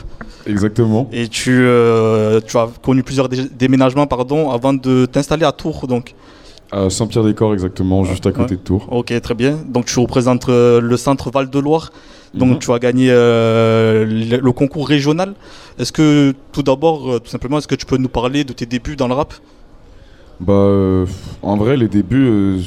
[0.47, 1.07] Exactement.
[1.13, 5.87] Et tu, euh, tu as connu plusieurs dé- déménagements pardon, avant de t'installer à Tours.
[5.87, 6.15] Donc.
[6.73, 8.57] À Saint-Pierre-des-Corps, exactement, juste à côté Ouais.
[8.57, 8.89] de Tours.
[8.91, 9.59] Ok, très bien.
[9.69, 11.93] Donc tu représentes euh, le centre Val-de-Loire.
[12.35, 12.59] Donc Mhm.
[12.61, 15.35] tu as gagné euh, le, le concours régional.
[15.79, 18.65] Est-ce que tout d'abord, euh, tout simplement, est-ce que tu peux nous parler de tes
[18.65, 19.35] débuts dans le rap?
[20.41, 21.05] Bah,
[21.43, 22.61] en vrai, les débuts,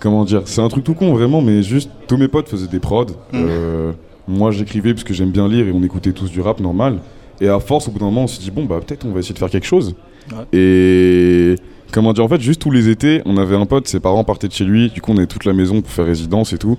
[0.00, 2.80] comment dire, c'est un truc tout con vraiment, mais juste tous mes potes faisaient des
[2.80, 3.06] prods.
[3.34, 3.92] Euh,
[4.26, 6.98] moi, j'écrivais parce que j'aime bien lire et on écoutait tous du rap normal.
[7.40, 9.20] Et à force, au bout d'un moment, on s'est dit, bon, bah, peut-être on va
[9.20, 9.94] essayer de faire quelque chose.
[10.32, 10.58] Ouais.
[10.58, 11.54] Et
[11.92, 14.48] comment dire, en fait, juste tous les étés, on avait un pote, ses parents partaient
[14.48, 16.78] de chez lui, du coup, on avait toute la maison pour faire résidence et tout.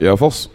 [0.00, 0.50] Et à force,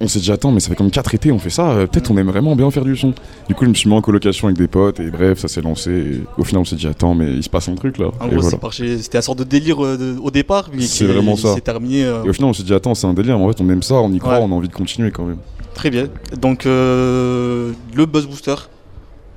[0.00, 2.10] on s'est dit, attends, mais ça fait comme 4 étés, on fait ça, euh, peut-être
[2.10, 3.14] on aime vraiment bien faire du son.
[3.48, 5.62] Du coup, je me suis mis en colocation avec des potes, et bref, ça s'est
[5.62, 5.90] lancé.
[5.90, 8.08] Et au final, on s'est dit, attends, mais il se passe un truc là.
[8.20, 8.50] En Et gros, voilà.
[8.50, 11.34] c'est parti- c'était un sorte de délire euh, de- au départ, mais C'est qui vraiment
[11.36, 11.58] ça.
[11.62, 12.04] terminé.
[12.04, 13.68] euh, Et au final, on s'est dit, attends, c'est un délire, mais en fait, on
[13.70, 14.44] aime ça, on y croit, Ouais.
[14.46, 15.38] on a envie de continuer quand même.
[15.74, 16.08] Très bien.
[16.40, 18.54] Donc euh, le Buzz Booster,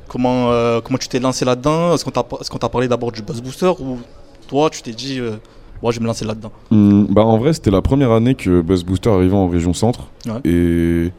[0.10, 1.94] comment, euh, comment tu t'es lancé là-dedans?
[1.94, 4.00] Est-ce qu'on t'a parlé d'abord du Buzz Booster ou
[4.48, 5.38] toi tu t'es dit, euh,
[5.82, 6.52] moi je vais me lancer là-dedans?
[6.72, 10.08] Hum, bah, en vrai, c'était la première année que Buzz Booster arrivait en région centre.
[10.26, 10.42] Ouais.
[10.44, 11.12] Et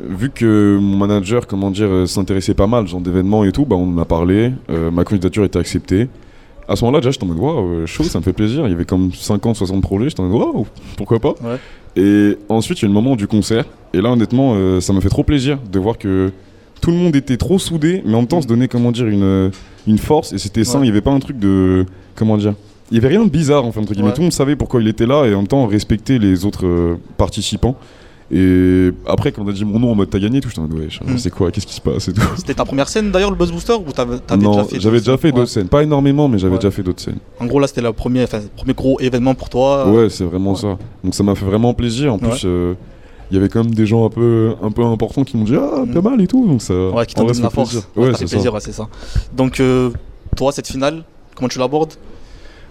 [0.00, 3.76] vu que mon manager, comment dire, euh, s'intéressait pas mal, genre d'événements et tout, bah,
[3.76, 6.08] on en a parlé, euh, ma candidature était acceptée.
[6.66, 8.66] À ce moment-là, déjà, j'étais en mode, waouh, euh, chaud, ça me fait plaisir.
[8.66, 10.66] Il y avait comme 50, 60 projets, j'étais en mode, waouh,
[10.96, 11.34] pourquoi pas?
[11.42, 11.58] Ouais.
[11.96, 13.66] Et ensuite, il y a eu le moment du concert.
[13.92, 16.32] Et là, honnêtement, euh, ça m'a fait trop plaisir de voir que
[16.80, 19.50] tout le monde était trop soudé, mais en même temps se donnait, comment dire, une,
[19.86, 20.32] une force.
[20.32, 21.86] Et c'était sain, il n'y avait pas un truc de.
[22.14, 22.54] Comment dire
[22.90, 24.08] Il n'y avait rien de bizarre, en fait, entre guillemets.
[24.08, 24.14] Ouais.
[24.14, 26.66] Tout le monde savait pourquoi il était là et en même temps respecter les autres
[26.66, 27.76] euh, participants.
[28.32, 30.88] Et après, quand on a dit mon nom en mode t'as gagné, tout, mode ouais,
[31.04, 31.18] Mm.
[31.18, 32.22] c'est quoi Qu'est-ce qui se passe et tout.
[32.36, 35.30] C'était ta première scène d'ailleurs le Buzz Booster ou t'avais déjà fait j'avais déjà fait
[35.30, 35.68] d'autres scènes.
[35.68, 37.18] Pas énormément, mais j'avais déjà fait d'autres scènes.
[37.38, 38.24] En gros là c'était le premier,
[38.56, 39.88] premier gros événement pour toi.
[39.90, 40.78] Ouais, c'est vraiment ça.
[41.04, 42.14] Donc ça m'a fait vraiment plaisir.
[42.14, 42.72] En plus, euh,
[43.30, 45.56] il y avait quand même des gens un peu, un peu importants qui m'ont dit
[45.56, 46.46] ah, pas mal et tout.
[46.46, 46.74] Donc ça.
[46.90, 47.74] Ouais, qui t'ont donné la force.
[47.96, 48.88] Ouais, ça fait plaisir, ouais, c'est ça.
[49.36, 49.90] Donc euh,
[50.36, 51.94] toi cette finale, comment tu l'abordes?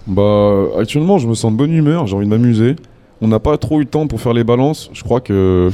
[0.06, 2.76] Bah, actuellement, je me sens de bonne humeur, j'ai envie de m'amuser.
[3.22, 4.90] On n'a pas trop eu de temps pour faire les balances.
[4.94, 5.70] Je crois que.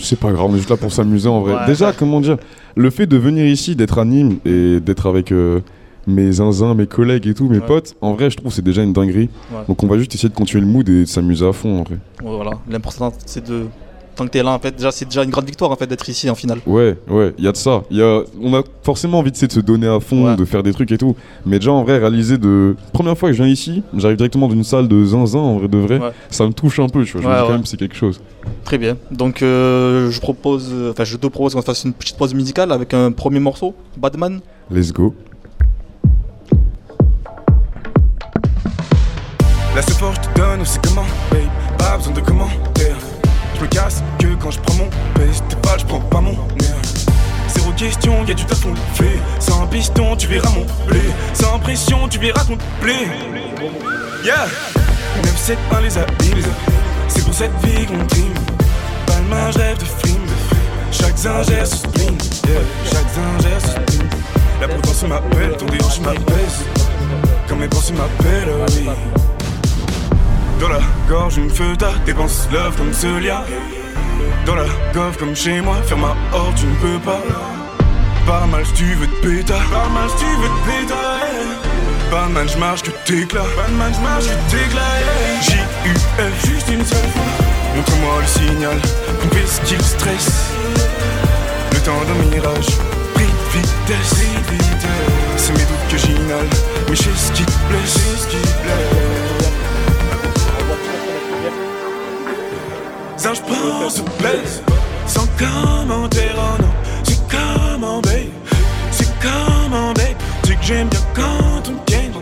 [0.00, 1.54] C'est pas grave, on est juste là pour s'amuser en vrai.
[1.54, 1.66] Ouais.
[1.66, 2.36] Déjà, comment dire?
[2.76, 5.60] Le fait de venir ici, d'être à Nîmes et d'être avec euh,
[6.06, 8.82] mes zinzins, mes collègues et tout, mes potes, en vrai, je trouve que c'est déjà
[8.82, 9.30] une dinguerie.
[9.52, 9.58] Ouais.
[9.68, 11.82] Donc, on va juste essayer de continuer le mood et de s'amuser à fond en
[11.82, 11.98] vrai.
[12.22, 13.66] Voilà, l'important c'est de
[14.14, 16.08] tant que t'es là en fait déjà c'est déjà une grande victoire en fait d'être
[16.08, 16.58] ici en finale.
[16.66, 17.82] Ouais, ouais, il y a de ça.
[17.90, 20.92] Y a, on a forcément envie de, se donner à fond, de faire des trucs
[20.92, 21.16] et tout.
[21.44, 22.76] Mais déjà, en vrai, réaliser de.
[22.92, 25.78] Première fois que je viens ici, j'arrive directement d'une salle de zinzin, en vrai de
[25.78, 26.00] vrai.
[26.30, 27.22] Ça me touche un peu, tu vois.
[27.22, 28.20] Je me dis quand même c'est quelque chose.
[28.64, 28.96] Très bien.
[29.10, 32.72] Donc euh, je propose, euh, enfin je te propose qu'on fasse une petite pause musicale
[32.72, 34.40] avec un premier morceau, Badman.
[34.70, 35.14] Let's go.
[39.74, 41.40] La support je te donne, c'est comment, babe?
[41.78, 42.96] Pas besoin de commentaires.
[43.56, 44.88] Je me casse que quand je prends mon
[45.18, 46.76] best T'es pas, je prends pas mon nerf
[47.48, 49.18] Zéro question, y'a du taf on fait.
[49.40, 51.00] Sans piston, tu verras mon blé.
[51.32, 53.08] Sans pression, tu verras ton blé.
[54.24, 54.46] Yeah!
[55.24, 56.52] 971 les abîmes
[57.08, 58.34] C'est pour cette vie qu'on trime
[59.06, 60.22] Palma, je rêve de film.
[60.92, 62.60] Chaque zingère se spleen yeah.
[62.92, 64.08] Chaque zingère se spleen
[64.60, 66.64] La potence m'appelle, ton déhanché m'apaise.
[67.48, 68.88] Comme mes pensées m'appellent, oui
[70.64, 73.42] dans la gorge, une feu, ta dépense love comme ce lien.
[74.46, 74.64] Dans la
[74.94, 77.20] gove comme chez moi, faire ma horde, tu ne peux pas.
[78.26, 79.58] Pas mal si tu veux te péta.
[79.70, 81.00] Pas mal si tu veux te péta.
[82.10, 83.42] Pas man, j'marche que t'éclat.
[83.56, 84.80] Pas man, j'marche que t'éclat.
[85.42, 87.32] J-U-F, juste une seule fois.
[87.76, 88.78] Montre-moi le signal,
[89.20, 90.52] couper ce qu'il stresse.
[91.72, 92.78] Le temps d'un mirage,
[93.14, 94.24] pris de vitesse.
[95.36, 96.48] C'est mes doutes que j'inhale,
[96.88, 99.03] mais je sais ce qui te blesse.
[103.24, 103.40] Ça je
[105.06, 106.68] Sans commentaire, oh non
[107.04, 108.28] C'est comment babe
[108.90, 112.12] C'est comment babe Tu que j'aime bien quand on gagne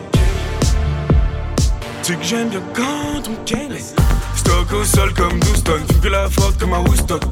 [2.04, 3.80] Tu que j'aime bien quand on gagne
[4.36, 7.24] Stock au sol comme 12 tonnes Fume que la faute comme un Woodstock.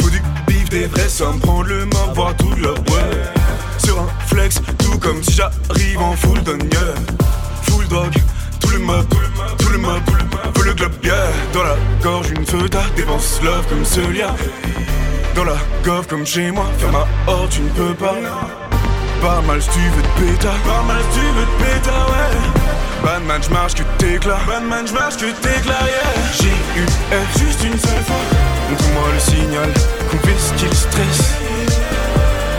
[0.00, 3.10] Faut du bif, des vrais sommes Prendre le mob, voir tout le ouais
[3.84, 6.94] Sur un flex, tout comme si j'arrive en full done yeah.
[7.64, 8.14] Full dog,
[8.72, 9.06] tout le meubles,
[9.58, 10.02] tout le meubles,
[10.56, 11.14] veut le globe, yeah.
[11.52, 14.34] Dans la gorge, une feuille dépense love comme Celia.
[15.34, 18.14] Dans la gove comme chez moi, ferme ma horde, tu ne peux pas.
[19.20, 23.04] Pas mal si tu veux te péta, pas mal si tu veux te péta, ouais.
[23.04, 26.22] Batman, j'marche que t'éclaire, Batman, j'marche que t'éclaire, yeah.
[26.40, 28.24] J'ai eu F juste une seule fois.
[28.70, 29.70] Donc moi le signal,
[30.38, 31.34] ce qu'il stresse.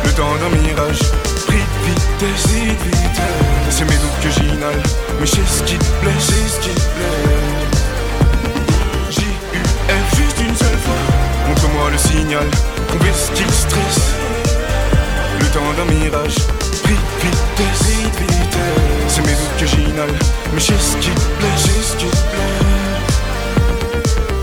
[0.06, 1.00] Le temps d'un mirage,
[1.48, 3.72] pris vitesse, vite vitesse.
[3.72, 4.84] C'est mes doutes que j'inhale.
[5.20, 7.30] Mais j'ai ce qui te plaît, j'ai ce qui te plaît.
[9.10, 11.02] J-U-F, juste une seule fois.
[11.48, 12.48] Montre-moi le signal,
[12.92, 14.02] combien ce qu'il stresse.
[15.40, 16.36] Le temps d'un mirage,
[16.84, 17.94] prix, vitesse.
[19.08, 20.16] C'est mes doutes que j'inhale,
[20.54, 22.74] mais j'ai ce qui te plaît, j'ai ce qui te plaît.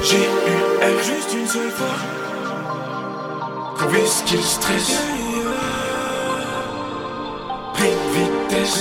[0.03, 1.97] J-U-F, juste une seule fois.
[3.79, 4.93] Combien ce qu'il stresse.
[7.75, 8.81] Prix, vitesse.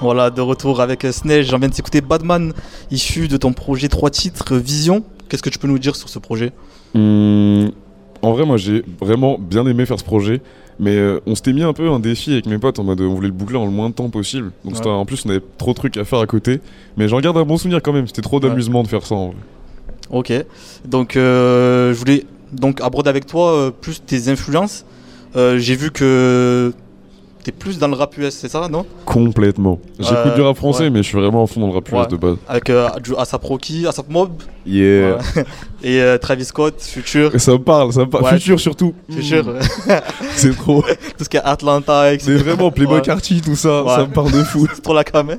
[0.00, 1.42] Voilà, de retour avec Snell.
[1.44, 2.52] J'en viens de s'écouter Badman,
[2.90, 5.02] issu de ton projet 3 titres Vision.
[5.28, 6.52] Qu'est-ce que tu peux nous dire sur ce projet?
[6.94, 7.72] Hum,
[8.22, 10.40] en vrai, moi j'ai vraiment bien aimé faire ce projet.
[10.78, 13.14] Mais euh, on s'était mis un peu un défi avec mes potes en mode on
[13.14, 14.52] voulait le boucler en le moins de temps possible.
[14.62, 14.76] Donc Ouais.
[14.78, 16.60] c'était- en plus on avait trop de trucs à faire à côté.
[16.98, 18.06] Mais j'en garde un bon souvenir quand même.
[18.06, 19.36] C'était trop d'amusement de faire ça en vrai.
[20.10, 20.32] Ok.
[20.84, 24.84] Donc, euh, je voulais donc aborder avec toi euh, plus tes influences.
[25.36, 26.72] Euh, J'ai vu que
[27.44, 28.84] t'es plus dans le rap US, c'est ça, non?
[29.04, 29.78] Complètement.
[30.00, 30.90] J'écoute Euh, du rap français, ouais.
[30.90, 32.06] mais je suis vraiment en fond dans le rap US Ouais.
[32.08, 32.36] de base.
[32.48, 34.32] Avec euh, ASAP Rocky, ASAP Mob.
[34.66, 35.18] Yeah.
[35.84, 37.38] Et euh, Travis Scott, Future.
[37.40, 38.26] Ça me parle, ça me parle.
[38.36, 38.94] Future surtout.
[39.08, 39.44] Future.
[39.46, 39.60] Mm.
[40.34, 40.82] C'est trop.
[40.82, 42.32] Tout ce qui est Atlanta, etc.
[42.32, 43.02] Mais vraiment, Playboy.
[43.02, 44.66] Carty, tout ça, ça me parle de fou.
[44.74, 45.30] C'est trop la cam.
[45.30, 45.36] hein.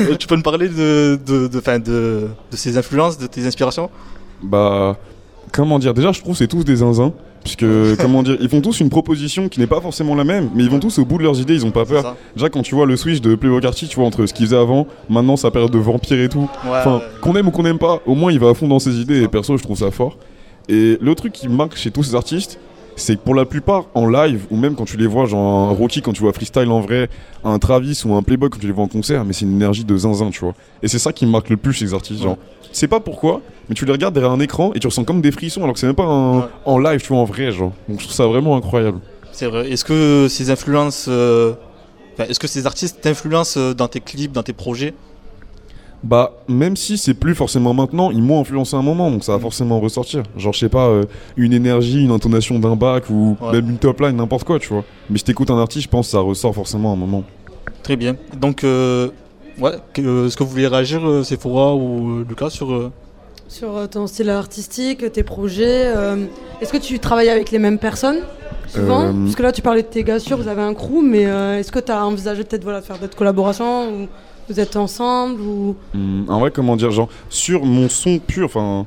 [0.00, 3.44] Euh, tu peux me parler de, de, de, fin, de, de ces influences, de tes
[3.46, 3.90] inspirations?
[4.42, 4.96] Bah,
[5.52, 7.12] comment dire Déjà, je trouve c'est tous des zinzins.
[7.42, 7.64] Puisque,
[8.00, 10.70] comment dire, ils font tous une proposition qui n'est pas forcément la même, mais ils
[10.70, 12.16] vont tous au bout de leurs idées, ils ont pas peur.
[12.34, 14.58] Déjà, quand tu vois le switch de Playboy Carty, tu vois, entre ce qu'il faisait
[14.58, 16.48] avant, maintenant sa période de vampire et tout.
[16.66, 17.02] Enfin, ouais.
[17.22, 19.22] qu'on aime ou qu'on aime pas, au moins il va à fond dans ses idées,
[19.22, 20.18] et perso, je trouve ça fort.
[20.68, 22.58] Et le truc qui marque chez tous ces artistes,
[22.96, 25.72] c'est que pour la plupart, en live, ou même quand tu les vois, genre un
[25.72, 27.08] Rocky quand tu vois freestyle en vrai,
[27.44, 29.84] un Travis ou un Playboy quand tu les vois en concert, mais c'est une énergie
[29.84, 30.54] de zinzin, tu vois.
[30.82, 32.36] Et c'est ça qui me marque le plus chez les artistes, genre.
[32.72, 35.20] Tu sais pas pourquoi, mais tu les regardes derrière un écran et tu ressens comme
[35.20, 37.72] des frissons alors que c'est même pas un- en live, tu vois, en vrai, genre.
[37.88, 39.00] Donc je trouve ça vraiment incroyable.
[39.32, 39.70] C'est vrai.
[39.70, 41.06] Est-ce que ces influences.
[41.08, 41.54] euh,
[42.14, 44.94] enfin, Est-ce que ces artistes t'influencent euh, dans tes clips, dans tes projets?
[46.02, 49.32] Bah, même si c'est plus forcément maintenant, ils m'ont influencé à un moment, donc ça
[49.32, 50.22] va forcément ressortir.
[50.36, 51.04] Genre, je sais pas, euh,
[51.36, 53.52] une énergie, une intonation d'un bac ou Ouais.
[53.52, 54.84] même une top line, n'importe quoi, tu vois.
[55.10, 57.24] Mais si t'écoutes un artiste, je pense que ça ressort forcément à un moment.
[57.82, 58.16] Très bien.
[58.40, 59.10] Donc, euh,
[59.58, 62.90] ouais, euh, est-ce que vous voulez réagir, euh, Sephora ou euh, Lucas, sur.
[63.48, 66.26] Sur ton style artistique, tes projets, euh,
[66.60, 68.18] est-ce que tu travailles avec les mêmes personnes
[68.68, 71.02] souvent Euh, Parce que là, tu parlais de tes gars sûrs, vous avez un crew,
[71.02, 74.06] mais euh, est-ce que tu as envisagé peut-être voilà, de faire d'autres collaborations ou
[74.48, 75.74] vous êtes ensemble ou...
[75.96, 78.86] Hum, en vrai, comment dire, genre, sur mon son pur, enfin.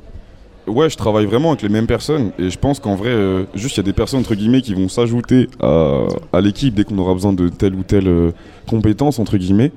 [0.66, 3.76] Ouais, je travaille vraiment avec les mêmes personnes et je pense qu'en vrai, euh, juste
[3.76, 6.96] il y a des personnes entre guillemets qui vont s'ajouter à, à l'équipe dès qu'on
[6.96, 8.30] aura besoin de telle ou telle euh,
[8.66, 9.72] compétence entre guillemets.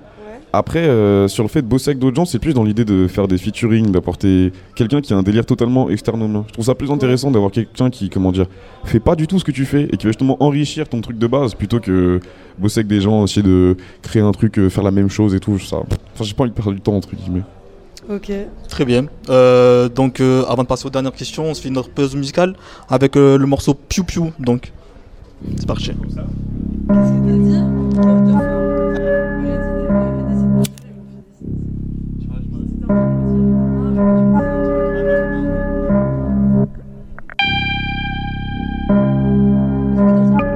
[0.54, 3.08] Après, euh, sur le fait de bosser avec d'autres gens, c'est plus dans l'idée de
[3.08, 6.46] faire des featuring, d'apporter quelqu'un qui a un délire totalement externe au mien.
[6.48, 8.48] Je trouve ça plus intéressant d'avoir quelqu'un qui, comment dire,
[8.86, 11.18] fait pas du tout ce que tu fais et qui va justement enrichir ton truc
[11.18, 12.20] de base plutôt que
[12.58, 15.40] bosser avec des gens, essayer de créer un truc, euh, faire la même chose et
[15.40, 15.60] tout.
[15.60, 17.44] Ça, enfin, j'ai pas envie de perdre du temps entre guillemets.
[18.10, 18.32] Ok.
[18.70, 19.06] Très bien.
[19.30, 22.56] Euh, donc, euh, avant de passer aux dernières questions, on se fait notre pause musicale
[22.90, 24.32] avec euh, le morceau Piu Piu.
[24.40, 24.72] Donc,
[25.58, 25.92] c'est parti.
[32.90, 33.22] Thank
[40.42, 40.47] you.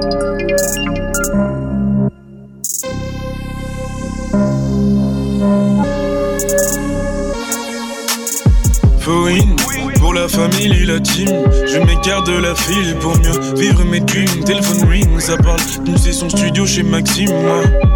[10.21, 11.29] La famille et la team.
[11.65, 14.43] Je m'écarte de la file pour mieux vivre mes dreams.
[14.45, 17.31] Téléphone ring, ça parle d'une session studio chez Maxime.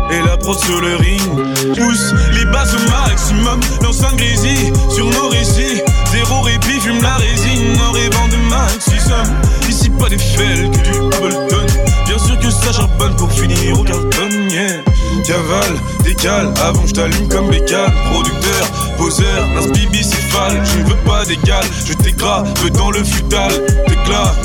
[0.09, 1.21] Et la prod sur le ring.
[1.77, 3.59] Pousse les basses au maximum.
[3.83, 5.81] Lance un sur nos récits.
[6.11, 9.27] Zéro répit, fume la résine en rêvant de maximum.
[9.69, 11.94] Ici pas des fels que du Ableton.
[12.05, 14.81] Bien sûr que ça charbonne pour finir au carton, yeah.
[15.25, 17.91] Cavale, décale, avant je t'allume comme bécane.
[18.11, 18.67] Producteur,
[18.97, 20.61] poseur, bibicéphale.
[20.63, 23.51] Je veux pas d'égal, je t'écrase dans le futal.
[23.87, 24.35] D'éclat,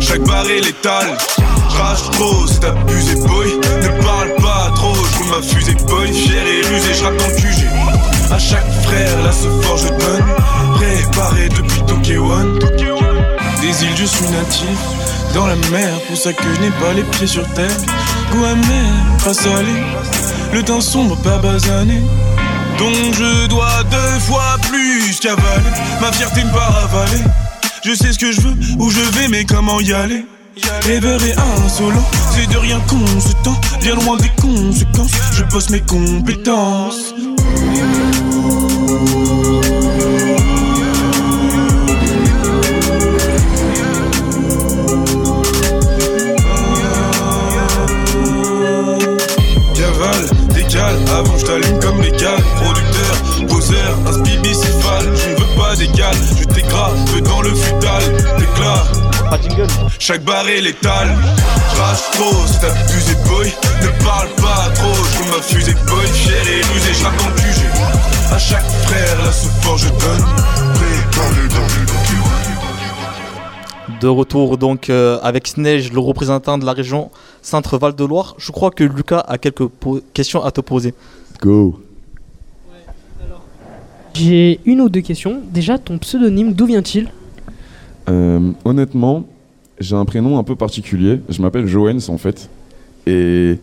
[0.00, 1.16] chaque barre est létale.
[1.70, 3.48] J'rage trop, c'est abusé, boy.
[3.82, 6.12] Ne parle pas trop, je ma fusée, boy.
[6.12, 7.66] Fier et rusé, j'rappe dans le QG.
[8.30, 10.24] À chaque frère, là ce fort je donne.
[10.76, 12.58] Préparé depuis Tokyo One.
[13.60, 14.95] Des îles, je suis natif.
[15.36, 17.68] Dans la mer, pour ça que je n'ai pas les pieds sur terre.
[18.32, 18.86] Goût amer,
[19.22, 19.70] pas salé.
[20.54, 22.00] Le temps sombre, pas basané.
[22.78, 25.70] Donc je dois deux fois plus cavaler.
[26.00, 27.22] Ma fierté me part avaler.
[27.84, 30.24] Je sais ce que je veux, où je vais, mais comment y aller?
[30.86, 32.80] Rêveur et insolent, c'est de rien
[33.44, 33.60] tend.
[33.82, 37.12] Bien loin des conséquences, je bosse mes compétences.
[50.76, 50.98] Cales.
[51.10, 52.42] Avant, je t'allume comme les cales.
[52.60, 55.06] Producteur, poseur, un bicéphale.
[55.14, 56.14] Je ne veux pas d'égal.
[56.38, 58.02] Je t'écrase dans le futal.
[58.38, 58.84] D'éclat.
[59.98, 61.16] Chaque barre est létale.
[61.74, 63.52] Crash trop, c'est abusé, boy.
[63.82, 64.25] Ne parle
[74.06, 77.10] De retour donc euh, avec Sneige, le représentant de la région
[77.42, 78.36] Centre-Val de Loire.
[78.38, 79.68] Je crois que Lucas a quelques
[80.14, 80.94] questions à te poser.
[81.42, 81.80] Go.
[84.14, 85.40] J'ai une ou deux questions.
[85.52, 87.08] Déjà, ton pseudonyme, d'où vient-il?
[88.08, 89.24] Euh, honnêtement,
[89.80, 91.18] j'ai un prénom un peu particulier.
[91.28, 92.48] Je m'appelle Joens en fait.
[93.08, 93.58] Et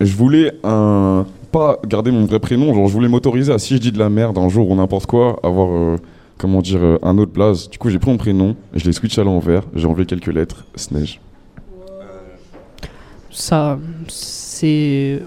[0.00, 1.26] je voulais un.
[1.52, 4.08] Pas garder mon vrai prénom, genre je voulais m'autoriser à si je dis de la
[4.08, 5.68] merde un jour ou n'importe quoi, avoir.
[5.68, 5.96] euh,
[6.38, 7.68] comment dire, euh, un autre blaze.
[7.70, 10.64] Du coup, j'ai pris mon prénom, je l'ai switch à l'envers, j'ai enlevé quelques lettres,
[10.76, 11.20] Sneige.
[13.30, 13.78] Ça,
[14.08, 15.20] c'est.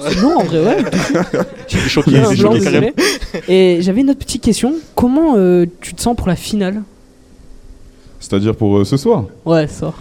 [0.00, 0.84] C'est lourd en vrai, ouais.
[1.68, 2.92] J'étais choqué, J'ai choqué désolé.
[3.46, 4.74] Et j'avais une autre petite question.
[4.96, 6.82] Comment euh, tu te sens pour la finale?
[8.18, 9.26] C'est-à-dire pour euh, ce soir?
[9.44, 9.92] Ouais, ça.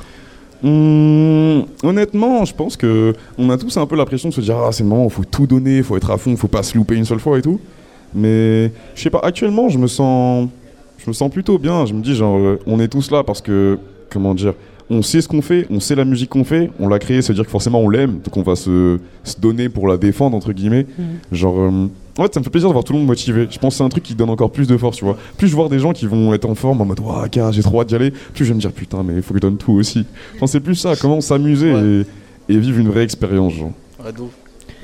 [0.63, 4.57] Hum, honnêtement, je pense que on a tous un peu la pression de se dire
[4.57, 6.95] ah c'est le moment, faut tout donner, faut être à fond, faut pas se louper
[6.95, 7.59] une seule fois et tout.
[8.15, 10.49] Mais je sais pas, actuellement je me sens,
[10.97, 11.85] je me sens plutôt bien.
[11.85, 13.77] Je me dis genre euh, on est tous là parce que
[14.09, 14.53] comment dire,
[14.89, 17.31] on sait ce qu'on fait, on sait la musique qu'on fait, on l'a créée, c'est
[17.31, 20.35] à dire que forcément on l'aime, donc on va se, se donner pour la défendre
[20.37, 20.85] entre guillemets.
[21.31, 23.47] Genre euh, en fait, ça me fait plaisir de voir tout le monde motivé.
[23.49, 25.17] Je pense que c'est un truc qui donne encore plus de force, tu vois.
[25.37, 27.63] Plus je vois des gens qui vont être en forme en mode Ouah, gars, j'ai
[27.63, 29.41] trop hâte d'y aller, plus je vais me dire putain, mais il faut que je
[29.41, 30.05] donne tout aussi.
[30.35, 31.71] Enfin, c'est plus ça, comment s'amuser
[32.49, 33.71] et, et vivre une vraie expérience, genre.
[34.03, 34.11] Ouais.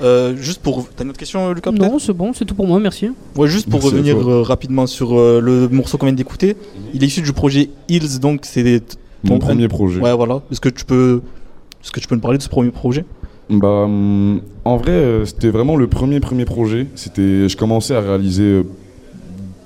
[0.01, 0.87] Euh, juste pour.
[0.95, 3.09] T'as une autre question, Lucas Non, c'est bon, c'est tout pour moi, merci.
[3.35, 6.55] Ouais, juste pour Merci revenir euh, rapidement sur euh, le morceau qu'on vient d'écouter,
[6.93, 8.81] il est issu du projet Hills, donc c'est
[9.23, 9.99] Mon ton- premier projet.
[9.99, 10.41] Ouais, voilà.
[10.51, 11.21] Est-ce que tu peux,
[11.83, 13.05] est-ce que tu peux me parler de ce premier projet?
[13.49, 16.87] Bah, hum, en vrai, c'était vraiment le premier premier projet.
[16.95, 18.61] C'était, je commençais à réaliser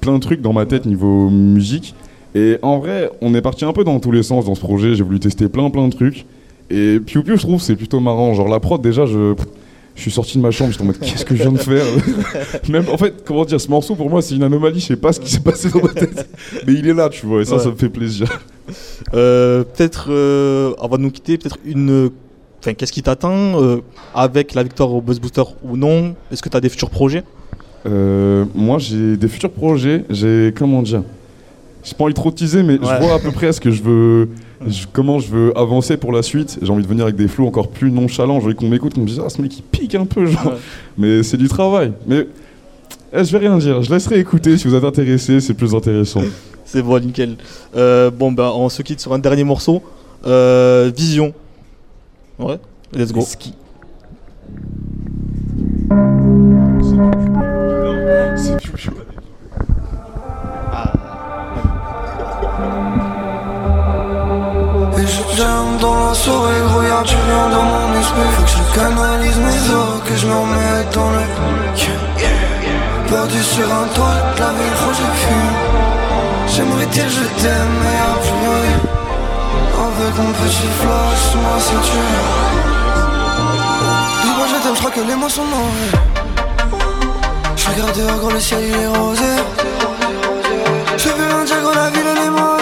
[0.02, 1.94] plein de trucs dans ma tête niveau musique.
[2.36, 4.96] Et en vrai, on est parti un peu dans tous les sens dans ce projet.
[4.96, 6.26] J'ai voulu tester plein plein de trucs.
[6.72, 8.34] Et Piu Piu, je trouve, c'est plutôt marrant.
[8.34, 9.36] Genre la prod, déjà, je,
[9.96, 11.86] je suis sorti de ma chambre, j'étais en mode qu'est-ce que je viens de faire
[12.70, 14.80] Même en fait, comment dire, ce morceau pour moi, c'est une anomalie.
[14.80, 16.28] Je sais pas ce qui s'est passé dans ma tête,
[16.68, 17.42] mais il est là, tu vois.
[17.42, 17.64] Et ça, Ouais.
[17.64, 18.28] ça me fait plaisir.
[19.14, 22.10] Euh, Peut-être, euh, avant de nous quitter, peut-être une.
[22.60, 23.82] Enfin, qu'est-ce qui t'attend euh,
[24.16, 26.16] avec la victoire au Buzz Booster ou non?
[26.32, 27.24] Est-ce que tu as des futurs projets?
[27.86, 30.06] Moi, j'ai des futurs projets.
[30.10, 31.04] J'ai comment dire
[31.84, 32.88] J'ai pas envie de trop teaser, mais Ouais.
[33.00, 34.30] je vois à peu près ce que je veux,
[34.68, 36.60] je- comment je veux avancer pour la suite?
[36.62, 38.40] J'ai envie de venir avec des flots encore plus nonchalants.
[38.40, 40.46] J'ai envie qu'on m'écoute, qu'on me dise ah ce mec il pique un peu, genre.
[40.46, 40.58] Ouais.
[40.98, 41.94] Mais c'est du travail.
[42.08, 42.28] Mais
[43.14, 43.82] eh, je vais rien dire.
[43.82, 45.40] Je laisserai écouter si vous êtes intéressé.
[45.40, 46.22] C'est plus intéressant.
[46.66, 47.36] C'est bon, nickel.
[47.76, 49.82] Euh, bon, ben, on se quitte sur un dernier morceau.
[50.26, 51.34] Euh, Vision.
[52.40, 52.58] Ouais,
[52.94, 53.22] let's go.
[53.22, 53.26] Et
[58.78, 58.90] je
[65.36, 68.30] j'aime dans la soirée, y'a tu viens dans mon esprit.
[68.36, 71.24] Faut que je canalise mes os, que je me remette dans le
[73.08, 75.74] Perdu sur un toit, la ville, j'ai fume.
[76.48, 78.80] J'aimerais dire je t'aime, mais plus rien
[79.86, 82.30] Avec mon petit flash sous ma ceinture
[84.24, 85.44] Dis-moi je t'aime, je crois que les mots sont
[87.56, 89.34] Je regarde dehors, gros le ciel il est rosé.
[90.98, 92.53] Veux rien dire, gros la ville elle est mauvaise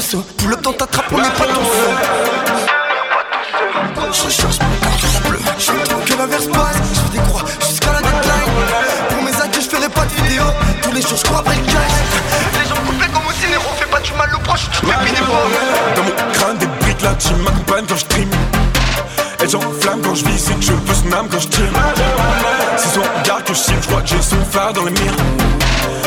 [0.00, 1.70] trousseau Pull up dans ta trappe on n'est pas tous.
[4.12, 6.76] Je recherche mon cœur bleu Je veux que la verse passe.
[6.94, 8.50] Je fais des croix jusqu'à la deadline.
[9.08, 10.44] Pour mes adieux je ferai pas de vidéo.
[10.82, 11.92] Tous les jours je crois après le cash
[12.60, 15.20] Les gens coupés comme au ciné Fais pas du mal au proche Tu fais des
[15.96, 18.30] Dans mon crâne, des briques, la team m'accompagne quand je trime.
[19.50, 21.72] J'enflamme quand je vis, que je veux snam quand je tire.
[22.76, 25.12] C'est son regard que je cible, je crois que j'ai son phare dans le mire.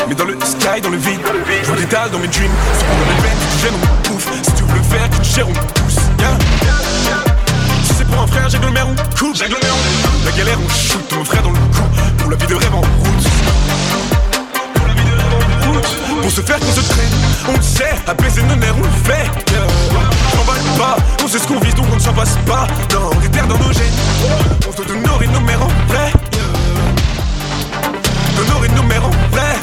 [0.08, 1.20] Mais dans le sky, dans le vide,
[1.62, 2.50] je vois des dalles dans mes dreams.
[2.78, 4.28] C'est pour dans mes veines, que tu gères, on pouffe.
[4.42, 5.98] Si tu veux le faire, que tu gères, on pousse.
[7.84, 9.36] Si c'est pour un frère, j'agglomère, on coupe.
[9.36, 11.88] J'agglomère, on La galère, on shoot, mon frère dans le coup.
[12.16, 13.28] Pour la vie de rêve en route.
[16.22, 17.12] Pour se faire qu'on se traîne,
[17.46, 20.03] on le sait, apaiser nos nerfs, on le fait.
[21.22, 22.66] On sait ce qu'on vise donc on ne s'en passe pas.
[22.90, 23.84] Dans les terres, dans nos gènes,
[24.68, 26.12] on se doit d'honorer nos mères en vrai.
[28.36, 29.54] D'honorer nos mères en vrai.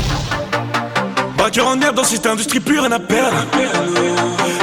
[0.00, 0.29] Yeah.
[1.52, 1.64] Yeah.
[1.64, 3.36] Braqueur en merde dans cette industrie, plus rien à perdre.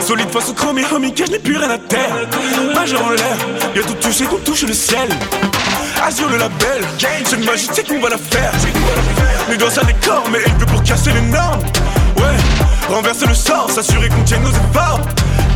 [0.02, 2.16] Solide face au chrome et homie, je n'ai plus rien à terre.
[2.74, 3.38] Majeur en l'air,
[3.76, 5.10] y'a tout touché, tout touche le ciel.
[6.02, 6.84] Azure le label,
[7.26, 8.52] c'est une magie, c'est qu'on va la faire.
[9.50, 11.62] Nous dans un décor, mais elle veut pour casser les normes.
[12.18, 12.38] Ouais,
[12.94, 15.02] renverser le sort, s'assurer qu'on tienne nos efforts.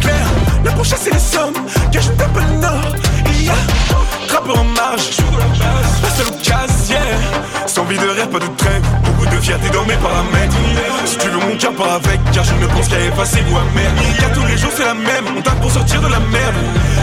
[0.01, 0.27] Claire,
[0.65, 1.53] la prochaine c'est les sommes,
[1.91, 2.95] car je ne tape le nord.
[3.39, 3.53] Yeah.
[4.27, 5.09] Trappeur en marge,
[6.03, 6.70] la seule occasion,
[7.67, 10.55] Sans vie de rêve, pas de trêve, beaucoup de fierté dans mes paramètres.
[11.05, 13.95] Si tu veux mon cœur, part avec, car je ne pense qu'à effacer ou merde.
[14.19, 16.55] Car tous les jours c'est la même, on tape pour sortir de la merde.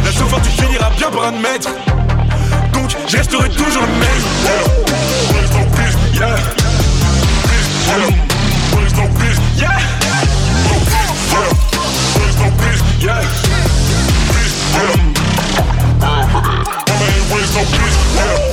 [0.05, 1.71] La fois tu finiras bien par admettre.
[2.73, 4.23] Donc, je resterai toujours le même.
[6.19, 6.37] Yeah.
[13.01, 13.25] Yeah.
[18.15, 18.48] Yeah.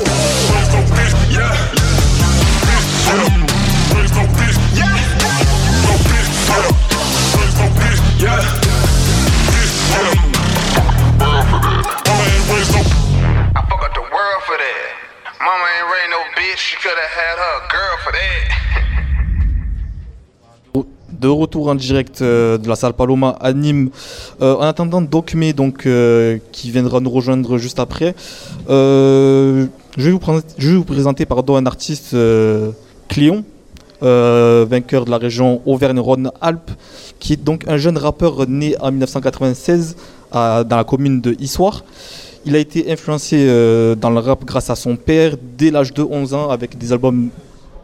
[21.19, 23.89] De retour en direct euh, de la salle Paloma à Nîmes.
[24.41, 28.13] Euh, en attendant Docmé, donc, euh, qui viendra nous rejoindre juste après,
[28.67, 29.67] je
[29.97, 32.15] vais vous présenter, un artiste
[33.07, 33.43] Cléon,
[34.01, 36.71] vainqueur de la région Auvergne-Rhône-Alpes,
[37.19, 39.95] qui est donc un jeune rappeur né en 1996
[40.31, 41.83] à- dans la commune de Issoire.
[42.45, 43.37] Il a été influencé
[43.99, 47.29] dans le rap grâce à son père dès l'âge de 11 ans avec des albums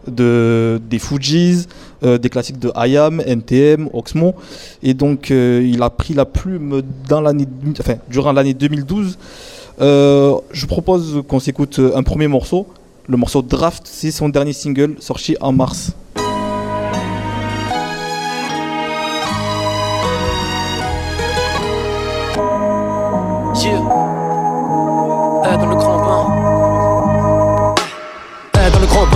[0.07, 1.67] de, des Fujis,
[2.03, 4.35] euh, des classiques de IAM, NTM, Oxmo.
[4.83, 7.21] Et donc euh, il a pris la plume dans
[8.09, 9.17] durant l'année 2012.
[9.79, 12.67] Euh, je propose qu'on s'écoute un premier morceau.
[13.07, 15.93] Le morceau Draft, c'est son dernier single sorti en mars.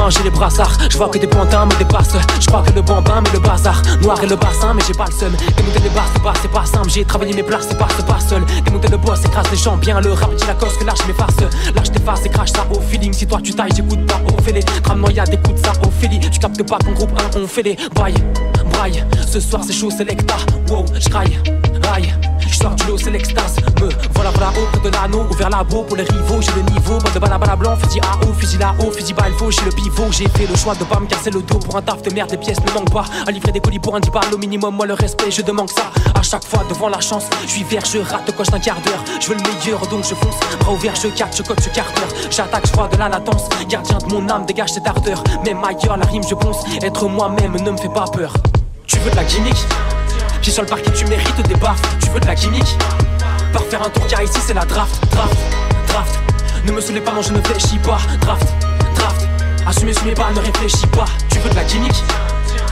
[0.10, 0.78] J'ai les brassards.
[0.90, 2.16] Je vois que des pantins me dépassent.
[2.40, 3.82] Je crois que le bambin mais le bazar.
[4.02, 5.34] Noir et le bassin, mais j'ai pas le seum.
[5.58, 6.90] Démonter les bars, c'est pas, c'est pas simple.
[6.90, 8.44] J'ai travaillé mes places, c'est pas, c'est pas seul.
[8.64, 10.00] Démonter le boss, écrase les gens bien.
[10.02, 11.36] Le rap dit la cause que lâche mes farces.
[11.76, 13.14] Lâche tes faces et crache ça au feeling.
[13.14, 14.62] Si toi tu tailles, j'écoute pas au fêlé.
[14.84, 16.20] Trame y'a des coups de ça au fili.
[16.20, 18.16] Tu captes pas qu'en groupe 1, on fait les bails.
[18.72, 20.36] Braille, ce soir c'est chaud, c'est lecta.
[20.70, 21.40] Wow, j'craille,
[21.94, 22.14] aïe.
[22.74, 23.58] Du lot, c'est l'extase.
[23.82, 26.42] Me voilà, voilà, au près de l'anneau, ouvert la beau pour les rivaux.
[26.42, 29.26] J'ai le niveau, bande de balabala blanc, fusil à eau, fusil là haut, fusil bas,
[29.28, 30.12] il faut, j'ai le pivot.
[30.12, 32.32] J'ai fait le choix de pas me casser le dos pour un taf de merde,
[32.32, 33.06] des pièces ne manquent pas.
[33.28, 35.70] À livrer des colis pour un 10 balles au minimum, moi le respect, je demande
[35.70, 35.92] ça.
[36.16, 39.04] À chaque fois devant la chance, je suis vert, je rate, coche d'un quart d'heure.
[39.20, 40.36] Je veux le meilleur, donc je fonce.
[40.60, 42.02] Bras ouverts, je catch, je coach, je carter.
[42.32, 43.44] J'attaque, je vois de la latence.
[43.70, 45.24] Gardien de mon âme, dégage cette ardeur.
[45.46, 46.64] Même ailleurs, la rime, je ponce.
[46.82, 48.34] Être moi-même ne me fait pas peur.
[48.88, 49.56] Tu veux de la gimmick?
[50.46, 51.82] J'ai sur le parquet, tu mérites des baffes.
[52.00, 52.78] Tu veux de la gimmick
[53.52, 55.36] Par faire un tour car ici c'est la draft, draft,
[55.88, 56.20] draft.
[56.68, 57.98] Ne me saoulez pas, non je ne fléchis pas.
[58.22, 58.46] Draft,
[58.94, 59.28] draft.
[59.66, 61.06] Assumez, assumez pas, ne réfléchis pas.
[61.32, 61.96] Tu veux de la gimmick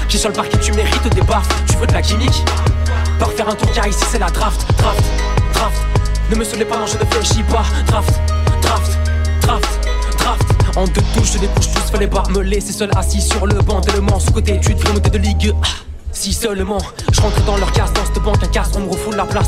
[0.08, 1.50] J'ai sur le parquet, tu mérites des baffes.
[1.68, 2.46] Tu veux de la gimmick
[3.18, 5.04] Par faire un tour car ici c'est la draft, draft,
[5.56, 5.82] draft.
[6.30, 7.66] Ne me saoulez pas, non je ne fléchis pas.
[7.88, 8.14] Draft,
[8.62, 9.00] draft,
[9.42, 9.88] draft,
[10.20, 10.78] draft.
[10.78, 13.56] En deux touches, je les couche tous, fallait pas me laisser seul assis sur le
[13.62, 13.82] banc.
[13.82, 15.56] Tellement sous-côté, tu devrais monter de ligue.
[16.14, 16.78] Si seulement
[17.12, 19.48] je rentre dans leur case, dans cette banque, un casse, on me refoule la place.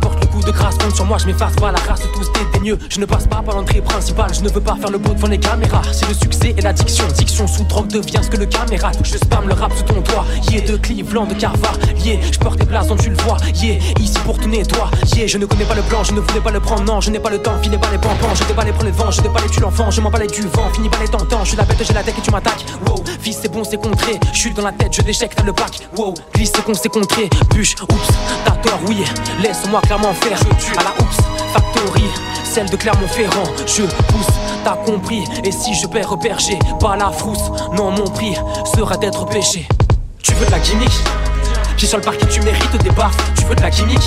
[0.00, 2.78] Porte le coup de grâce, compte sur moi, je m'efface pas la race, tous dédaigneux.
[2.88, 5.28] Je ne passe pas par l'entrée principale, je ne veux pas faire le beau devant
[5.28, 5.82] les caméras.
[5.92, 8.90] C'est le succès et l'addiction, diction sous drogue devient ce que le caméra.
[9.02, 11.74] Je spam le rap sous ton toit, yeah, de Cleveland, de Carvar,
[12.04, 15.38] yeah, je porte des blasons, tu le vois, yeah, ici pour tout nettoie, yeah, je
[15.38, 17.30] ne connais pas le plan, je ne voulais pas le prendre, non, je n'ai pas
[17.30, 19.60] le temps, filez pas les pampans, je pas les prendre les devants, je pas les
[19.60, 21.78] l'enfant, je m'en bats les du vent, finis pas les tentants, je suis la bête,
[21.80, 24.62] j'ai la tech et tu m'attaques, wow, fils c'est bon, c'est contré, je suis dans
[24.64, 28.08] la tête, je t'as le pack, wow, glisse c'est con, c'est contré, bûche, oups,
[28.44, 28.80] t'as tort,
[29.42, 31.16] laisse-moi clairement tue à la oups,
[31.52, 32.04] factory,
[32.44, 34.26] celle de Clermont-Ferrand, je pousse,
[34.64, 38.34] t'as compris, et si je perds repère, j'ai pas la frousse, non, mon prix
[38.76, 39.66] sera d'être péché.
[40.22, 40.90] Tu veux de la gimmick?
[41.76, 44.00] J'ai sur le parquet, tu mérites des baffes, tu veux de la gimmick?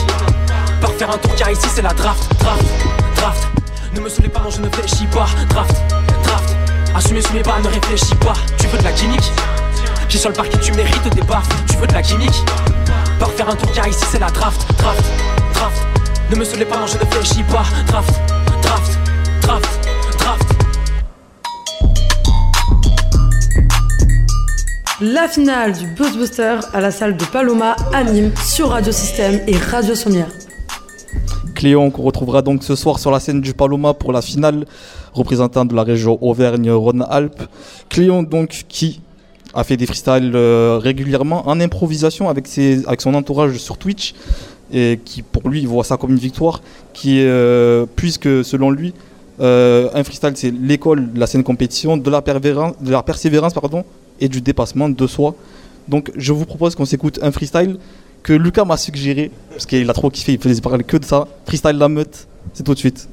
[0.81, 2.65] Par faire un tour car ici c'est la draft, draft,
[3.15, 3.47] draft.
[3.95, 5.75] Ne me saoulez pas, non, je ne fléchis pas, draft,
[6.23, 6.55] draft.
[6.95, 9.23] Assumez, assumez pas, ne réfléchis pas, tu veux de la gimmick?
[10.09, 12.33] J'ai sur le parquet, tu mérites des baffes, tu veux de la gimmick?
[13.19, 15.03] Par faire un tour car ici c'est la draft, draft,
[15.53, 15.90] draft.
[16.31, 18.13] Ne me saoulez pas, non, je ne fléchis pas, draft,
[18.61, 18.99] draft,
[19.41, 20.55] draft, draft.
[25.01, 29.57] La finale du Buzzbuster à la salle de Paloma à Nîmes sur Radio Système et
[29.57, 30.29] Radio Sommière.
[31.53, 34.63] Cléon qu'on retrouvera donc ce soir sur la scène du Paloma pour la finale
[35.11, 37.43] représentant de la région Auvergne-Rhône-Alpes.
[37.89, 39.01] Cléon donc qui
[39.53, 44.13] a fait des freestyles euh, régulièrement en improvisation avec, ses, avec son entourage sur Twitch,
[44.72, 46.61] et qui pour lui voit ça comme une victoire,
[46.93, 48.93] qui euh, puisque selon lui,
[49.39, 53.84] euh, un freestyle c'est l'école la scène compétition, de la, pervéran- de la persévérance pardon,
[54.19, 55.35] et du dépassement de soi.
[55.88, 57.77] Donc je vous propose qu'on s'écoute un freestyle
[58.23, 61.27] que Lucas m'a suggéré, parce qu'il a trop kiffé, il faisait parler que de ça.
[61.45, 63.10] Freestyle la meute, c'est tout de suite.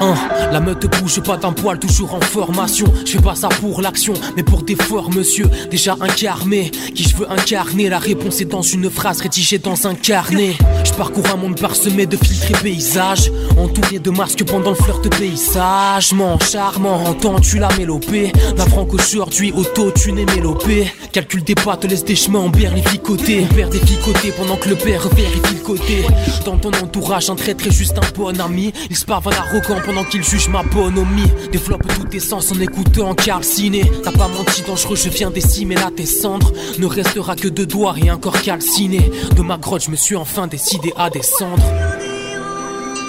[0.00, 0.14] Hein,
[0.52, 2.86] la meute bouge pas d'un poil, toujours en formation.
[3.04, 5.50] Je fais pas ça pour l'action, mais pour des forts, monsieur.
[5.70, 7.88] Déjà incarné, qui je veux incarner?
[7.88, 10.56] La réponse est dans une phrase rédigée dans un carnet.
[10.84, 13.30] Je parcours un monde parsemé de filtres et paysages.
[13.56, 16.38] Entouré de masques pendant le flirt de paysagement.
[16.38, 18.32] Charmant, entends-tu la mélopée?
[18.56, 20.92] N'apprends qu'aujourd'hui, auto-tune et mélopée.
[21.12, 23.46] Calcul des pattes, laisse des chemins en les picotés.
[23.50, 26.04] On des picotés pendant que le père vérifie le côté.
[26.44, 28.72] Dans ton entourage, un traître est juste un bon ami.
[28.90, 31.32] Il se parle arrogant pendant qu'il juge ma bonhomie.
[31.50, 33.90] Développe tous tes sens en écoutant Carl Ciné.
[34.04, 36.52] T'as pas menti, dangereux, je viens décimer là tes cendres.
[36.78, 39.10] Ne restera que deux doigts et un corps calciné.
[39.34, 41.62] De ma grotte, je me suis enfin décidé à descendre.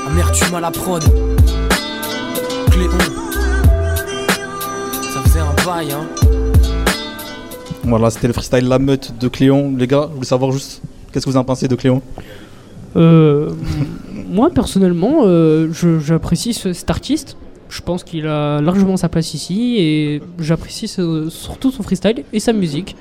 [0.07, 1.03] Amertume à la prod.
[2.71, 2.89] Cléon.
[5.13, 6.07] Ça faisait un bail, hein.
[7.83, 9.75] Voilà, c'était le freestyle La Meute de Cléon.
[9.77, 10.81] Les gars, je voulais savoir juste,
[11.11, 12.01] qu'est-ce que vous en pensez de Cléon?
[12.95, 13.49] Euh,
[14.29, 15.69] moi personnellement, euh,
[15.99, 17.35] j'apprécie ce- cet artiste.
[17.69, 22.39] Je pense qu'il a largement sa place ici et j'apprécie ce- surtout son freestyle et
[22.39, 22.95] sa musique.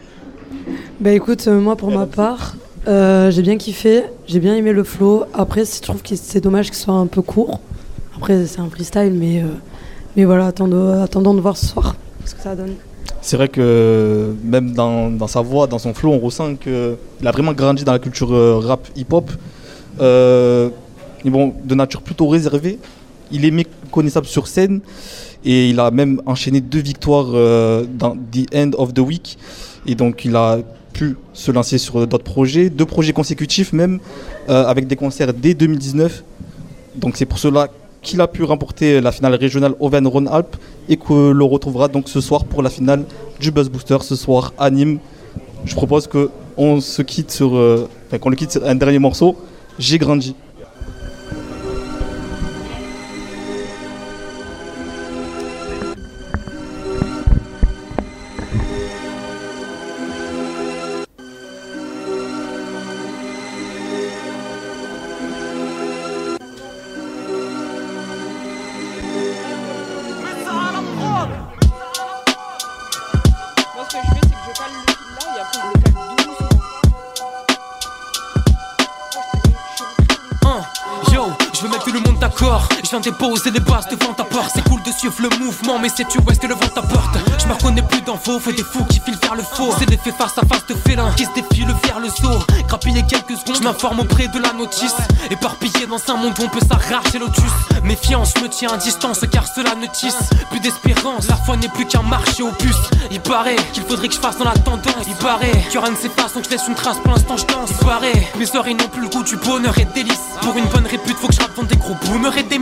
[1.01, 2.55] Bah écoute, euh, moi pour ma part,
[2.87, 5.25] euh, j'ai bien kiffé, j'ai bien aimé le flow.
[5.35, 7.61] Après, je trouve que c'est dommage qu'il soit un peu court.
[8.17, 9.47] Après, c'est un freestyle, mais, euh,
[10.17, 11.95] mais voilà, attendons, attendons de voir ce soir
[12.25, 12.75] ce que ça donne.
[13.23, 17.31] C'est vrai que même dans, dans sa voix, dans son flow, on ressent qu'il a
[17.31, 18.31] vraiment grandi dans la culture
[18.63, 19.31] rap hip-hop.
[20.01, 20.69] Euh,
[21.29, 22.79] mais bon, de nature plutôt réservée.
[23.31, 24.81] Il est méconnaissable sur scène
[25.45, 29.39] et il a même enchaîné deux victoires euh, dans The End of the Week.
[29.87, 30.59] Et donc il a
[30.95, 34.01] pu se lancer sur d'autres projets, deux projets consécutifs même,
[34.49, 36.25] euh, avec des concerts dès 2019.
[36.97, 37.69] Donc c'est pour cela
[38.01, 40.57] qu'il a pu remporter la finale régionale Auvergne-Rhône-Alpes
[40.89, 43.05] et que le retrouvera donc ce soir pour la finale
[43.39, 44.99] du Buzz Booster ce soir à Nîmes.
[45.67, 47.89] Je propose que on se quitte sur, euh,
[48.19, 49.37] qu'on le quitte sur un dernier morceau.
[49.79, 50.35] J'ai grandi.
[83.39, 84.51] Déposer les bases devant ta porte.
[84.52, 86.88] C'est cool de suivre le mouvement, mais sais-tu où est-ce que le vent t'apporte
[88.09, 89.70] des fous qui filent vers le faux.
[89.78, 92.39] C'est l'effet face à face de félin qui se défile vers le saut.
[92.66, 94.97] Grappiller quelques secondes, je m'informe auprès de la notice.
[95.30, 97.52] Éparpillé dans un monde où on peut s'arracher l'otus.
[97.85, 101.28] Méfiance, je me tiens à distance car cela ne tisse plus d'espérance.
[101.28, 102.76] La foi n'est plus qu'un marché au puce.
[103.10, 105.06] Il paraît qu'il faudrait que je fasse dans la tendance.
[105.06, 106.98] Il paraît qu'il y aura une faces donc je laisse une trace.
[106.98, 107.70] Pour l'instant, je danse.
[107.70, 110.28] Il paraît que mes oreilles n'ont plus le goût du bonheur et des délices.
[110.40, 112.59] Pour une bonne répute, faut que je rappe des gros boomers et des.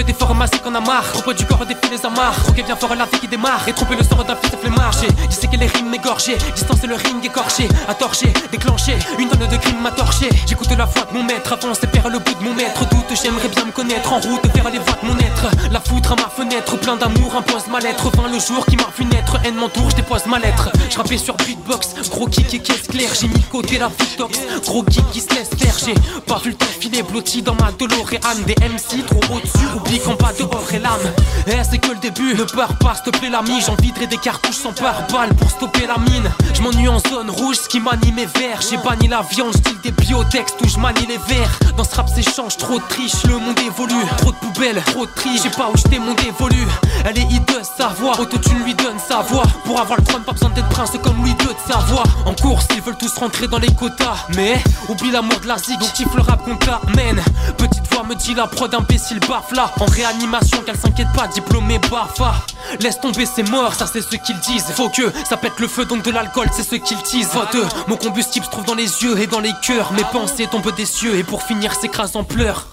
[0.00, 2.34] Trouver des formations qu'on a marre Trop du corps défiler les amarres.
[2.40, 3.68] Droguer bien fort la vie qui démarre.
[3.68, 4.92] Et tromper le sort d'un fils de flemmard.
[4.98, 7.68] J'ai disséqué les rimes égorgées Distancer le ring écorché.
[7.86, 8.96] À torcher, déclencher.
[9.18, 10.30] Une tonne de crimes m'a torché.
[10.46, 11.52] J'écoute la voix de mon maître.
[11.52, 12.88] Avance vers le bout de mon maître.
[12.88, 14.10] Doute j'aimerais bien me connaître.
[14.10, 15.50] En route vers les voies de mon être.
[15.70, 16.78] La foutre à ma fenêtre.
[16.78, 18.10] Plein d'amour impose ma lettre.
[18.16, 19.36] Vint le jour qui m'a vu naître.
[19.44, 20.70] Haine m'entoure, je dépose ma lettre.
[20.88, 22.08] Je sur beatbox.
[22.08, 25.50] Gros kick et caisse claire J'ai mis côté la tox Gros kick qui se laisse
[25.58, 25.76] faire.
[25.84, 27.02] J'ai pas vu le temps filer.
[27.02, 31.00] Blotti dans ma DeLorean Des MC trop au-dessus Oublie qu'en bas dehors est l'âme.
[31.48, 32.34] Eh c'est que le début.
[32.34, 33.60] Ne pars pas s'il te plaît l'ami.
[33.60, 36.30] J'enviderai des cartouches sans pare-balles Pour stopper la mine.
[36.54, 39.80] Je m'ennuie en zone rouge Ce qui m'anime est vert J'ai banni la viande Style
[39.82, 41.58] des biotextes Où je manie les verres.
[41.76, 44.06] Dans ce rap s'échange Trop de triche Le monde évolue.
[44.18, 46.66] Trop de poubelles Trop de tri J'ai pas où jeter mon dévolu.
[47.04, 49.44] Elle est hideuse sa voix Autotune lui donne sa voix.
[49.64, 52.34] Pour avoir le trône pas besoin d'être prince Comme Louis II de sa voix En
[52.34, 54.26] course ils veulent tous rentrer dans les quotas.
[54.36, 57.20] Mais oublie l'amour de la zig Donc kiffe le rap qu'on t'amène
[57.58, 61.78] Petite voix me dit la prod imbécile baffe là En réanimation qu'elle s'inquiète pas Diplômé
[61.78, 62.34] bafa
[62.80, 64.64] Laisse tomber c'est mort ça c'est ce qu'ils disent.
[64.74, 67.30] Faut que ça pète le feu donc de l'alcool c'est ce qu'ils disent.
[67.32, 67.56] Vote
[67.88, 69.92] mon combustible se trouve dans les yeux et dans les cœurs.
[69.92, 72.66] Mes pensées tombent des cieux et pour finir s'écrasent en pleurs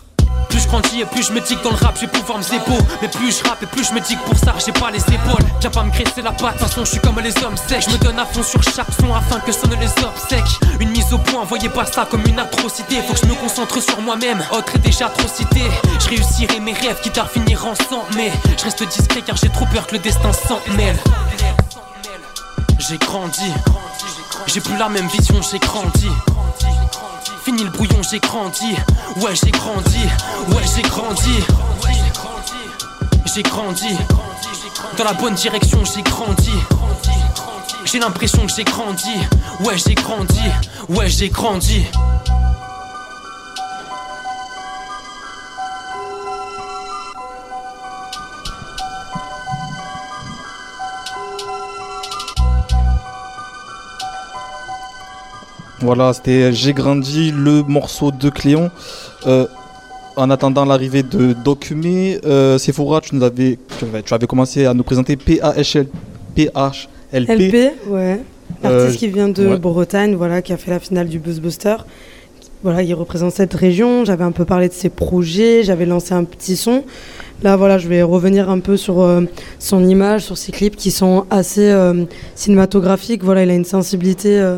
[0.67, 2.43] je grandis et plus je me dis que dans le rap je vais pouvoir me
[2.43, 2.77] zébo.
[3.01, 4.99] Mais plus je rappe et plus je me dis que pour ça j'ai pas les
[4.99, 5.45] épaules.
[5.59, 7.81] Viens pas me graisser la patte, de façon je suis comme les hommes secs.
[7.87, 11.11] Je me donne à fond sur chaque son afin que sonnent les obsèques Une mise
[11.13, 13.01] au point, voyez pas ça comme une atrocité.
[13.07, 15.61] Faut que je me concentre sur moi-même, autre est déjà trop cité
[15.99, 19.65] Je réussirai mes rêves quitte à finir ensemble Mais je reste discret car j'ai trop
[19.65, 20.97] peur que le destin s'en mêle
[22.79, 23.51] J'ai grandi,
[24.47, 26.09] j'ai plus la même vision, j'ai grandi
[27.43, 28.75] Fini le brouillon, j'ai grandi.
[29.17, 30.03] Ouais, j'ai grandi.
[30.49, 31.43] Ouais, j'ai grandi.
[33.33, 33.97] J'ai grandi.
[34.97, 36.51] Dans la bonne direction, j'ai grandi.
[37.85, 39.15] J'ai l'impression que j'ai grandi.
[39.61, 40.39] Ouais, j'ai grandi.
[40.89, 41.85] Ouais, j'ai grandi.
[55.79, 58.71] Voilà, c'était J'ai grandi, le morceau de Cléon.
[59.27, 59.45] Euh,
[60.15, 64.65] en attendant l'arrivée de Documé, euh, Sephora, tu nous avais, tu avais, tu avais commencé
[64.65, 65.87] à nous présenter PHL,
[66.35, 67.29] PHLP.
[67.29, 67.55] LP,
[67.87, 68.19] ouais.
[68.65, 69.59] Euh, L'artiste qui vient de ouais.
[69.59, 71.75] Bretagne, voilà, qui a fait la finale du Buzzbuster.
[72.63, 74.03] Voilà, il représente cette région.
[74.03, 76.83] J'avais un peu parlé de ses projets, j'avais lancé un petit son.
[77.43, 79.21] Là, voilà, je vais revenir un peu sur euh,
[79.59, 83.23] son image, sur ses clips qui sont assez euh, cinématographiques.
[83.23, 84.57] Voilà, il a une sensibilité euh,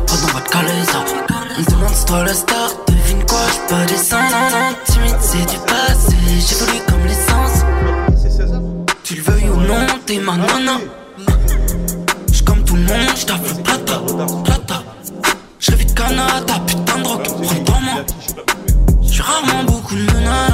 [0.00, 1.04] prod, on va te caler ça.
[1.56, 4.74] On me demande c'est toi la star, devine quoi, je suis pas descendre.
[4.86, 7.64] Timide, c'est du passé, j'ai voulu comme l'essence.
[9.02, 10.80] Tu le veuilles ou non, t'es ma nana.
[12.30, 14.00] J'suis comme tout le monde, j't'avoue plata,
[14.44, 14.82] plata.
[15.60, 18.04] J'rêve de Canada, putain de drogue, prends pas moi.
[19.02, 20.53] J'suis rarement beaucoup de menaces.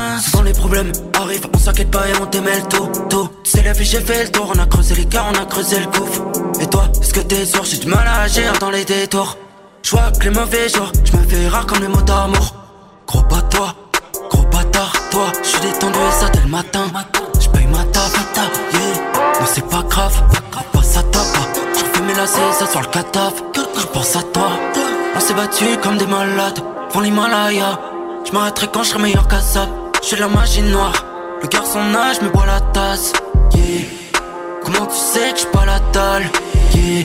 [0.51, 3.29] Les problèmes arrivent, on s'inquiète pas et on t'aimait le tôt, tôt.
[3.45, 5.45] Tu sais, la vie, j'ai fait le tour, on a creusé les cœurs, on a
[5.45, 6.23] creusé le gouffre.
[6.61, 9.39] Et toi, est-ce que t'es sûr, j'ai du mal à agir dans les détours.
[9.85, 12.53] J'vois que les mauvais jours, j'me fais rare comme les mots d'amour.
[13.07, 13.77] Gros pas toi,
[14.29, 15.27] gros bâtard, toi.
[15.45, 16.87] J'suis détendu et ça dès le matin.
[17.39, 18.13] J'paye ma taf,
[18.73, 18.81] yeah.
[19.41, 20.21] Mais c'est pas grave,
[20.59, 21.23] on passe à top.
[21.79, 23.35] J'refais mes lacets, ça sort le cataf.
[23.81, 24.51] J'pense à toi,
[25.15, 26.59] on s'est battu comme des malades.
[26.89, 27.79] Devant l'Himalaya,
[28.29, 29.69] j'm'arrêterai quand j'serai meilleur qu'à ça.
[30.03, 31.05] J'suis la magie noire,
[31.43, 33.13] le garçon nage, me boit la tasse.
[34.65, 36.25] Comment tu sais que j'suis pas la dalle?
[36.75, 37.05] Yeah.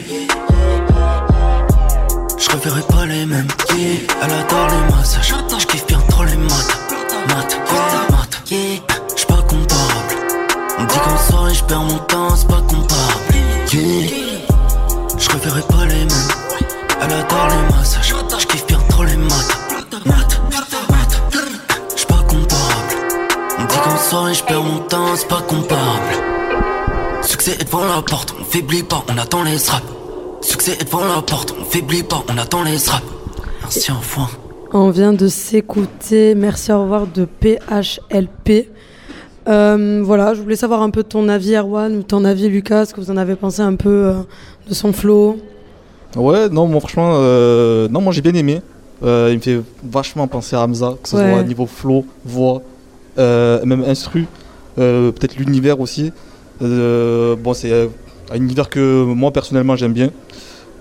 [2.90, 3.48] Pas les mêmes.
[3.76, 4.00] Yeah.
[4.24, 5.28] Elle adore les massages.
[5.28, 6.78] Je bien trop les maths.
[7.28, 8.08] Maths, yeah.
[8.10, 8.42] maths.
[8.50, 8.80] Yeah.
[9.12, 10.16] Je suis pas comparable.
[10.80, 13.36] On dit qu'en soirée je perds mon temps, c'est pas comparable.
[15.18, 16.10] Je reverrai pas les mêmes.
[17.02, 18.14] Elle adore les massages.
[18.40, 19.18] Je kiffe bien trop les.
[19.18, 20.35] Maths, maths.
[24.10, 26.14] Soirée je perds mon temps, c'est pas comparable.
[27.24, 29.84] Succès est devant la porte, on faiblit pas, on attend les straps.
[30.42, 33.04] Succès est devant la porte, on faiblit pas, on attend les straps.
[33.62, 34.32] Merci, au revoir.
[34.74, 38.70] On vient de s'écouter Merci au revoir de PHLP.
[39.48, 42.94] Euh, voilà, je voulais savoir un peu ton avis, Erwan, ou ton avis, Lucas, ce
[42.94, 44.14] que vous en avez pensé un peu euh,
[44.68, 45.38] de son flow.
[46.16, 48.62] Ouais, non, moi franchement, euh, non, moi j'ai bien aimé.
[49.04, 51.32] Euh, il me fait vachement penser à Hamza, que ce Ouais.
[51.34, 52.62] soit niveau flow, voix,
[53.18, 54.26] même instru,
[54.78, 56.12] euh, peut-être l'univers aussi.
[56.62, 57.88] Euh, bon, c'est euh,
[58.32, 60.10] un univers que moi personnellement j'aime bien.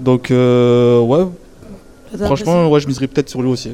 [0.00, 1.24] Donc, euh, ouais,
[2.18, 3.72] franchement, ouais, je miserais peut-être sur lui aussi.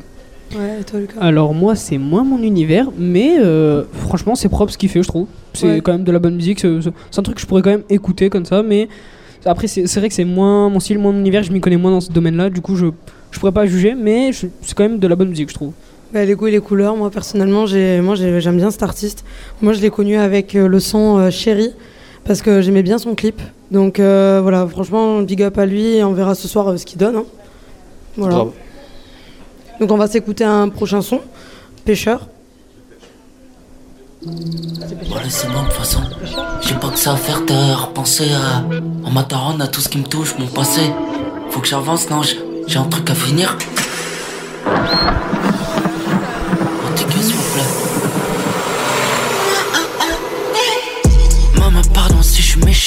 [0.56, 4.72] Ouais, et toi, Lucas Alors moi c'est moins mon univers, mais euh, franchement c'est propre
[4.72, 5.28] ce qu'il fait je trouve.
[5.54, 5.80] C'est Ouais.
[5.80, 8.30] quand même de la bonne musique, c'est un truc que je pourrais quand même écouter
[8.30, 8.88] comme ça, mais
[9.44, 11.92] après c'est vrai que c'est moins mon style, moins mon univers, je m'y connais moins
[11.92, 12.86] dans ce domaine-là, du coup je,
[13.30, 15.72] je pourrais pas juger, mais c'est quand même de la bonne musique je trouve.
[16.12, 19.24] Bah, les goûts et les couleurs, moi personnellement, j'ai, moi j'ai- j'aime bien cet artiste.
[19.62, 21.70] Moi je l'ai connu avec euh, le son euh, Chéri,
[22.24, 23.40] parce que j'aimais bien son clip.
[23.70, 26.84] Donc euh, voilà, franchement, big up à lui et on verra ce soir euh, ce
[26.84, 27.14] qu'il donne.
[27.16, 27.24] hein.
[28.16, 28.44] Voilà.
[29.78, 31.20] Donc on va s'écouter un prochain son,
[31.84, 32.26] Pêcheur.
[34.22, 34.32] Bon,
[35.24, 36.00] laissez-moi de toute façon.
[36.60, 38.64] J'ai pas que ça à faire de repenser à.
[39.06, 40.82] En ma daronne, à tout ce qui me touche, mon passé.
[41.50, 43.56] Faut que j'avance, non, j'ai j'ai un truc à finir.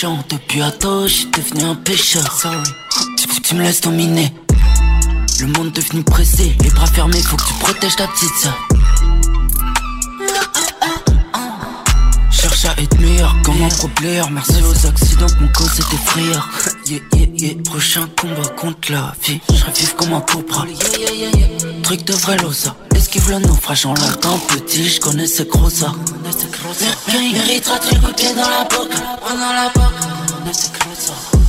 [0.04, 0.24] Méchant.
[0.30, 2.32] Depuis ado, je suis devenu un pêcheur.
[2.32, 2.58] Sorry.
[3.18, 4.34] Tu- tu me laisses dominer.
[5.40, 8.58] Le monde devenu pressé, les bras fermés, faut que tu protèges ta petite sœur.
[12.64, 14.30] Cherche prochain est meilleur comme un.
[14.32, 16.50] Merci aux accidents mon cause était frayeur.
[16.86, 17.64] Yeah, yeah, yeah.
[17.64, 19.40] Prochain combat contre la vie.
[19.50, 20.66] Je vivre comme un cobra.
[21.84, 22.76] Truc de vrai losa.
[22.96, 24.88] Esquive le naufrage en l'attend petit?
[24.88, 25.94] Je connais ce gros ça.
[27.08, 28.98] Méritera-tu le coup de pied dans la boca
[29.30, 29.90] Dans la boca.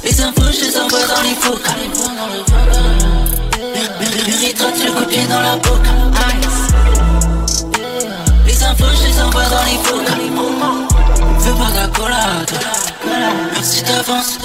[0.04, 1.76] Les infos, je les envoie dans les focas.
[4.00, 5.90] Méritera-tu le coup de pied dans la boca
[8.46, 10.84] Les infos, je les envoie dans les focas.
[11.74, 12.51] Pas d'accolade.
[13.52, 14.38] Merci d'avance.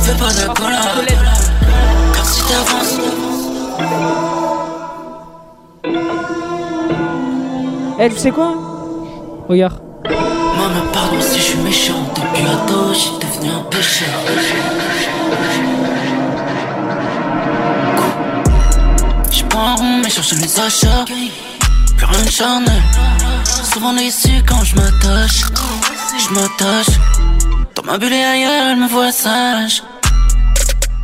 [0.00, 1.08] Fais pas d'accolade.
[2.14, 2.94] Merci d'avance.
[7.98, 8.54] Eh, tu sais quoi?
[9.48, 9.80] Regarde.
[10.04, 11.94] Maman, pardon si je suis méchant.
[12.14, 14.08] Depuis ado, j'ai devenu un pécheur.
[19.30, 21.04] J'suis pas un rond, mais cherche les achats.
[21.96, 22.82] Plus rien de charnel.
[23.72, 25.42] Souvent déçu quand je m'attache.
[26.16, 26.94] Je m'attache.
[27.74, 29.82] Dans ma bulle et ailleurs, elle me voit sage.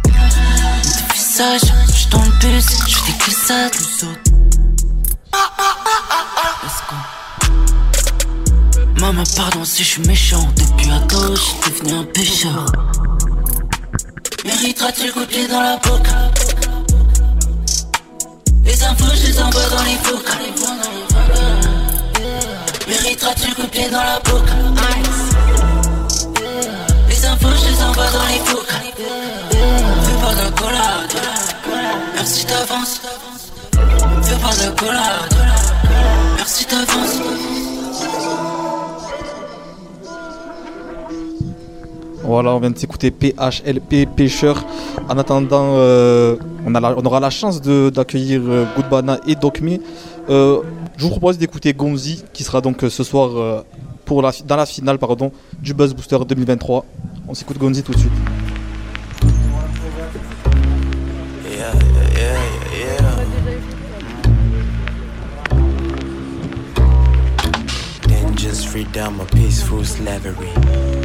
[0.05, 3.75] De visage, j'suis dans le bus, j'fais des glissades.
[6.63, 6.97] Let's go.
[9.01, 10.47] Maman, pardon si je suis méchant.
[10.57, 12.67] Depuis ado, j'suis devenu un pécheur.
[14.45, 16.31] Mériteras-tu le coup de dans la boca
[18.65, 21.70] Les infos, je les envoie dans les focas.
[22.91, 24.53] Mériteras-tu coup de pied dans la boca
[27.09, 28.83] Les infos, je les envoie dans les focas.
[29.53, 31.13] Fais pas d'accolade.
[32.17, 33.01] Merci d'avance.
[34.25, 35.35] Fais pas d'accolade.
[36.37, 37.70] Merci d'avance.
[42.23, 44.65] Voilà, on vient de s'écouter PHLP Pêcheur.
[45.09, 46.37] En attendant, euh,
[46.67, 49.79] on, aura la chance d'accueillir euh, Goodbana et Docme.
[50.29, 50.61] Euh,
[50.97, 53.65] je vous propose d'écouter Gonzi, qui sera donc ce soir
[54.05, 56.85] pour la, dans la finale pardon, du Buzz Booster 2023.
[57.27, 58.13] On s'écoute Gonzi tout de suite.
[69.33, 71.00] Peaceful slavery.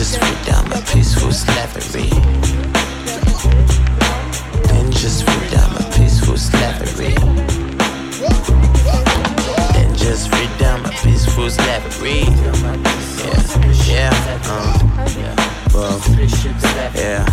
[0.00, 2.08] Then just freedom, a peaceful slavery.
[4.64, 7.14] Then just freedom, a peaceful slavery.
[9.74, 12.24] Then just freedom, a peaceful slavery.
[13.18, 13.44] Yeah,
[13.84, 16.00] yeah, uh, well,
[16.94, 17.26] yeah,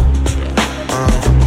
[0.90, 1.47] uh.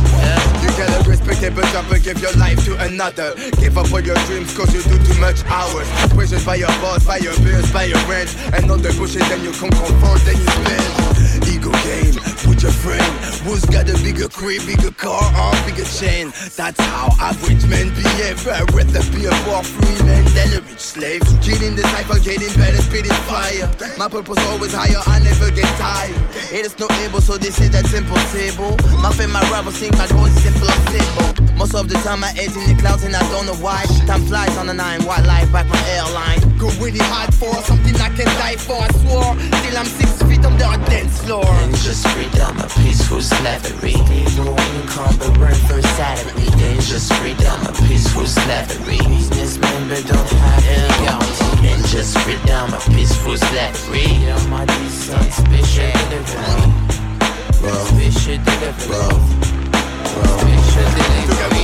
[0.81, 3.35] Gotta respect it, but don't give your life to another.
[3.61, 5.87] Give up on your dreams cause you do too much hours.
[6.17, 8.35] Pressured by your boss, by your bills, by your rent.
[8.57, 11.45] And all the bullshit, then you come confront, then you spend.
[11.53, 12.17] Ego game
[12.61, 13.13] with your friend.
[13.45, 16.33] Who's got a bigger crib, bigger car, or bigger chain?
[16.57, 18.47] That's how average men behave.
[18.47, 21.23] I'd rather be a poor free man than a rich slave.
[21.41, 23.69] Killing the cycle, getting better, spitting fire.
[23.99, 26.15] My purpose always higher, I never get tired.
[26.53, 28.77] It is no able, so they say that's impossible.
[29.01, 31.41] My fame, my rival, think my goal is impossible.
[31.57, 33.85] Most of the time, I edge in the clouds and I don't know why.
[34.07, 36.41] Time flies on the nine, wildlife back my airline.
[36.59, 39.37] Go really hard for something I can die for, I swore.
[39.61, 41.45] Till I'm six feet under a dance floor.
[41.45, 43.95] Then just freedom, a peaceful slavery.
[44.37, 46.49] No income, but rent for salary.
[46.59, 48.99] Then just freedom, a peaceful slavery.
[48.99, 51.55] Businessmen, but don't have any guarantee.
[51.63, 54.07] Then just freedom, a peaceful slavery.
[54.25, 56.91] Yeah, my decent special delivery.
[57.53, 59.01] Special delivery.
[59.01, 60.60] Special delivery.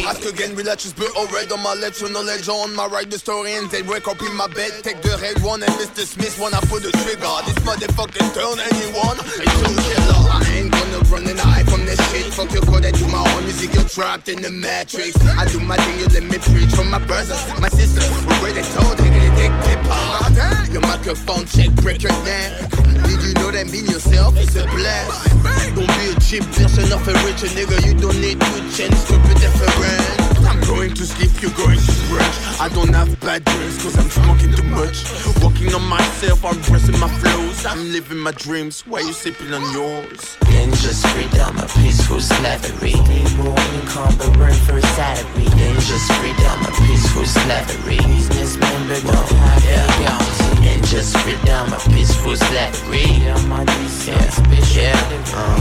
[0.07, 3.19] Ask again, relax, just put already on my left, so knowledge on my right, the
[3.19, 6.07] story and they wake up in my bed, take the red one and Mr.
[6.07, 7.27] Smith when I pull the trigger.
[7.45, 9.45] This motherfucking turn anyone a
[9.83, 10.31] killer.
[10.31, 12.33] I ain't gonna run an eye from this shit.
[12.33, 15.17] Fuck your code, I do my own music, you're trapped in the matrix.
[15.25, 18.09] I do my thing, you let me preach for my brothers, my sisters.
[18.27, 22.71] We're ready told, they gonna take clip Your microphone check, break your neck.
[23.07, 25.35] Did you know that being yourself is a blast?
[25.75, 29.15] Don't be a cheap person of a rich nigga, you don't need to change to
[29.27, 30.26] be different.
[30.47, 32.61] I'm going to sleep, you're going to stretch.
[32.61, 35.05] I don't have bad dreams cause I'm smoking too much.
[35.43, 37.67] Working on myself, I'm pressing my flows.
[37.67, 40.37] I'm living my dreams, why you sipping on yours?
[40.47, 42.95] Then just freedom, a peaceful slavery.
[43.37, 45.49] No income, but rent for a salary.
[45.59, 47.99] Then just freedom, a peaceful slavery.
[47.99, 50.57] Businessmen, but don't have any guarantee.
[50.65, 50.83] Then
[51.23, 53.05] freedom, a peaceful slavery.
[53.25, 55.23] Yeah, my decent special yeah.
[55.35, 55.61] Uh,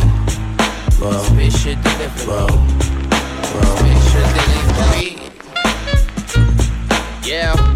[1.02, 2.28] well, special delivery.
[2.28, 2.95] Well,
[3.54, 5.12] well, special delivery.
[7.24, 7.54] Yeah.
[7.56, 7.75] Yeah,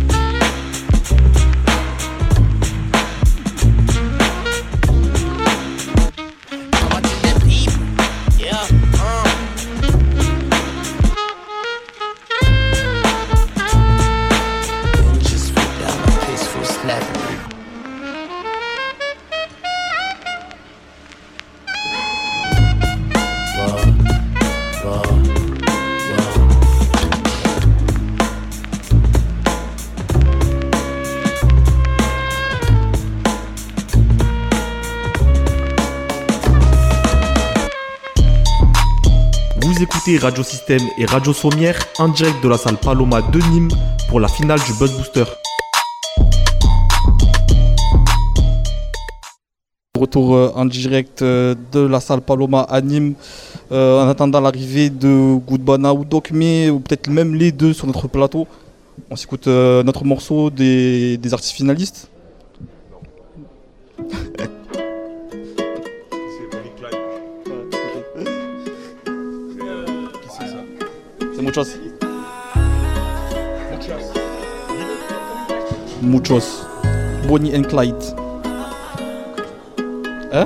[40.10, 43.70] écoutez Radio Système et Radio Sommière en direct de la salle Paloma de Nîmes
[44.08, 45.26] pour la finale du Buzz Booster.
[50.00, 53.14] Retour euh, en direct euh, de la salle Paloma à Nîmes
[53.72, 58.08] euh, en attendant l'arrivée de Goodbana ou Dokme ou peut-être même les deux sur notre
[58.08, 58.48] plateau.
[59.12, 62.10] On s'écoute euh, notre morceau des, des artistes finalistes.
[71.50, 71.80] Muchos.
[76.00, 76.68] Muchos.
[77.28, 77.96] Bonnie and Clyde.
[80.32, 80.46] Hein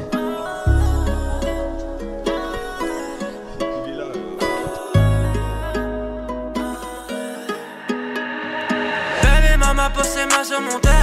[9.21, 10.93] Baby mama posé ma sur mon tel.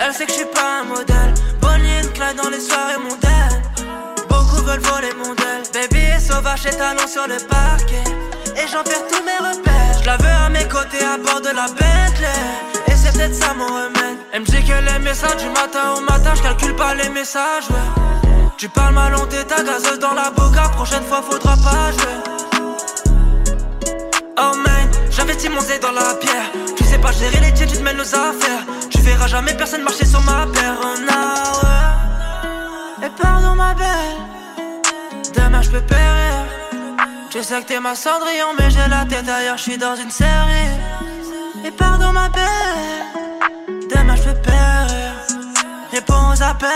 [0.00, 1.34] Elle sait que je suis pas un modèle.
[1.60, 3.62] Bonnie and Clyde dans les soirées mondaines.
[4.28, 5.34] Beaucoup veulent voler mon
[5.72, 8.02] Baby est sauvage et talons sur le parquet
[8.56, 11.48] Et j'en perds tous mes repères Je la veux à mes côtés à bord de
[11.48, 12.28] la Bentley
[12.86, 16.00] Et c'est peut-être ça mon remède Elle me dit que les messages du matin au
[16.00, 17.68] matin Je calcule pas les messages
[18.56, 22.34] Tu parles mal on t'est ta gazeuse dans la boca Prochaine fois faudra pas jouer
[24.36, 26.50] Oh man, j'investis mon zé dans la pierre.
[26.76, 28.66] Tu sais pas gérer les tiens, tu te mêles nos affaires.
[28.90, 30.74] Tu verras jamais personne marcher sur ma paire.
[30.82, 30.94] Oh.
[33.04, 34.16] Et pardon ma belle,
[35.36, 36.53] demain je peux périr.
[37.34, 40.08] Tu sais que t'es ma cendrillon, mais j'ai la tête ailleurs, je suis dans une
[40.08, 40.70] série.
[41.64, 42.46] Et pardon ma belle,
[43.92, 45.10] demain je peux périr.
[45.90, 46.70] Réponds aux appels.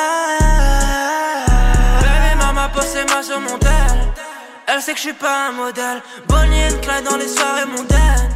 [2.01, 3.71] Baby, maman posé ma sur mon tel.
[4.67, 6.03] Elle sait que je suis pas un modèle.
[6.27, 8.29] Bonnie and Clyde dans les soirées mondaines.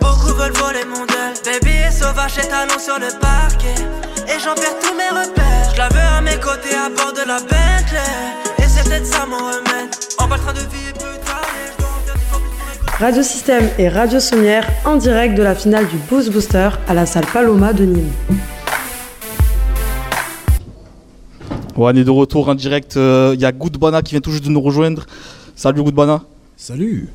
[0.00, 1.34] Beaucoup veulent voler mon del.
[1.44, 3.80] Baby est sauvage et talons sur le parquet.
[4.26, 5.70] Et j'en perds tous mes repères.
[5.72, 8.00] Je la veux à mes côtés à bord de la Bentley.
[8.58, 9.94] Et c'est peut-être ça mon remède.
[10.18, 10.91] On va le train de peut
[13.02, 17.04] Radio Système et Radio Sommière en direct de la finale du Boost Booster à la
[17.04, 18.12] salle Paloma de Nîmes.
[21.76, 22.94] Ouais, on est de retour en direct.
[22.94, 25.06] Il y a Goodbana qui vient tout juste de nous rejoindre.
[25.56, 26.22] Salut Goodbana.
[26.56, 27.08] Salut.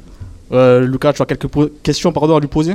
[0.51, 1.47] Euh, Lucas, tu as quelques
[1.84, 2.73] questions pardon, à lui poser?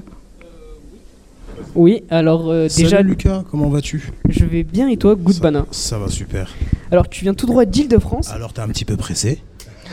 [1.74, 3.02] Oui, alors euh, Salut déjà.
[3.02, 4.10] Lucas, comment vas-tu?
[4.30, 6.55] Je vais bien et toi, Goodbana Ça va super.
[6.90, 8.30] Alors tu viens tout droit d'Île-de-France?
[8.30, 9.43] Alors t'es un petit peu pressé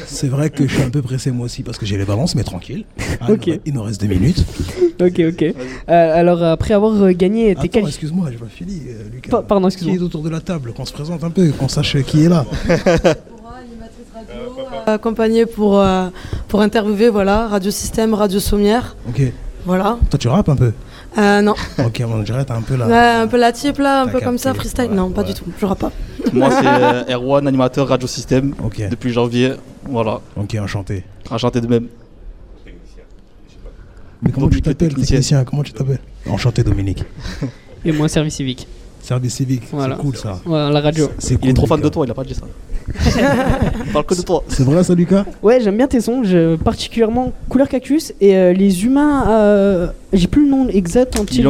[0.07, 2.35] C'est vrai que je suis un peu pressé moi aussi parce que j'ai les balances,
[2.35, 2.85] mais tranquille.
[3.21, 3.47] Ah, Ok.
[3.65, 4.45] il, nous, reste deux minutes.
[5.01, 5.41] ok, ok.
[5.43, 5.53] Euh,
[5.87, 9.29] alors après avoir euh, gagné tes Attends, quali- excuse-moi, je vois Philly, euh, Lucas.
[9.29, 9.95] Pa- pardon, excuse-moi.
[9.97, 12.29] Qui est autour de la table Qu'on se présente un peu, qu'on sache qui est
[12.29, 12.45] là.
[14.85, 16.07] Accompagné pour, euh,
[16.47, 18.95] pour interviewer voilà, Radio Système, Radio Sommière.
[19.07, 19.21] Ok.
[19.65, 19.97] Voilà.
[20.09, 20.71] Toi tu rappes un peu
[21.17, 21.55] Euh, non.
[21.85, 22.87] Ok, on dirait t'as un peu là.
[22.87, 24.91] Ouais, un peu la type là, un peu comme ça, freestyle.
[24.91, 25.45] non, pas du tout.
[25.59, 25.91] Je pas.
[26.33, 28.53] Moi, c'est euh, Erwan, animateur Radio Système
[28.91, 29.53] depuis janvier.
[29.85, 30.21] Voilà.
[30.35, 31.03] Ok, enchanté.
[31.29, 31.87] Enchanté de même.
[34.21, 35.15] Mais comment tu t'appelles, technicien.
[35.17, 35.43] technicien?
[35.45, 35.99] Comment tu t'appelles?
[36.29, 37.03] Enchanté Dominique.
[37.85, 38.67] Et moi, service civique.
[39.09, 39.95] Service civique, Voilà.
[39.95, 40.39] c'est cool ça.
[40.45, 41.09] Voilà, la radio.
[41.17, 42.43] C'est Il cool, est trop fan de toi, il a pas dit ça.
[43.87, 44.43] il parle que de toi.
[44.47, 45.25] C'est vrai ça Lucas?
[45.41, 49.27] Ouais, j'aime bien tes sons, je- particulièrement Couleur Cactus et euh, les humains.
[49.29, 51.41] euh, J'ai plus le nom exact en petit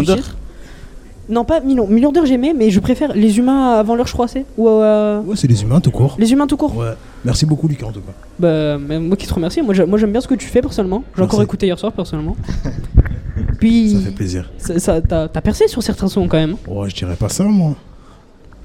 [1.29, 1.85] Non, pas million.
[1.87, 5.21] Million d'heures, j'aimais, mais je préfère les humains avant l'heure, je crois, c'est Ou euh,
[5.21, 6.15] Ouais, c'est les humains tout court.
[6.17, 6.93] les humains tout court Ouais.
[7.23, 8.13] Merci beaucoup Lucas en tout cas.
[8.39, 9.61] Bah, mais moi qui te remercie.
[9.61, 11.03] Moi, j'a- moi, j'aime bien ce que tu fais personnellement.
[11.15, 12.35] J'ai encore écouté hier soir personnellement.
[13.59, 13.93] Puis.
[13.95, 14.49] Ça fait plaisir.
[14.57, 16.55] ça- T'as percé sur certains sons quand même.
[16.67, 17.75] Ouais, je dirais pas ça moi.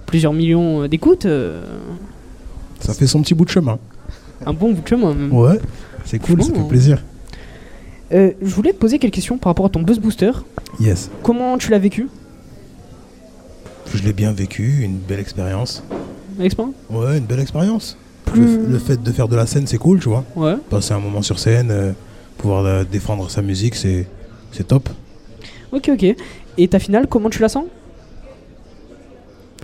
[0.06, 1.26] Plusieurs millions euh, d'écoutes.
[1.26, 1.62] euh,
[2.80, 3.78] Ça fait son petit bout de chemin.
[4.46, 5.32] un bon bout de chemin même.
[5.32, 5.58] Ouais,
[6.04, 7.02] c'est cool, ça fait plaisir.
[8.12, 10.30] Euh, je voulais te poser quelques questions par rapport à ton Buzz Booster.
[10.78, 11.10] Yes.
[11.22, 12.08] Comment tu l'as vécu?
[13.94, 15.82] Je l'ai bien vécu, une belle expérience.
[16.38, 17.96] L'expérience Ouais, une belle expérience.
[18.24, 20.24] Plus- Le, le fait de faire de la scène, c'est cool, tu vois.
[20.34, 20.56] Ouais.
[20.68, 21.92] Passer un moment sur scène, euh,
[22.36, 24.06] pouvoir euh, défendre sa musique, c'est
[24.50, 24.88] c'est top.
[25.72, 26.14] Ok, ok.
[26.58, 27.64] Et ta finale, comment tu la sens?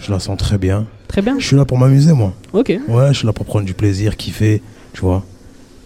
[0.01, 0.87] Je la sens très bien.
[1.09, 1.39] Très bien.
[1.39, 2.33] Je suis là pour m'amuser, moi.
[2.53, 2.69] Ok.
[2.89, 4.63] Ouais, je suis là pour prendre du plaisir, kiffer,
[4.93, 5.25] tu vois.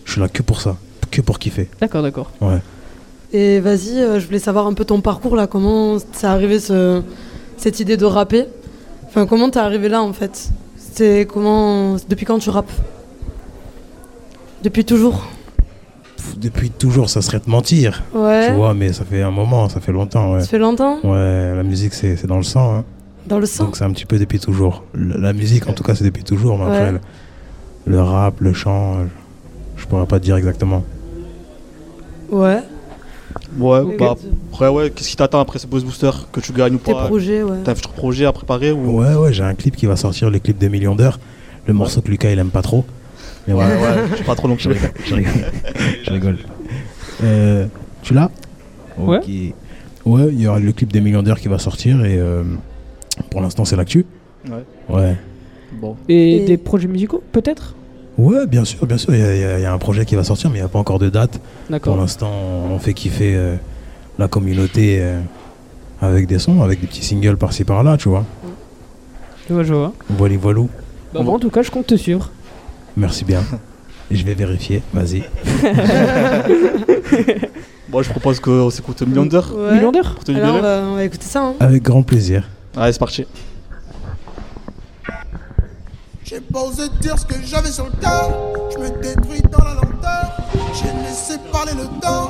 [0.04, 0.76] Je suis là que pour ça,
[1.10, 1.68] que pour kiffer.
[1.80, 2.30] D'accord, d'accord.
[2.40, 2.58] Ouais.
[3.32, 7.02] Et vas-y, euh, je voulais savoir un peu ton parcours là, comment t'es arrivé ce,
[7.56, 8.47] cette idée de rapper
[9.09, 10.51] Enfin, comment t'es arrivé là en fait?
[10.76, 11.97] C'est comment.
[12.09, 12.70] Depuis quand tu rappes?
[14.62, 15.26] Depuis toujours?
[16.16, 18.02] Pff, Depuis toujours, ça serait te mentir.
[18.14, 18.48] Ouais.
[18.48, 20.40] Tu vois, mais ça fait un moment, ça fait longtemps, ouais.
[20.40, 20.98] Ça fait longtemps?
[21.05, 22.76] Ouais, la musique, c'est c'est dans le sang.
[22.78, 22.85] hein.
[23.26, 23.64] Dans le sang?
[23.64, 24.82] Donc c'est un petit peu depuis toujours.
[24.94, 26.59] Le- la musique, en tout cas, c'est depuis toujours.
[26.59, 26.93] Mais après, Ouais.
[27.86, 29.05] le, le rap, le chant, euh,
[29.76, 30.82] je, je pourrais pas te dire exactement.
[32.31, 32.60] Ouais.
[33.59, 34.15] Ouais, bah
[34.52, 37.06] après, ouais, qu'est-ce qui t'attend après ce Buzz Booster Que tu gagnes ou Tes pas
[37.06, 37.59] projets, ouais.
[37.65, 39.01] T'as un futur projet à préparer ou...
[39.01, 41.19] Ouais, ouais, j'ai un clip qui va sortir, le clip des millions d'heures.
[41.66, 42.85] Le morceau que Lucas, il aime pas trop.
[43.47, 44.56] Mais Ouais, ouais, je suis pas trop long.
[44.59, 44.90] je rigole.
[45.05, 45.32] Je rigole.
[46.05, 46.39] je rigole.
[47.23, 47.66] Euh,
[48.02, 48.31] tu l'as?
[48.98, 49.20] Ouais.
[50.06, 52.43] Ouais, il y aura le clip des millions d'heures qui va sortir et euh,
[53.31, 54.05] pour l'instant c'est l'actu.
[54.48, 54.65] Ouais.
[54.94, 55.16] Ouais.
[55.73, 55.97] Bon.
[56.09, 57.74] Et, Et- des projets musicaux, peut-être?
[58.16, 59.14] Ouais, bien sûr, bien sûr.
[59.14, 60.78] Il y, a- y y un projet qui va sortir, mais il n'y a pas
[60.78, 61.40] encore de date.
[61.82, 62.30] Pour l'instant,
[62.70, 63.56] on fait kiffer euh,
[64.18, 65.20] la communauté euh,
[66.00, 68.24] avec des sons, avec des petits singles par-ci par-là, tu vois.
[69.48, 69.92] Je vois, je vois.
[70.10, 70.60] Voilà, voilà.
[71.12, 72.30] Bah, moi, en tout cas, je compte te suivre.
[72.96, 73.42] Merci bien.
[74.10, 75.24] Et je vais vérifier, vas-y.
[77.88, 79.54] Bon, je propose qu'on s'écoute Million d'heures.
[79.56, 79.74] Ouais.
[79.74, 81.44] Million d'heures Alors, on va, on va écouter ça.
[81.44, 81.54] Hein.
[81.60, 82.48] Avec grand plaisir.
[82.76, 83.24] Allez, c'est parti.
[86.35, 88.28] J'ai pas osé dire ce que j'avais sur le cœur.
[88.73, 90.32] Je me détruis dans la lenteur.
[90.73, 92.28] J'ai laissé parler le temps.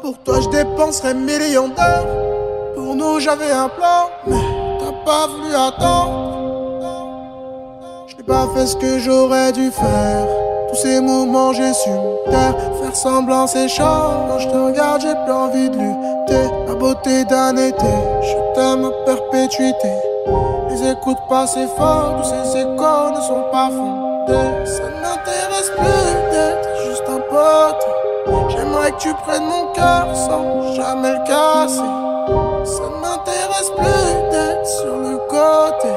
[0.00, 2.06] Pour toi, je dépenserais millions d'heures.
[2.74, 4.40] Pour nous, j'avais un plan, mais
[4.80, 6.46] t'as pas voulu attendre.
[8.06, 10.26] Je n'ai pas fait ce que j'aurais dû faire.
[10.70, 12.54] Tous ces moments, j'ai su me taire.
[12.80, 13.84] Faire semblant, c'est chaud.
[13.84, 16.54] Quand je te regarde, j'ai plus envie de lutter.
[16.68, 20.07] La beauté d'un été, je t'aime à perpétuité.
[20.70, 22.22] Les écoutes pas, fort.
[22.22, 24.66] Tous ces échos ne sont pas fondés.
[24.66, 27.86] Ça ne m'intéresse plus d'être juste un pote.
[28.50, 31.78] J'aimerais que tu prennes mon cœur sans jamais le casser.
[32.64, 35.92] Ça ne m'intéresse plus d'être sur le côté.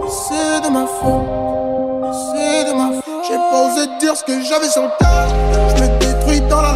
[0.00, 2.12] Mais c'est de ma faute.
[2.12, 3.04] C'est de ma faute.
[3.28, 4.88] J'ai pas osé dire ce que j'avais sur le.
[5.76, 6.74] Je me détruis dans la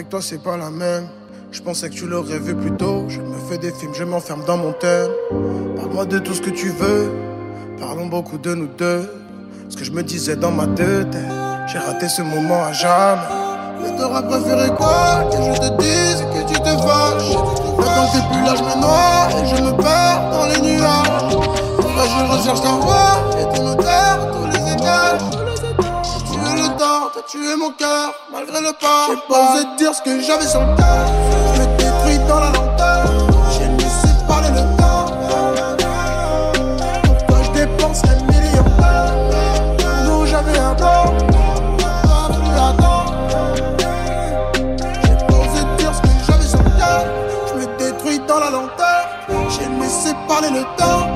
[0.00, 1.08] Avec toi, c'est pas la même.
[1.52, 3.04] Je pensais que tu l'aurais vu plus tôt.
[3.08, 5.10] Je me fais des films, je m'enferme dans mon thème.
[5.76, 7.10] Parle-moi de tout ce que tu veux.
[7.78, 9.02] Parlons beaucoup de nous deux.
[9.68, 11.14] Ce que je me disais dans ma tête.
[11.70, 13.20] J'ai raté ce moment à jamais.
[13.82, 17.36] Mais t'aurais préféré quoi Que je te dise que tu te fâches?
[17.76, 21.36] Mais quand t'es plus là, je me noie et je me perds dans les nuages.
[21.76, 23.30] Pourquoi je recherche ta voix
[27.20, 29.08] t'as tué mon cœur, malgré le pas.
[29.08, 31.06] J'ai pas osé dire ce que j'avais sur le cœur.
[31.54, 33.04] Je me détruis dans la lenteur.
[33.52, 35.06] J'ai laissé parler le temps.
[37.04, 39.14] Pour toi, je dépense un million d'heures.
[40.04, 41.14] Nous, j'avais un attendre.
[45.02, 47.04] J'ai pas osé dire ce que j'avais le cœur.
[47.48, 49.08] Je me détruis dans la lenteur.
[49.48, 51.08] J'ai laissé parler le temps.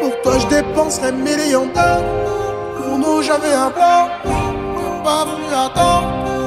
[0.00, 2.45] Pour toi, je dépenserais millions d'heures.
[2.86, 4.08] Pour nous, j'avais un plan.
[5.02, 6.06] Pas voulu attendre.
[6.22, 6.45] Tu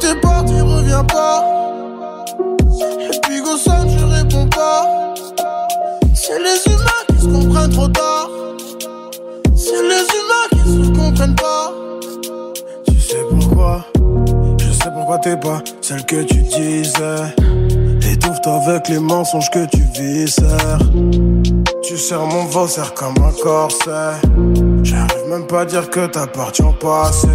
[0.00, 1.44] t'es parti, reviens pas.
[3.00, 5.14] Et puis go sonne, je réponds pas.
[6.14, 8.28] C'est les humains qui se comprennent trop tard.
[9.56, 11.72] C'est les humains qui se comprennent pas.
[12.86, 13.84] Tu sais pourquoi?
[14.58, 17.34] Je sais pourquoi t'es pas celle que tu disais.
[18.12, 20.78] Étouffe-toi avec les mensonges que tu viscères.
[21.82, 24.20] Tu serres mon serre comme un corset.
[24.82, 27.28] J'arrive même pas à dire que t'appartiens pas assez.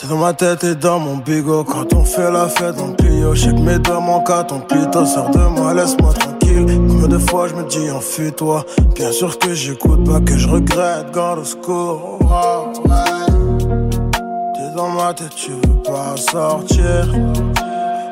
[0.00, 1.62] C'est dans ma tête et dans mon bigot.
[1.62, 5.04] Quand on fait la fête le Clio Je sais que mes manquent à ton plutôt
[5.04, 6.64] Sors de moi, laisse-moi tranquille.
[6.88, 8.64] Combien de fois je me dis enfuis-toi
[8.94, 11.12] Bien sûr que j'écoute pas que je regrette.
[11.12, 12.18] Garde au secours.
[12.22, 14.18] Oh, ouais.
[14.54, 17.06] T'es dans ma tête, tu veux pas sortir.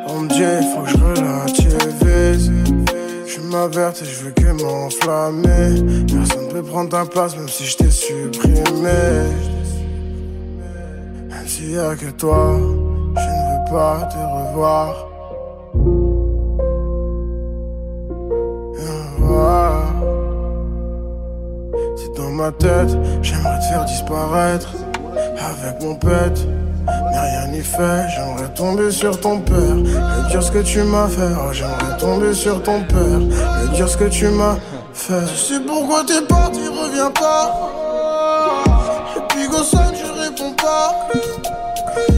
[0.09, 2.52] On me dit faut que je relativise.
[3.27, 6.05] Je m'avertis, je veux que m'enflammer.
[6.06, 9.57] Personne peut prendre ta place même si je t'ai supprimé
[11.49, 12.57] s'il y a que toi,
[13.16, 14.95] je ne veux pas te revoir.
[21.97, 22.91] C'est dans ma tête,
[23.23, 24.69] j'aimerais te faire disparaître
[25.51, 26.47] avec mon pet.
[26.87, 31.09] Mais rien n'y fait, j'aimerais tomber sur ton père et dire ce que tu m'as
[31.09, 31.33] fait.
[31.39, 33.20] Oh, j'aimerais tomber sur ton père
[33.65, 34.57] et dire ce que tu m'as
[34.93, 35.27] fait.
[35.33, 37.55] Je sais pourquoi t'es parti, reviens pas.
[39.16, 41.38] Et puis go sonne, je réponds pas.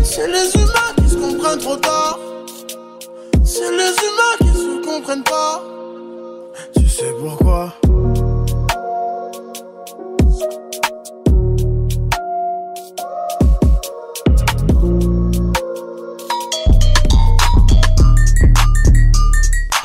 [0.05, 2.19] C'est les humains qui se comprennent trop tard.
[3.45, 5.63] C'est les humains qui se comprennent pas.
[6.77, 7.75] Tu sais pourquoi?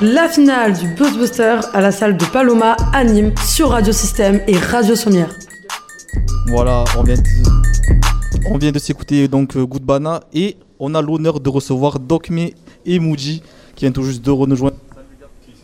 [0.02, 4.58] La finale du Buzzbuster à la salle de Paloma à Nîmes sur Radio Système et
[4.58, 5.30] Radio Sommière.
[6.48, 7.24] Voilà, on vient de,
[8.50, 12.50] on vient de s'écouter donc euh, Good Bana et on a l'honneur de recevoir Dokme
[12.86, 13.42] et Muji
[13.76, 14.78] qui viennent tout juste de nous rejoindre.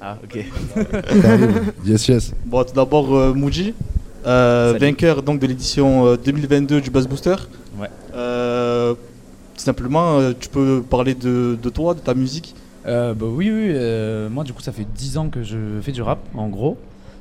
[0.01, 0.45] Ah ok.
[1.85, 2.33] Yes, yes.
[2.45, 3.73] Bon, tout d'abord euh, Muji,
[4.25, 7.35] euh, vainqueur donc de l'édition euh, 2022 du Buzz Booster.
[7.79, 7.89] Ouais.
[8.15, 8.95] Euh,
[9.57, 12.55] simplement, euh, tu peux parler de, de toi, de ta musique?
[12.87, 13.67] Euh, bah oui, oui.
[13.69, 16.77] euh, moi, du coup, ça fait 10 ans que je fais du rap, en gros.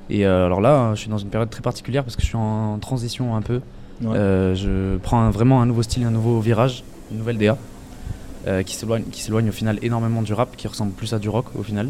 [0.09, 2.37] Et euh, alors là, je suis dans une période très particulière parce que je suis
[2.37, 3.61] en transition un peu.
[4.03, 4.17] Ouais.
[4.17, 7.57] Euh, je prends un- vraiment un nouveau style, un nouveau virage, une nouvelle DA
[8.47, 11.63] euh, qui s'éloigne au final énormément du rap, qui ressemble plus à du rock au
[11.63, 11.89] final.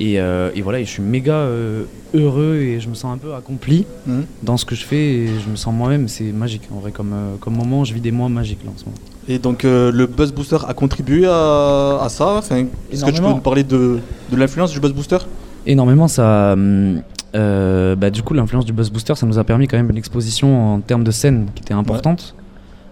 [0.00, 1.82] Et, euh, et voilà, et je suis méga euh,
[2.14, 4.24] heureux et je me sens un peu accompli Mhm.
[4.44, 6.06] dans ce que je fais et je me sens moi-même.
[6.08, 8.84] C'est magique en vrai, comme, comme moment, je vis des mois magiques là en ce
[8.84, 8.96] moment.
[9.28, 12.34] Et donc le Buzz Booster a contribué à, à ça?
[12.36, 13.98] Enfin, Est-ce que tu peux nous parler de,
[14.30, 15.18] de l'influence du Buzz Booster?
[15.66, 16.52] Énormément, ça.
[16.54, 17.02] hum,
[17.34, 19.96] euh, bah, du coup, l'influence du Buzz Booster, ça nous a permis quand même une
[19.98, 22.34] exposition en termes de scène qui était importante.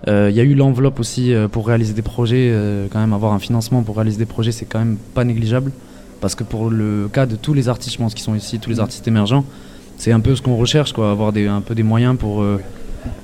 [0.08, 3.12] Euh, Il y a eu l'enveloppe aussi euh, pour réaliser des projets, euh, quand même
[3.12, 5.72] avoir un financement pour réaliser des projets, c'est quand même pas négligeable.
[6.20, 8.70] Parce que pour le cas de tous les artistes, je pense, qui sont ici, tous
[8.70, 8.82] les Mhm.
[8.82, 9.44] artistes émergents,
[9.98, 12.60] c'est un peu ce qu'on recherche, quoi, avoir des, un peu des moyens pour, euh,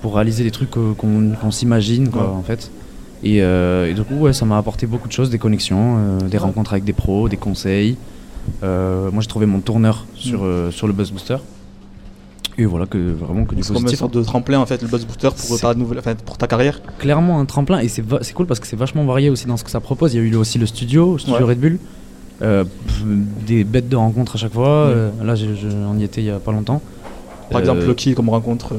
[0.01, 2.36] pour réaliser des trucs euh, qu'on s'imagine, quoi, Ouais.
[2.36, 2.70] en fait.
[3.24, 6.19] Et, euh, et du coup, ouais, ça m'a apporté beaucoup de choses, des connexions, euh,
[6.28, 7.96] des rencontres avec des pros, des conseils.
[8.62, 10.45] Euh, moi, j'ai trouvé mon tourneur sur, Mm.
[10.46, 11.37] euh, sur le Buzz Booster.
[12.59, 14.88] Et voilà, que vraiment que du C'est comme une sorte de tremplin en fait, le
[14.88, 16.80] Buzz Booster pour ta, nouvelle, enfin, pour ta carrière.
[16.98, 19.64] Clairement un tremplin et c'est c'est cool parce que c'est vachement varié aussi dans ce
[19.64, 20.12] que ça propose.
[20.12, 21.45] Il y a eu aussi le studio, le studio Ouais.
[21.45, 21.79] Red Bull.
[22.43, 23.04] Euh, pff,
[23.46, 24.88] des bêtes de rencontres à chaque fois.
[24.88, 24.95] Ouais.
[24.95, 26.82] Euh, là, j'ai- je- on y était il y a pas longtemps.
[27.51, 28.74] Par Euh, exemple, qui comme rencontre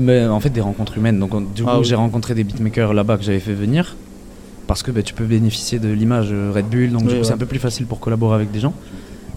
[0.00, 1.18] mais en fait des rencontres humaines.
[1.18, 1.84] Donc on- du Ah coup oui.
[1.84, 3.96] j'ai rencontré des beatmakers là-bas que j'avais fait venir
[4.70, 6.90] parce que bah, tu peux bénéficier de l'image euh, Red Bull.
[6.92, 7.32] Donc Oui, c'est ouais.
[7.32, 8.72] un peu plus facile pour collaborer avec des gens.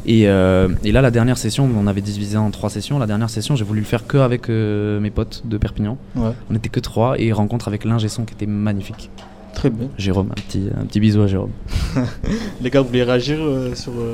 [0.05, 2.99] Et, euh, et là la dernière session, on avait divisé en trois sessions.
[2.99, 5.97] La dernière session j'ai voulu le faire que avec euh, mes potes de Perpignan.
[6.15, 6.31] Ouais.
[6.51, 9.09] On était que trois et rencontre avec l'ingé son qui était magnifique.
[9.55, 9.87] Très bien.
[9.97, 11.51] Jérôme, un petit, un petit bisou à Jérôme.
[12.61, 13.91] Les gars, vous voulez réagir euh, sur.
[13.93, 14.13] euh,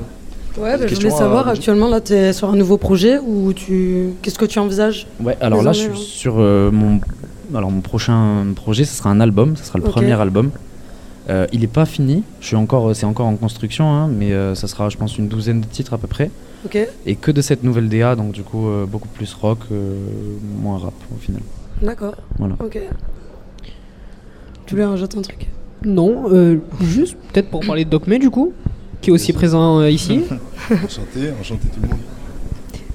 [0.58, 4.10] Ouais, bah, je voulais savoir, actuellement, là, tu es sur un nouveau projet ou tu.
[4.22, 7.00] Qu'est-ce que tu envisages Ouais, alors là, je suis sur euh, mon,
[7.56, 10.50] alors mon prochain projet, ce sera un album, ce sera le premier album.
[11.30, 14.56] Euh, il n'est pas fini, je suis encore, c'est encore en construction, hein, mais euh,
[14.56, 16.32] ça sera, je pense, une douzaine de titres à peu près.
[17.06, 19.96] Et que de cette nouvelle DA, donc du coup euh, beaucoup plus rock, euh,
[20.62, 21.42] moins rap au final.
[21.82, 22.16] D'accord.
[22.38, 22.56] Voilà.
[22.60, 22.80] Ok.
[24.66, 25.48] Tu voulais rajouter un truc
[25.86, 28.52] Non, euh, juste peut-être pour parler de Doc May du coup,
[29.02, 30.22] qui est aussi présent euh, ici.
[30.72, 32.00] enchanté, enchanté tout le monde.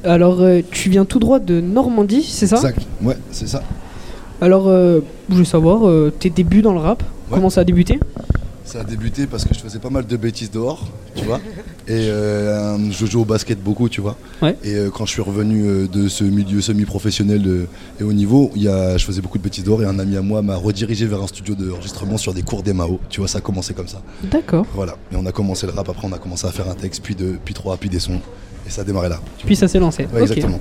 [0.05, 2.57] Alors, euh, tu viens tout droit de Normandie, c'est ça?
[2.57, 3.63] Exact, ouais, c'est ça.
[4.43, 7.03] Alors, euh, je veux savoir, euh, tes débuts dans le rap,
[7.35, 8.01] comment ça a débuté?
[8.65, 11.39] Ça a débuté parce que je faisais pas mal de bêtises dehors, tu vois.
[11.87, 14.17] Et euh, je jouais au basket beaucoup, tu vois.
[14.41, 14.57] Ouais.
[14.65, 17.67] Et euh, quand je suis revenu euh, de ce milieu semi-professionnel
[18.01, 20.23] et au niveau, y a, je faisais beaucoup de bêtises dehors et un ami à
[20.23, 23.01] moi m'a redirigé vers un studio d'enregistrement sur des cours d'EMAO.
[23.11, 24.01] Tu vois, ça a commencé comme ça.
[24.23, 24.65] D'accord.
[24.75, 24.97] Voilà.
[25.13, 27.15] Et on a commencé le rap, après on a commencé à faire un texte, puis
[27.15, 28.21] deux, puis trois, puis des sons.
[28.67, 29.21] Et ça a démarré là.
[29.45, 30.09] Puis ça s'est lancé.
[30.15, 30.59] Ouais, exactement.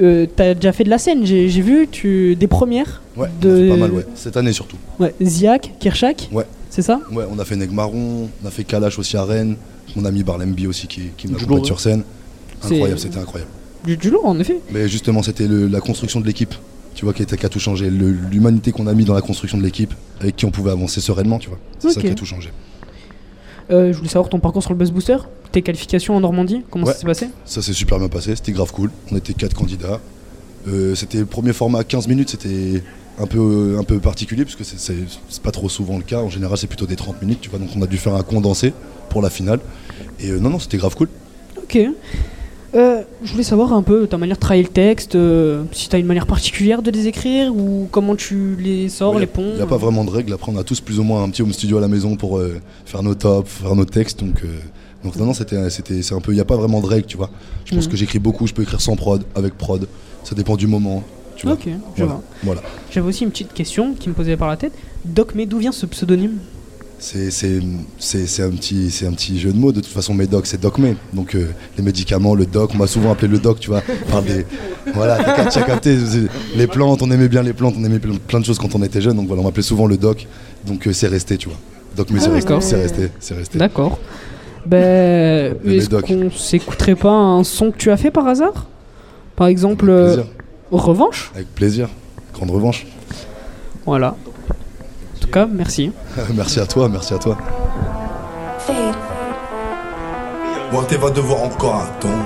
[0.00, 3.02] Euh, T'as déjà fait de la scène, j'ai j'ai vu tu des premières.
[3.16, 3.68] Ouais, de...
[3.68, 4.06] pas mal, ouais.
[4.14, 4.76] Cette année surtout.
[4.98, 6.28] Ouais, Ziak, Kirchak.
[6.32, 6.44] Ouais.
[6.70, 7.00] C'est ça?
[7.12, 9.56] Ouais, on a fait Negmaron, on a fait Kalash aussi à Rennes,
[9.96, 12.02] mon ami Barlemby aussi qui, qui Du m'accompagne sur scène.
[12.62, 13.50] C'est- Incroyable, c'était incroyable.
[13.84, 14.60] Du, du lourd, en effet.
[14.72, 16.54] Mais justement, c'était le- la construction de l'équipe,
[16.94, 17.90] tu vois, qui, était- qui a tout changé.
[17.90, 21.00] Le- L'humanité qu'on a mis dans la construction de l'équipe, avec qui on pouvait avancer
[21.00, 21.58] sereinement, tu vois.
[21.80, 22.50] C'est ça qui a tout changé.
[23.70, 25.16] Euh, je voulais savoir ton parcours sur le Buzz Booster,
[25.52, 26.92] tes qualifications en Normandie, comment Ouais.
[26.92, 27.28] ça s'est passé?
[27.44, 28.90] Ça s'est super bien passé, c'était grave cool.
[29.12, 30.00] On était quatre candidats.
[30.68, 32.82] Euh, c'était le premier format 15 minutes, c'était
[33.18, 36.18] un peu, un peu particulier parce que c'est pas trop souvent le cas.
[36.20, 37.58] En général, c'est plutôt des 30 minutes, tu vois.
[37.58, 38.72] Donc on a dû faire un condensé
[39.08, 39.60] pour la finale.
[40.18, 41.08] Et euh, non, non, c'était grave cool.
[41.62, 41.78] Ok.
[42.74, 45.96] Euh, je voulais savoir un peu ta manière de travailler le texte, euh, si tu
[45.96, 49.50] as une manière particulière de les écrire ou comment tu les sors, les ponts.
[49.52, 50.32] Il n'y a pas vraiment de règles.
[50.32, 52.38] Après, on a tous plus ou moins un petit home studio à la maison pour
[52.38, 54.20] euh, faire nos tops, faire nos textes.
[54.20, 54.48] Donc, euh,
[55.02, 56.30] donc non, non, c'était, c'était, c'est un peu.
[56.30, 57.30] Il n'y a pas vraiment de règles, tu vois.
[57.64, 57.90] Je pense Mhm.
[57.90, 58.46] que j'écris beaucoup.
[58.46, 59.88] Je peux écrire sans prod, avec prod.
[60.22, 61.02] Ça dépend du moment.
[61.34, 61.54] Tu vois.
[61.54, 62.12] Ok, je voilà.
[62.12, 62.22] vois.
[62.44, 62.62] Voilà.
[62.92, 64.72] J'avais aussi une petite question qui me posait par la tête.
[65.04, 66.38] Doc, mais d'où vient ce pseudonyme?
[67.00, 69.72] C'est un, petit- un petit jeu de mots.
[69.72, 70.94] De toute façon, Médoc, c'est Doc May.
[71.14, 73.82] Donc, euh, les médicaments, le doc, on m'a souvent appelé le doc, tu vois.
[74.10, 74.44] par des,
[74.94, 75.18] voilà,
[75.66, 75.96] capté.
[76.56, 79.00] Les plantes, on aimait bien les plantes, on aimait plein de choses quand on était
[79.00, 79.16] jeune.
[79.16, 80.26] Donc, voilà, on m'appelait souvent le doc.
[80.66, 81.58] Donc, euh, c'est resté, tu vois.
[81.96, 82.46] Doc May, Ah, c'est resté.
[82.48, 82.62] d'accord.
[82.62, 83.10] C'est resté.
[83.18, 83.58] C'est resté.
[83.58, 83.98] D'accord.
[84.66, 88.66] Ben, Le est-ce qu'on s'écouterait pas un son que tu as fait par hasard?
[89.36, 90.30] Par exemple, euh, plaisir.
[90.70, 91.32] Revanche?
[91.34, 91.88] Avec plaisir.
[92.34, 92.86] Grande revanche.
[93.86, 94.16] Voilà.
[95.30, 95.92] En tout cas, merci.
[96.34, 97.38] merci à toi, merci à toi.
[100.72, 102.24] Moité va devoir encore attendre.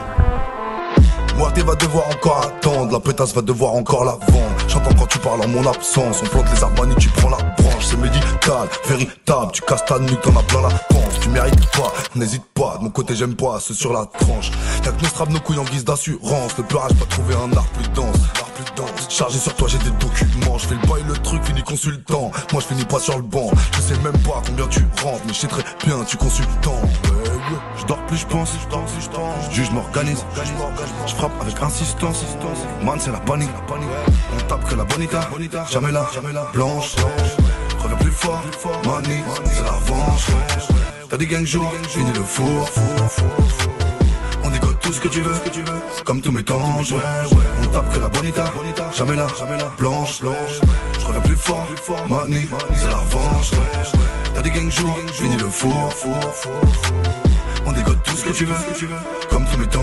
[1.36, 2.92] Moité va devoir encore attendre.
[2.92, 4.56] La pétasse va devoir encore la vendre.
[4.68, 6.22] J'entends quand tu parles en mon absence.
[6.22, 7.84] On plante les arbres tu prends la branche.
[7.84, 9.52] C'est médical, véritable.
[9.52, 11.20] Tu casses ta nuque, t'en as plein la panse.
[11.20, 12.78] Tu mérites pas, n'hésite pas.
[12.78, 14.50] De mon côté, j'aime pas ceux sur la tranche.
[14.82, 16.56] Y'a que nos straps, nos couilles en guise d'assurance.
[16.56, 18.16] Le pleurage pas trouver un art plus dense.
[19.08, 20.58] Chargé sur toi, j'ai des documents.
[20.58, 22.30] Je fais le bail, le truc, fini consultant.
[22.52, 23.50] Moi, je finis pas sur le banc.
[23.76, 25.22] Je sais même pas combien tu rentres.
[25.26, 26.74] Mais je sais très bien, tu consultant.
[27.04, 27.58] Ouais, ouais.
[27.78, 28.50] Je dors plus, je pense.
[28.52, 30.24] Je juge, je m'organise.
[31.06, 32.24] Je frappe avec insistance.
[32.82, 33.50] Man, c'est la panique.
[33.68, 35.28] On tape que la bonita.
[35.70, 36.06] Jamais là,
[36.52, 36.96] blanche.
[37.78, 38.42] Reviens plus fort.
[38.84, 39.22] Mani,
[39.52, 40.26] c'est la revanche.
[41.08, 42.68] T'as des gangs jours, finis le four.
[44.84, 45.32] Tout ce que tu veux,
[46.04, 46.58] comme tous mes temps.
[46.58, 47.42] Ouais, ouais.
[47.62, 48.44] On tape que la bonita.
[48.94, 49.26] Jamais là,
[49.78, 50.20] blanche.
[50.20, 51.66] Je reviens plus fort.
[52.08, 52.46] Mani,
[52.76, 53.50] c'est la revanche.
[54.34, 55.90] T'as des gangs jours, finis le four.
[57.66, 58.54] On dégote tout ce que tu veux,
[59.30, 59.80] comme tous mes temps.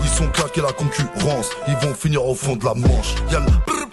[0.00, 3.16] Ils sont claqués la concurrence, ils vont finir au fond de la manche.
[3.32, 3.46] Y'a le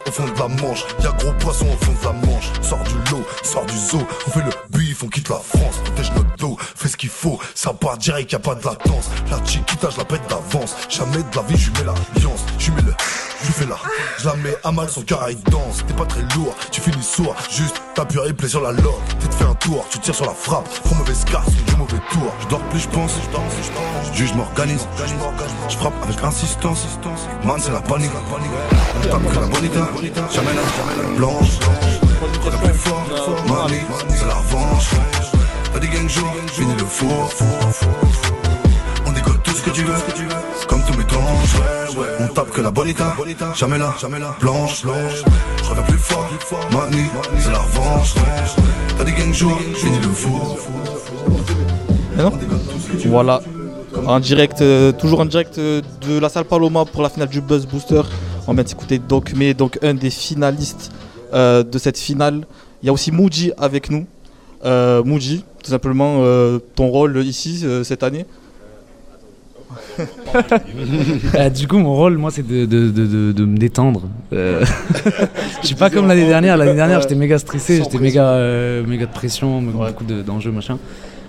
[0.08, 2.52] au fond de la manche, y'a gros poisson au fond de la manche.
[2.62, 5.82] Sors du lot, sors du zoo, on fait le bif, on quitte la France.
[6.76, 9.10] Fais ce qu'il faut, ça part direct, y'a pas de latence.
[9.30, 12.46] La chiquita, je la pète d'avance, jamais de la vie, je mets l'alliance.
[12.58, 12.94] Je mets le,
[13.44, 13.78] je fais là,
[14.18, 15.84] je la mets à mal, son cœur il danse.
[15.88, 19.02] T'es pas très lourd, tu finis sourd, juste t'appuies replay sur la loque.
[19.22, 22.02] Tu te fais un tour, tu tires sur la frappe, trop mauvaise carte, jeu mauvais
[22.12, 22.34] tour.
[22.42, 23.12] Je dors plus, je pense,
[24.12, 24.88] je juge, je m'organise,
[25.70, 26.88] je frappe avec insistance.
[27.44, 29.90] Man, c'est la panique, on tape que la bonita,
[30.34, 30.62] jamais là,
[31.16, 31.60] blanche.
[32.44, 33.06] Reviens plus fort,
[33.48, 35.39] mani, c'est la revanche.
[35.74, 37.30] T'as des gangs jours, finis le four.
[39.06, 39.94] On décolle tout ce que tu veux,
[40.68, 41.18] comme tous mes temps.
[42.20, 43.16] On tape que la bonita,
[43.56, 43.94] jamais là,
[44.42, 44.84] blanche.
[44.84, 46.30] Je reviens plus fort,
[46.72, 47.04] mani,
[47.40, 48.16] c'est la revanche.
[48.98, 50.58] T'as des gangs jours, finis le four.
[53.06, 53.42] Voilà.
[54.06, 57.42] En direct, euh, toujours en direct euh, de la salle Paloma pour la finale du
[57.42, 58.02] Buzz Booster.
[58.48, 60.92] On vient d'écouter Doc May, donc un des finalistes
[61.34, 62.46] euh, de cette finale.
[62.82, 64.06] Il y a aussi Moody avec nous.
[64.66, 68.26] Euh, Moody, tout simplement, euh, ton rôle ici euh, cette année
[71.36, 74.04] Euh, du coup, mon rôle, moi, c'est de, de, de, de- de me détendre.
[74.34, 74.66] Euh,
[75.62, 76.58] je suis pas comme l'année dernière.
[76.58, 80.80] L'année dernière, j'étais méga stressé, j'étais méga, euh, méga de pression, beaucoup de- d'enjeux, machin.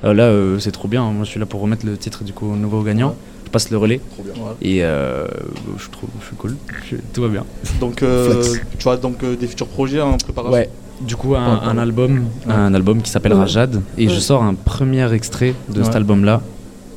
[0.05, 1.02] Euh, là, euh, c'est trop bien.
[1.10, 3.15] Moi, je suis là pour remettre le titre du coup au nouveau gagnant.
[3.44, 4.01] Je passe le relais.
[4.62, 5.27] Et euh,
[5.78, 6.57] je, trouve, je suis cool.
[6.91, 7.44] Je- tout va bien.
[7.81, 8.43] Donc, euh,
[8.78, 10.70] tu as donc euh, des futurs projets en préparation Ouais.
[11.01, 12.53] Du coup, un, album, Ouais.
[12.53, 13.49] un album qui s'appellera Ouais.
[13.49, 14.12] Jade, et Ouais.
[14.15, 16.43] je sors un premier extrait de cet album-là,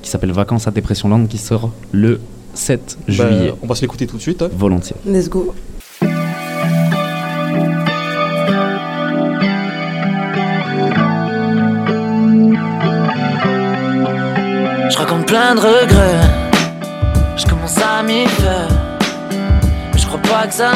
[0.02, 2.20] qui s'appelle Vacances à Dépression Land, qui sort le
[2.54, 3.54] 7 Bah, juillet.
[3.62, 4.42] on va se l'écouter tout de suite.
[4.42, 4.50] hein.
[4.58, 4.96] Volontiers.
[5.06, 5.54] Let's go.
[14.90, 16.22] Je raconte plein de regrets.
[17.38, 18.68] Je commence à m'y faire.
[19.94, 20.72] Mais je crois pas que ça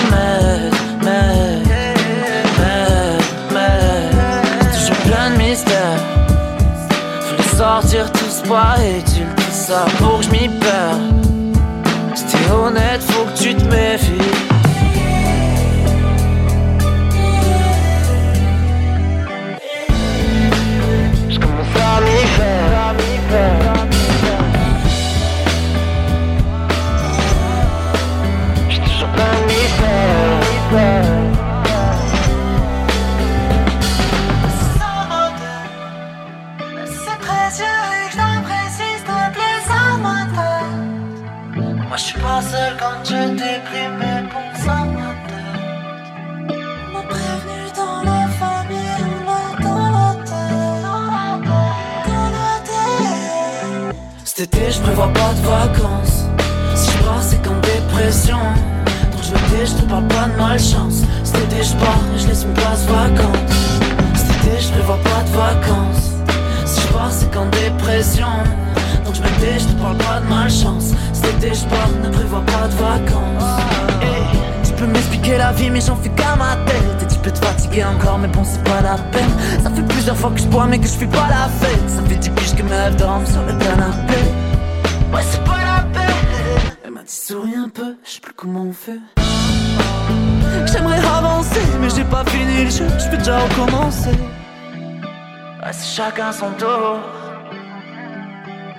[1.04, 1.67] m'aide.
[7.68, 9.28] Sortir tous pas utiles.
[9.36, 11.02] Tout ça pour que je m'y perds.
[12.16, 14.14] Si honnête, faut que tu te méfies.
[21.30, 23.67] Je commence à m'y faire,
[42.38, 46.54] Moi seul quand je déprime, mais bon, ça m'intéresse.
[46.88, 50.84] On m'a prévenu dans la famille, on l'a dans la tête.
[52.06, 53.96] Dans la tête.
[54.24, 56.26] Cet été, je prévois pas de vacances.
[56.76, 58.38] Si je pars, c'est qu'en dépression.
[59.12, 61.02] Donc je me dis, je te parle pas de malchance.
[61.24, 63.50] Cet été, je pars et je laisse une place vacante.
[64.14, 66.12] Cet été, je prévois pas de vacances.
[66.68, 68.30] Si je pars, c'est qu'en dépression.
[69.06, 70.92] Donc je me je te parle pas de malchance.
[71.70, 73.62] Pars, ne prévois pas de vacances.
[74.02, 74.24] Hey,
[74.64, 77.04] tu peux m'expliquer la vie, mais j'en fais qu'à ma tête.
[77.04, 79.30] Et tu peux te fatiguer encore, mais bon, c'est pas la peine.
[79.64, 81.90] Ça fait plusieurs fois que je bois, mais que je fais pas la fête.
[81.90, 84.20] Ça fait dix piges que mes dorment sur le canapé.
[85.14, 86.16] Ouais, c'est pas la peine.
[86.86, 89.00] Elle m'a dit souris un peu, je sais plus comment on fait.
[90.72, 94.10] J'aimerais avancer, mais j'ai pas fini le jeu, je peux déjà recommencer.
[94.10, 97.00] Ouais, c'est chacun son tour.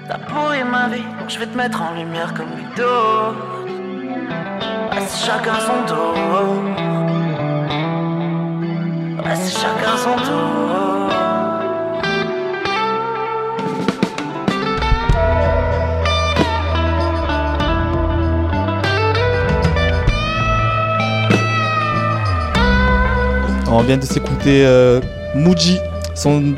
[0.09, 2.47] T'as pourri ma vie, je vais te mettre en lumière comme.
[2.49, 2.57] Ouais,
[5.07, 6.15] c'est chacun son tour.
[9.35, 10.69] C'est chacun son tour.
[23.71, 25.03] On vient de s'écouter euh,
[26.15, 26.55] son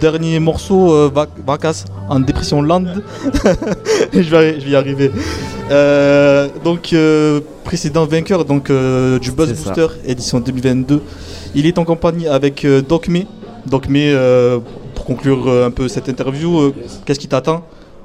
[0.00, 2.84] dernier morceau euh, Vac- Vacas en dépression land.
[4.12, 5.10] je, vais, je vais y arriver.
[5.70, 9.72] Euh, donc euh, précédent vainqueur donc euh, du Buzz ça.
[9.72, 11.02] Booster édition 2022.
[11.54, 13.26] Il est en compagnie avec euh, Doc May.
[13.66, 14.58] Doc May, euh,
[14.94, 17.64] pour conclure euh, un peu cette interview, euh, qu'est-ce qui t'attend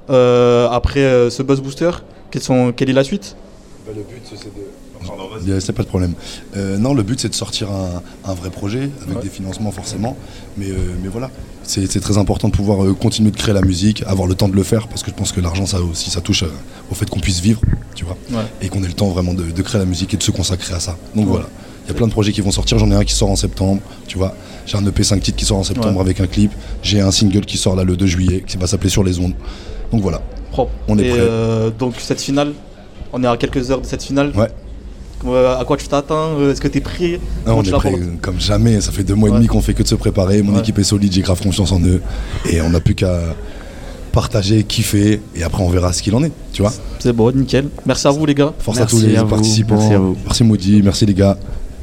[0.10, 1.92] euh, après euh, ce Buzz Booster?
[2.30, 3.36] Quelles sont, Quelle est la suite?
[3.88, 5.60] Le but, c'est de.
[5.60, 6.14] C'est pas de problème.
[6.58, 9.22] Euh, non, le but c'est de sortir un, un vrai projet avec Ouais.
[9.22, 10.18] des financements forcément.
[10.58, 11.30] Mais, euh, mais voilà,
[11.68, 14.56] c'est très important de pouvoir euh, continuer de créer la musique, avoir le temps de
[14.56, 16.52] le faire parce que je pense que l'argent ça aussi ça touche euh,
[16.92, 17.62] au fait qu'on puisse vivre,
[17.96, 18.44] tu vois, Ouais.
[18.62, 20.74] et qu'on ait le temps vraiment de, de créer la musique et de se consacrer
[20.76, 20.98] à ça.
[21.16, 21.32] Donc Ouais.
[21.32, 21.48] voilà.
[21.86, 22.80] Il y a plein de projets qui vont sortir.
[22.80, 24.34] J'en ai un qui sort en septembre, tu vois.
[24.66, 26.02] J'ai un EP 5 titres qui sort en septembre Ouais.
[26.02, 26.52] avec un clip.
[26.82, 29.34] J'ai un single qui sort là le 2 juillet qui va s'appeler Sur les ondes.
[29.92, 30.20] Donc voilà.
[30.52, 30.72] Propre.
[30.88, 31.20] On est Et, prêt.
[31.22, 32.54] euh, donc cette finale,
[33.14, 34.32] on est à quelques heures de cette finale?
[34.36, 34.48] Ouais.
[35.28, 38.40] Euh, à quoi tu t'attends Euh, Est-ce que tu es prêt on est prêt comme
[38.40, 40.60] jamais, ça fait deux mois et demi qu'on fait que de se préparer, mon Ouais.
[40.60, 42.02] équipe est solide, j'ai grave confiance en eux
[42.50, 43.20] et on n'a plus qu'à
[44.12, 46.72] partager, kiffer et après on verra ce qu'il en est, tu vois.
[47.00, 47.68] C'est bon, nickel.
[47.86, 48.54] Merci à vous les gars.
[48.60, 49.76] Force à tous les participants.
[49.78, 50.16] Merci à vous.
[50.24, 51.38] Merci Maudit, merci les gars.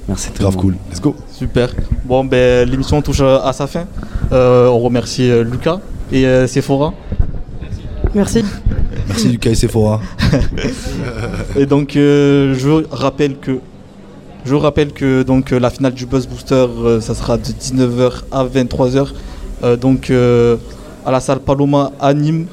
[0.09, 0.75] Merci Grave cool.
[0.91, 1.15] Let's go.
[1.31, 1.71] Super.
[2.05, 3.85] Bon, ben l'émission touche euh, à sa fin.
[4.33, 5.79] Euh, on remercie Lucas
[6.11, 6.93] et euh, Sephora.
[8.15, 8.43] Merci.
[8.43, 8.45] Merci
[9.31, 10.01] Lucas et Sephora.
[11.57, 13.59] Et donc, euh, je rappelle que
[14.45, 18.23] je rappelle que donc euh, la finale du Buzz Booster, euh, ça sera de 19h
[18.33, 19.09] à 23h.
[19.63, 20.57] Euh, donc euh,
[21.07, 22.47] à la salle Paloma à Nîmes.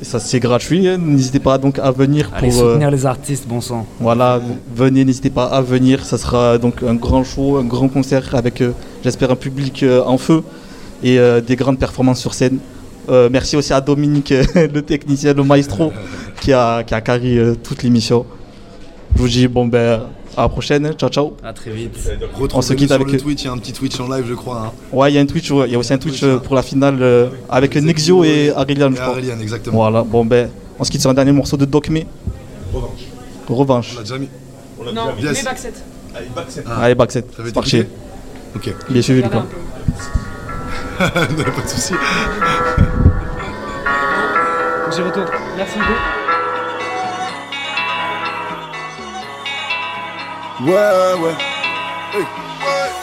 [0.00, 0.88] Et ça c'est gratuit.
[0.88, 0.98] hein.
[0.98, 3.86] N'hésitez pas donc à venir Allez pour euh, soutenir les artistes, bon sang.
[4.00, 4.40] Voilà,
[4.74, 6.04] venez, n'hésitez pas à venir.
[6.04, 8.72] Ça sera donc un grand show, un grand concert avec, euh,
[9.04, 10.42] j'espère, un public euh, en feu
[11.04, 12.58] et euh, des grandes performances sur scène.
[13.08, 15.92] Euh, merci aussi à Dominique, le technicien, le maestro,
[16.40, 18.24] qui a, qui a carré euh, toute l'émission.
[19.16, 20.02] Je vous dis, bon, ben,
[20.36, 20.92] à la prochaine.
[20.94, 21.36] Ciao, ciao.
[21.42, 21.98] À très vite.
[22.54, 23.10] On se quitte sur avec.
[23.12, 24.66] le Twitch, il y a un petit Twitch en live, je crois.
[24.66, 24.72] hein.
[24.92, 26.54] Ouais, il y a un Twitch, ouais, il y a aussi un Twitch euh, pour
[26.54, 29.16] la finale euh, avec Nexio et Aurelian, je crois.
[29.40, 29.76] Exactement.
[29.76, 30.48] Voilà, bon, ben,
[30.78, 32.06] on se quitte sur un dernier morceau de Doc May.
[32.72, 33.00] Revanche.
[33.48, 33.90] Revanche.
[33.94, 34.28] On l'a déjà mis.
[34.80, 35.36] On l'a Non, déjà mis.
[35.36, 35.82] set.
[36.14, 36.64] Allez, back set.
[36.80, 37.26] Allez, back set.
[37.36, 37.82] Ça veut C'est parti.
[38.54, 38.74] Ok.
[38.90, 39.28] Il est suivi, peu.
[39.34, 39.44] Non,
[40.98, 41.94] pas de soucis.
[45.00, 45.26] Retourne.
[45.56, 45.94] Merci Hugo.
[50.70, 51.36] Ouais, ouais.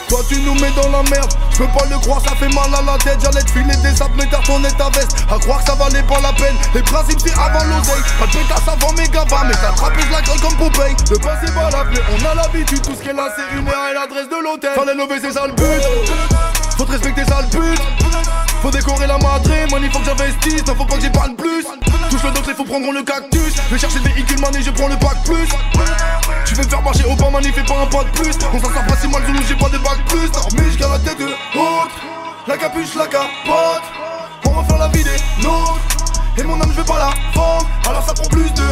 [0.08, 2.72] Toi tu nous mets dans la merde, je peux pas le croire, ça fait mal
[2.74, 5.60] à la tête, j'allais te filer des sables, mais t'as retourné ta veste, à croire
[5.60, 8.92] que ça valait pas la peine, les principes c'est avant l'oseille, pas de pétasse avant
[8.94, 12.82] mes gavas, mais je la gueule comme Popeye, le passé va l'appeler, on a l'habitude,
[12.82, 15.52] tout ce qu'elle a c'est une et l'adresse de l'hôtel, fallait lever c'est ça le
[15.52, 15.82] but,
[16.76, 17.80] faut te respecter ça le but,
[18.60, 21.64] faut décorer la madrée, man il faut que j'investisse, faut pas que j'y parle plus,
[22.10, 24.70] touche le dossier, faut prendre le cactus, je vais chercher le véhicule man et je
[24.70, 25.48] prends le bac plus,
[26.50, 28.36] tu veux me faire marcher au bas, man, il fait pas un pas de plus.
[28.52, 30.30] On s'en sort pas si mal, Zoulou, j'ai pas de bac plus.
[30.30, 31.20] Dormi jusqu'à la tête
[31.54, 31.90] haute.
[32.48, 33.82] La capuche, la capote.
[34.44, 35.78] Va faire la vie des nôtres.
[36.36, 37.68] Et mon âme, je vais pas la vendre.
[37.88, 38.66] Alors ça prend plus de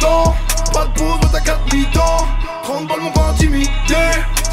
[0.00, 0.34] temps.
[0.72, 2.26] Pas de pause, t'as 4 mi-temps.
[2.64, 3.70] 30 balles, m'ont pas intimidé.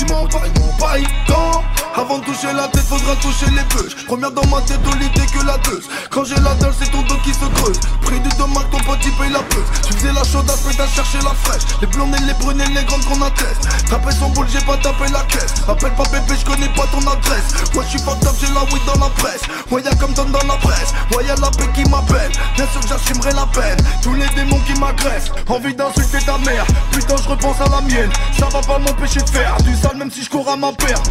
[0.08, 1.64] Parie, mon parie temps.
[1.96, 4.06] Avant de toucher la tête, faudra toucher les bûches.
[4.06, 4.80] Première dans ma tête,
[5.14, 5.82] t'es que la deux.
[6.10, 7.80] Quand j'ai la dalle, c'est ton dos qui se creuse.
[8.02, 9.66] Près du dommage, ton petit paye la peuse.
[9.86, 11.64] Tu faisais la chaude, après t'as cherché la fraîche.
[11.82, 13.68] Les blondes et les brunes et les grandes qu'on atteste.
[13.90, 15.54] Tapé son boule, j'ai pas tapé la caisse.
[15.68, 17.74] Appelle pas bébé, je connais pas ton adresse.
[17.74, 19.42] Moi, je suis pas top, j'ai la weed dans la presse.
[19.72, 20.94] Ouais, y'a comme Don dans la presse.
[21.16, 22.32] Ouais, y'a la paix qui m'appelle.
[22.56, 23.78] Bien sûr que j'assumerai la peine.
[24.02, 25.32] Tous les démons qui m'agressent.
[25.50, 26.66] Envie d'insulter ta mère.
[26.92, 28.12] Putain, je repense à la mienne.
[28.38, 31.10] Ça va pas m'empêcher de faire du même si je cours à ma perte.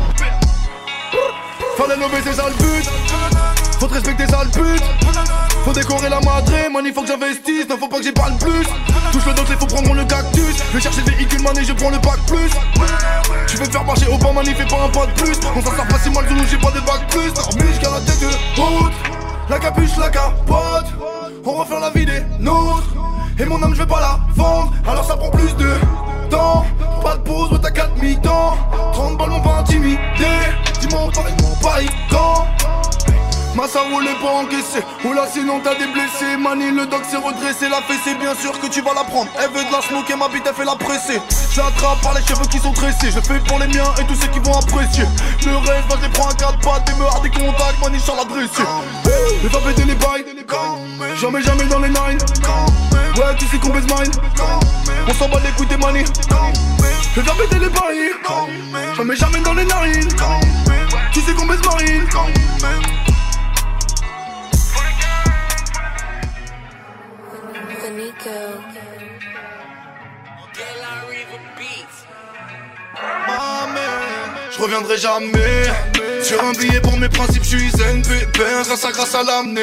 [1.76, 2.84] Fallait c'est ça le but
[3.78, 4.50] Faut te respecter ça le
[5.65, 7.68] Faut décorer la madrée, man il faut que j'investisse.
[7.68, 8.66] Non faut pas que j'y parle plus.
[9.12, 10.57] Touche le dossier, faut prendre le cactus.
[10.70, 12.50] Je vais chercher le véhicule man et je prends le bac plus.
[13.47, 15.39] Tu veux faire marcher au pas man il fait pas un pas de plus.
[15.57, 17.32] On s'en sort pas si mal Zoulou j'ai pas de bac plus.
[17.32, 18.92] Dormi jusqu'à la tête de haute
[19.48, 20.86] La capuche, la capote.
[21.44, 22.94] On faire la vie des nôtres.
[23.39, 24.73] Et mon âme je vais pas la vendre.
[24.86, 25.74] Alors ça prend plus de
[26.31, 28.57] pas de pause, mais t'as 4 mi-temps.
[28.92, 29.98] 30 balles m'ont pas intimidé.
[30.81, 31.26] Dis-moi, parle
[31.62, 32.47] pas quand
[33.58, 36.36] Ma cerveau l'est pas encaissé Oula oh sinon t'as des blessés.
[36.39, 37.68] Mani le doc s'est redressé.
[37.68, 39.28] La fessée bien sûr que tu vas la prendre.
[39.36, 41.20] Elle veut de la smoke et ma bite elle fait la presser.
[41.52, 43.10] J'attrape par les cheveux qui sont tressés.
[43.10, 45.05] Je fais pour les miens et tous ceux qui vont apprécier.
[45.44, 47.81] Le reste bah je les prends à quatre pattes Et me hard des contacts.
[47.82, 48.62] Mani sur la dressée
[49.42, 50.24] Les va péter les bails.
[51.20, 52.18] Jamais jamais dans les nines.
[53.18, 54.12] Ouais, tu sais qu'on baise mine.
[55.08, 56.05] On s'en bat les couilles des mani.
[57.16, 58.12] Je vais péter les bails.
[58.97, 60.08] Jamais, jamais dans les narines.
[61.12, 62.06] Tu sais qu'on baise marine.
[74.51, 75.65] Je reviendrai jamais.
[76.23, 79.62] Sur un billet pour mes principes, je suis pépère Grâce à grâce à l'amener.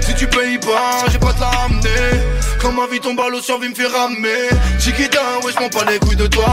[0.00, 2.20] Si tu payes pas, j'ai pas te l'amener
[2.60, 4.48] Quand ma vie tombe à l'eau, survie me fait ramer.
[4.78, 6.46] Chiquita, ouais, je m'en pas les couilles de toi.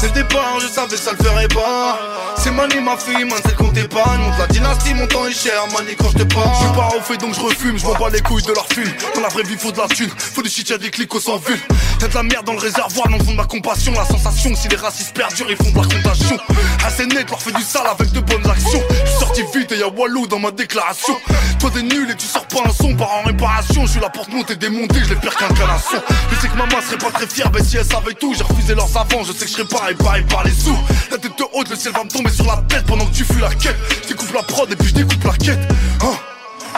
[0.00, 1.98] Dès le départ, je savais ça le ferait pas.
[2.36, 4.20] C'est Mani ma fille, man, c'est qu'on t'épargne.
[4.20, 6.50] Monte la dynastie, mon temps est cher, Mani quand je te parle.
[6.54, 8.92] Je suis pas au fait donc je refume, je bats les couilles de leur film.
[9.14, 11.20] Dans la vraie vie, faut de la thune, faut du shit, y'a des clics au
[11.20, 11.60] sans vue.
[12.00, 13.92] Y'a de la merde dans le réservoir, le fond de ma compassion.
[13.92, 16.38] La sensation, si les racistes perdurent, ils font de la contagion
[16.84, 18.82] Assez net, leur fait du sale avec de bonnes actions.
[18.90, 21.14] Je suis sorti vite et y'a Walou dans ma déclaration.
[21.60, 23.86] Toi t'es nul et tu sors pas un son par en réparation.
[23.86, 26.80] Je suis la porte montée démontée, je les perds qu'un canasson Je sais que maman
[26.82, 29.44] serait pas très fière, mais si elle savait tout J'ai refusé leurs avants, je sais
[29.44, 30.76] que je serais pas réparé par les sous.
[31.10, 33.40] La tête haute, le ciel va me tomber sur la tête Pendant que tu fuis
[33.40, 33.76] la quête.
[34.02, 35.68] Je découpe la prod et puis je découpe la quête.
[36.02, 36.12] Hein?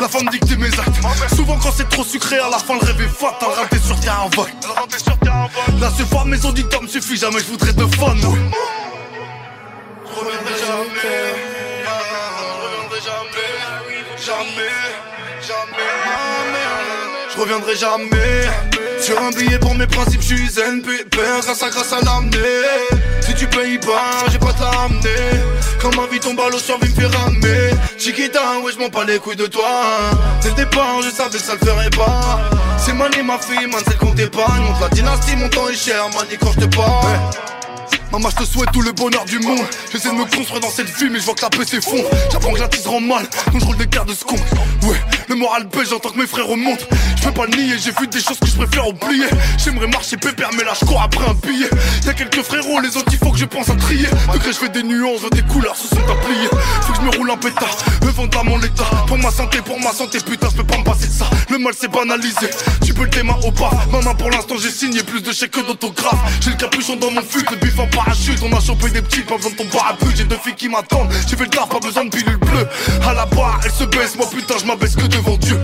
[0.00, 1.34] La femme dicte mes actes.
[1.34, 4.28] Souvent quand c'est trop sucré à la fin le rêve est fatal Raté sur terrain
[4.36, 4.52] vague
[5.80, 8.38] Là ce phare mes auditeurs me suffit Jamais je voudrais de fun oui.
[10.16, 11.34] Je reviendrai jamais.
[11.84, 13.52] Je reviendrai jamais.
[14.24, 14.72] Jamais
[15.46, 15.92] Jamais.
[17.34, 19.02] Je reviendrai jamais.
[19.02, 20.60] Sur un billet pour mes principes je suis
[21.10, 22.38] Grâce à grâce à l'amener.
[23.20, 25.42] Si tu payes pas j'ai pas t'amener
[25.82, 29.04] Quand ma vie tombe à l'eau survie me fait ramer Chiquita ouais je m'en pas
[29.04, 29.68] les couilles de toi.
[30.40, 32.40] Dès le départ je savais ça le ferait pas.
[32.78, 34.62] C'est Mani ma fille man c'est qu'on t'épargne.
[34.62, 37.55] Monte la dynastie mon temps est cher Mani quand je te parle
[38.12, 39.60] Maman, je te souhaite tout le bonheur du monde.
[39.92, 42.08] J'essaie de me construire dans cette vie, mais je vois que la paix s'effondre.
[42.30, 44.40] J'apprends que la tise rend mal, donc je roule des quarts de seconde.
[44.82, 46.84] Ouais, le moral baisse, j'entends que mes frères remontent.
[47.16, 49.26] Je peux pas le nier, j'ai vu des choses que je préfère oublier.
[49.58, 51.68] J'aimerais marcher pépère, mais là je cours après un billet.
[52.04, 54.08] Y'a quelques frérots, les autres il faut que je pense à trier.
[54.32, 56.48] Degré, je fais des nuances, des couleurs se sont appliées.
[56.82, 57.76] Faut que je me roule un pétard,
[58.16, 58.84] vendre à mon état.
[59.06, 61.28] Pour ma santé, pour ma santé, putain, je peux pas me passer de ça.
[61.50, 62.48] Le mal c'est banalisé,
[62.84, 63.70] tu peux le mains au pas.
[63.92, 66.18] Maman, pour l'instant j'ai signé plus de chèques que d'autographes.
[66.40, 69.50] J'ai le capuchon dans mon fut, le parachute, on a chopé des petits, pas besoin
[69.50, 72.10] de ton parapluie, j'ai deux filles qui m'attendent, j'ai fait le taf, pas besoin de
[72.10, 72.66] pilule bleue.
[73.02, 75.58] À la barre, elle se baisse, moi putain, je m'abaisse que devant Dieu.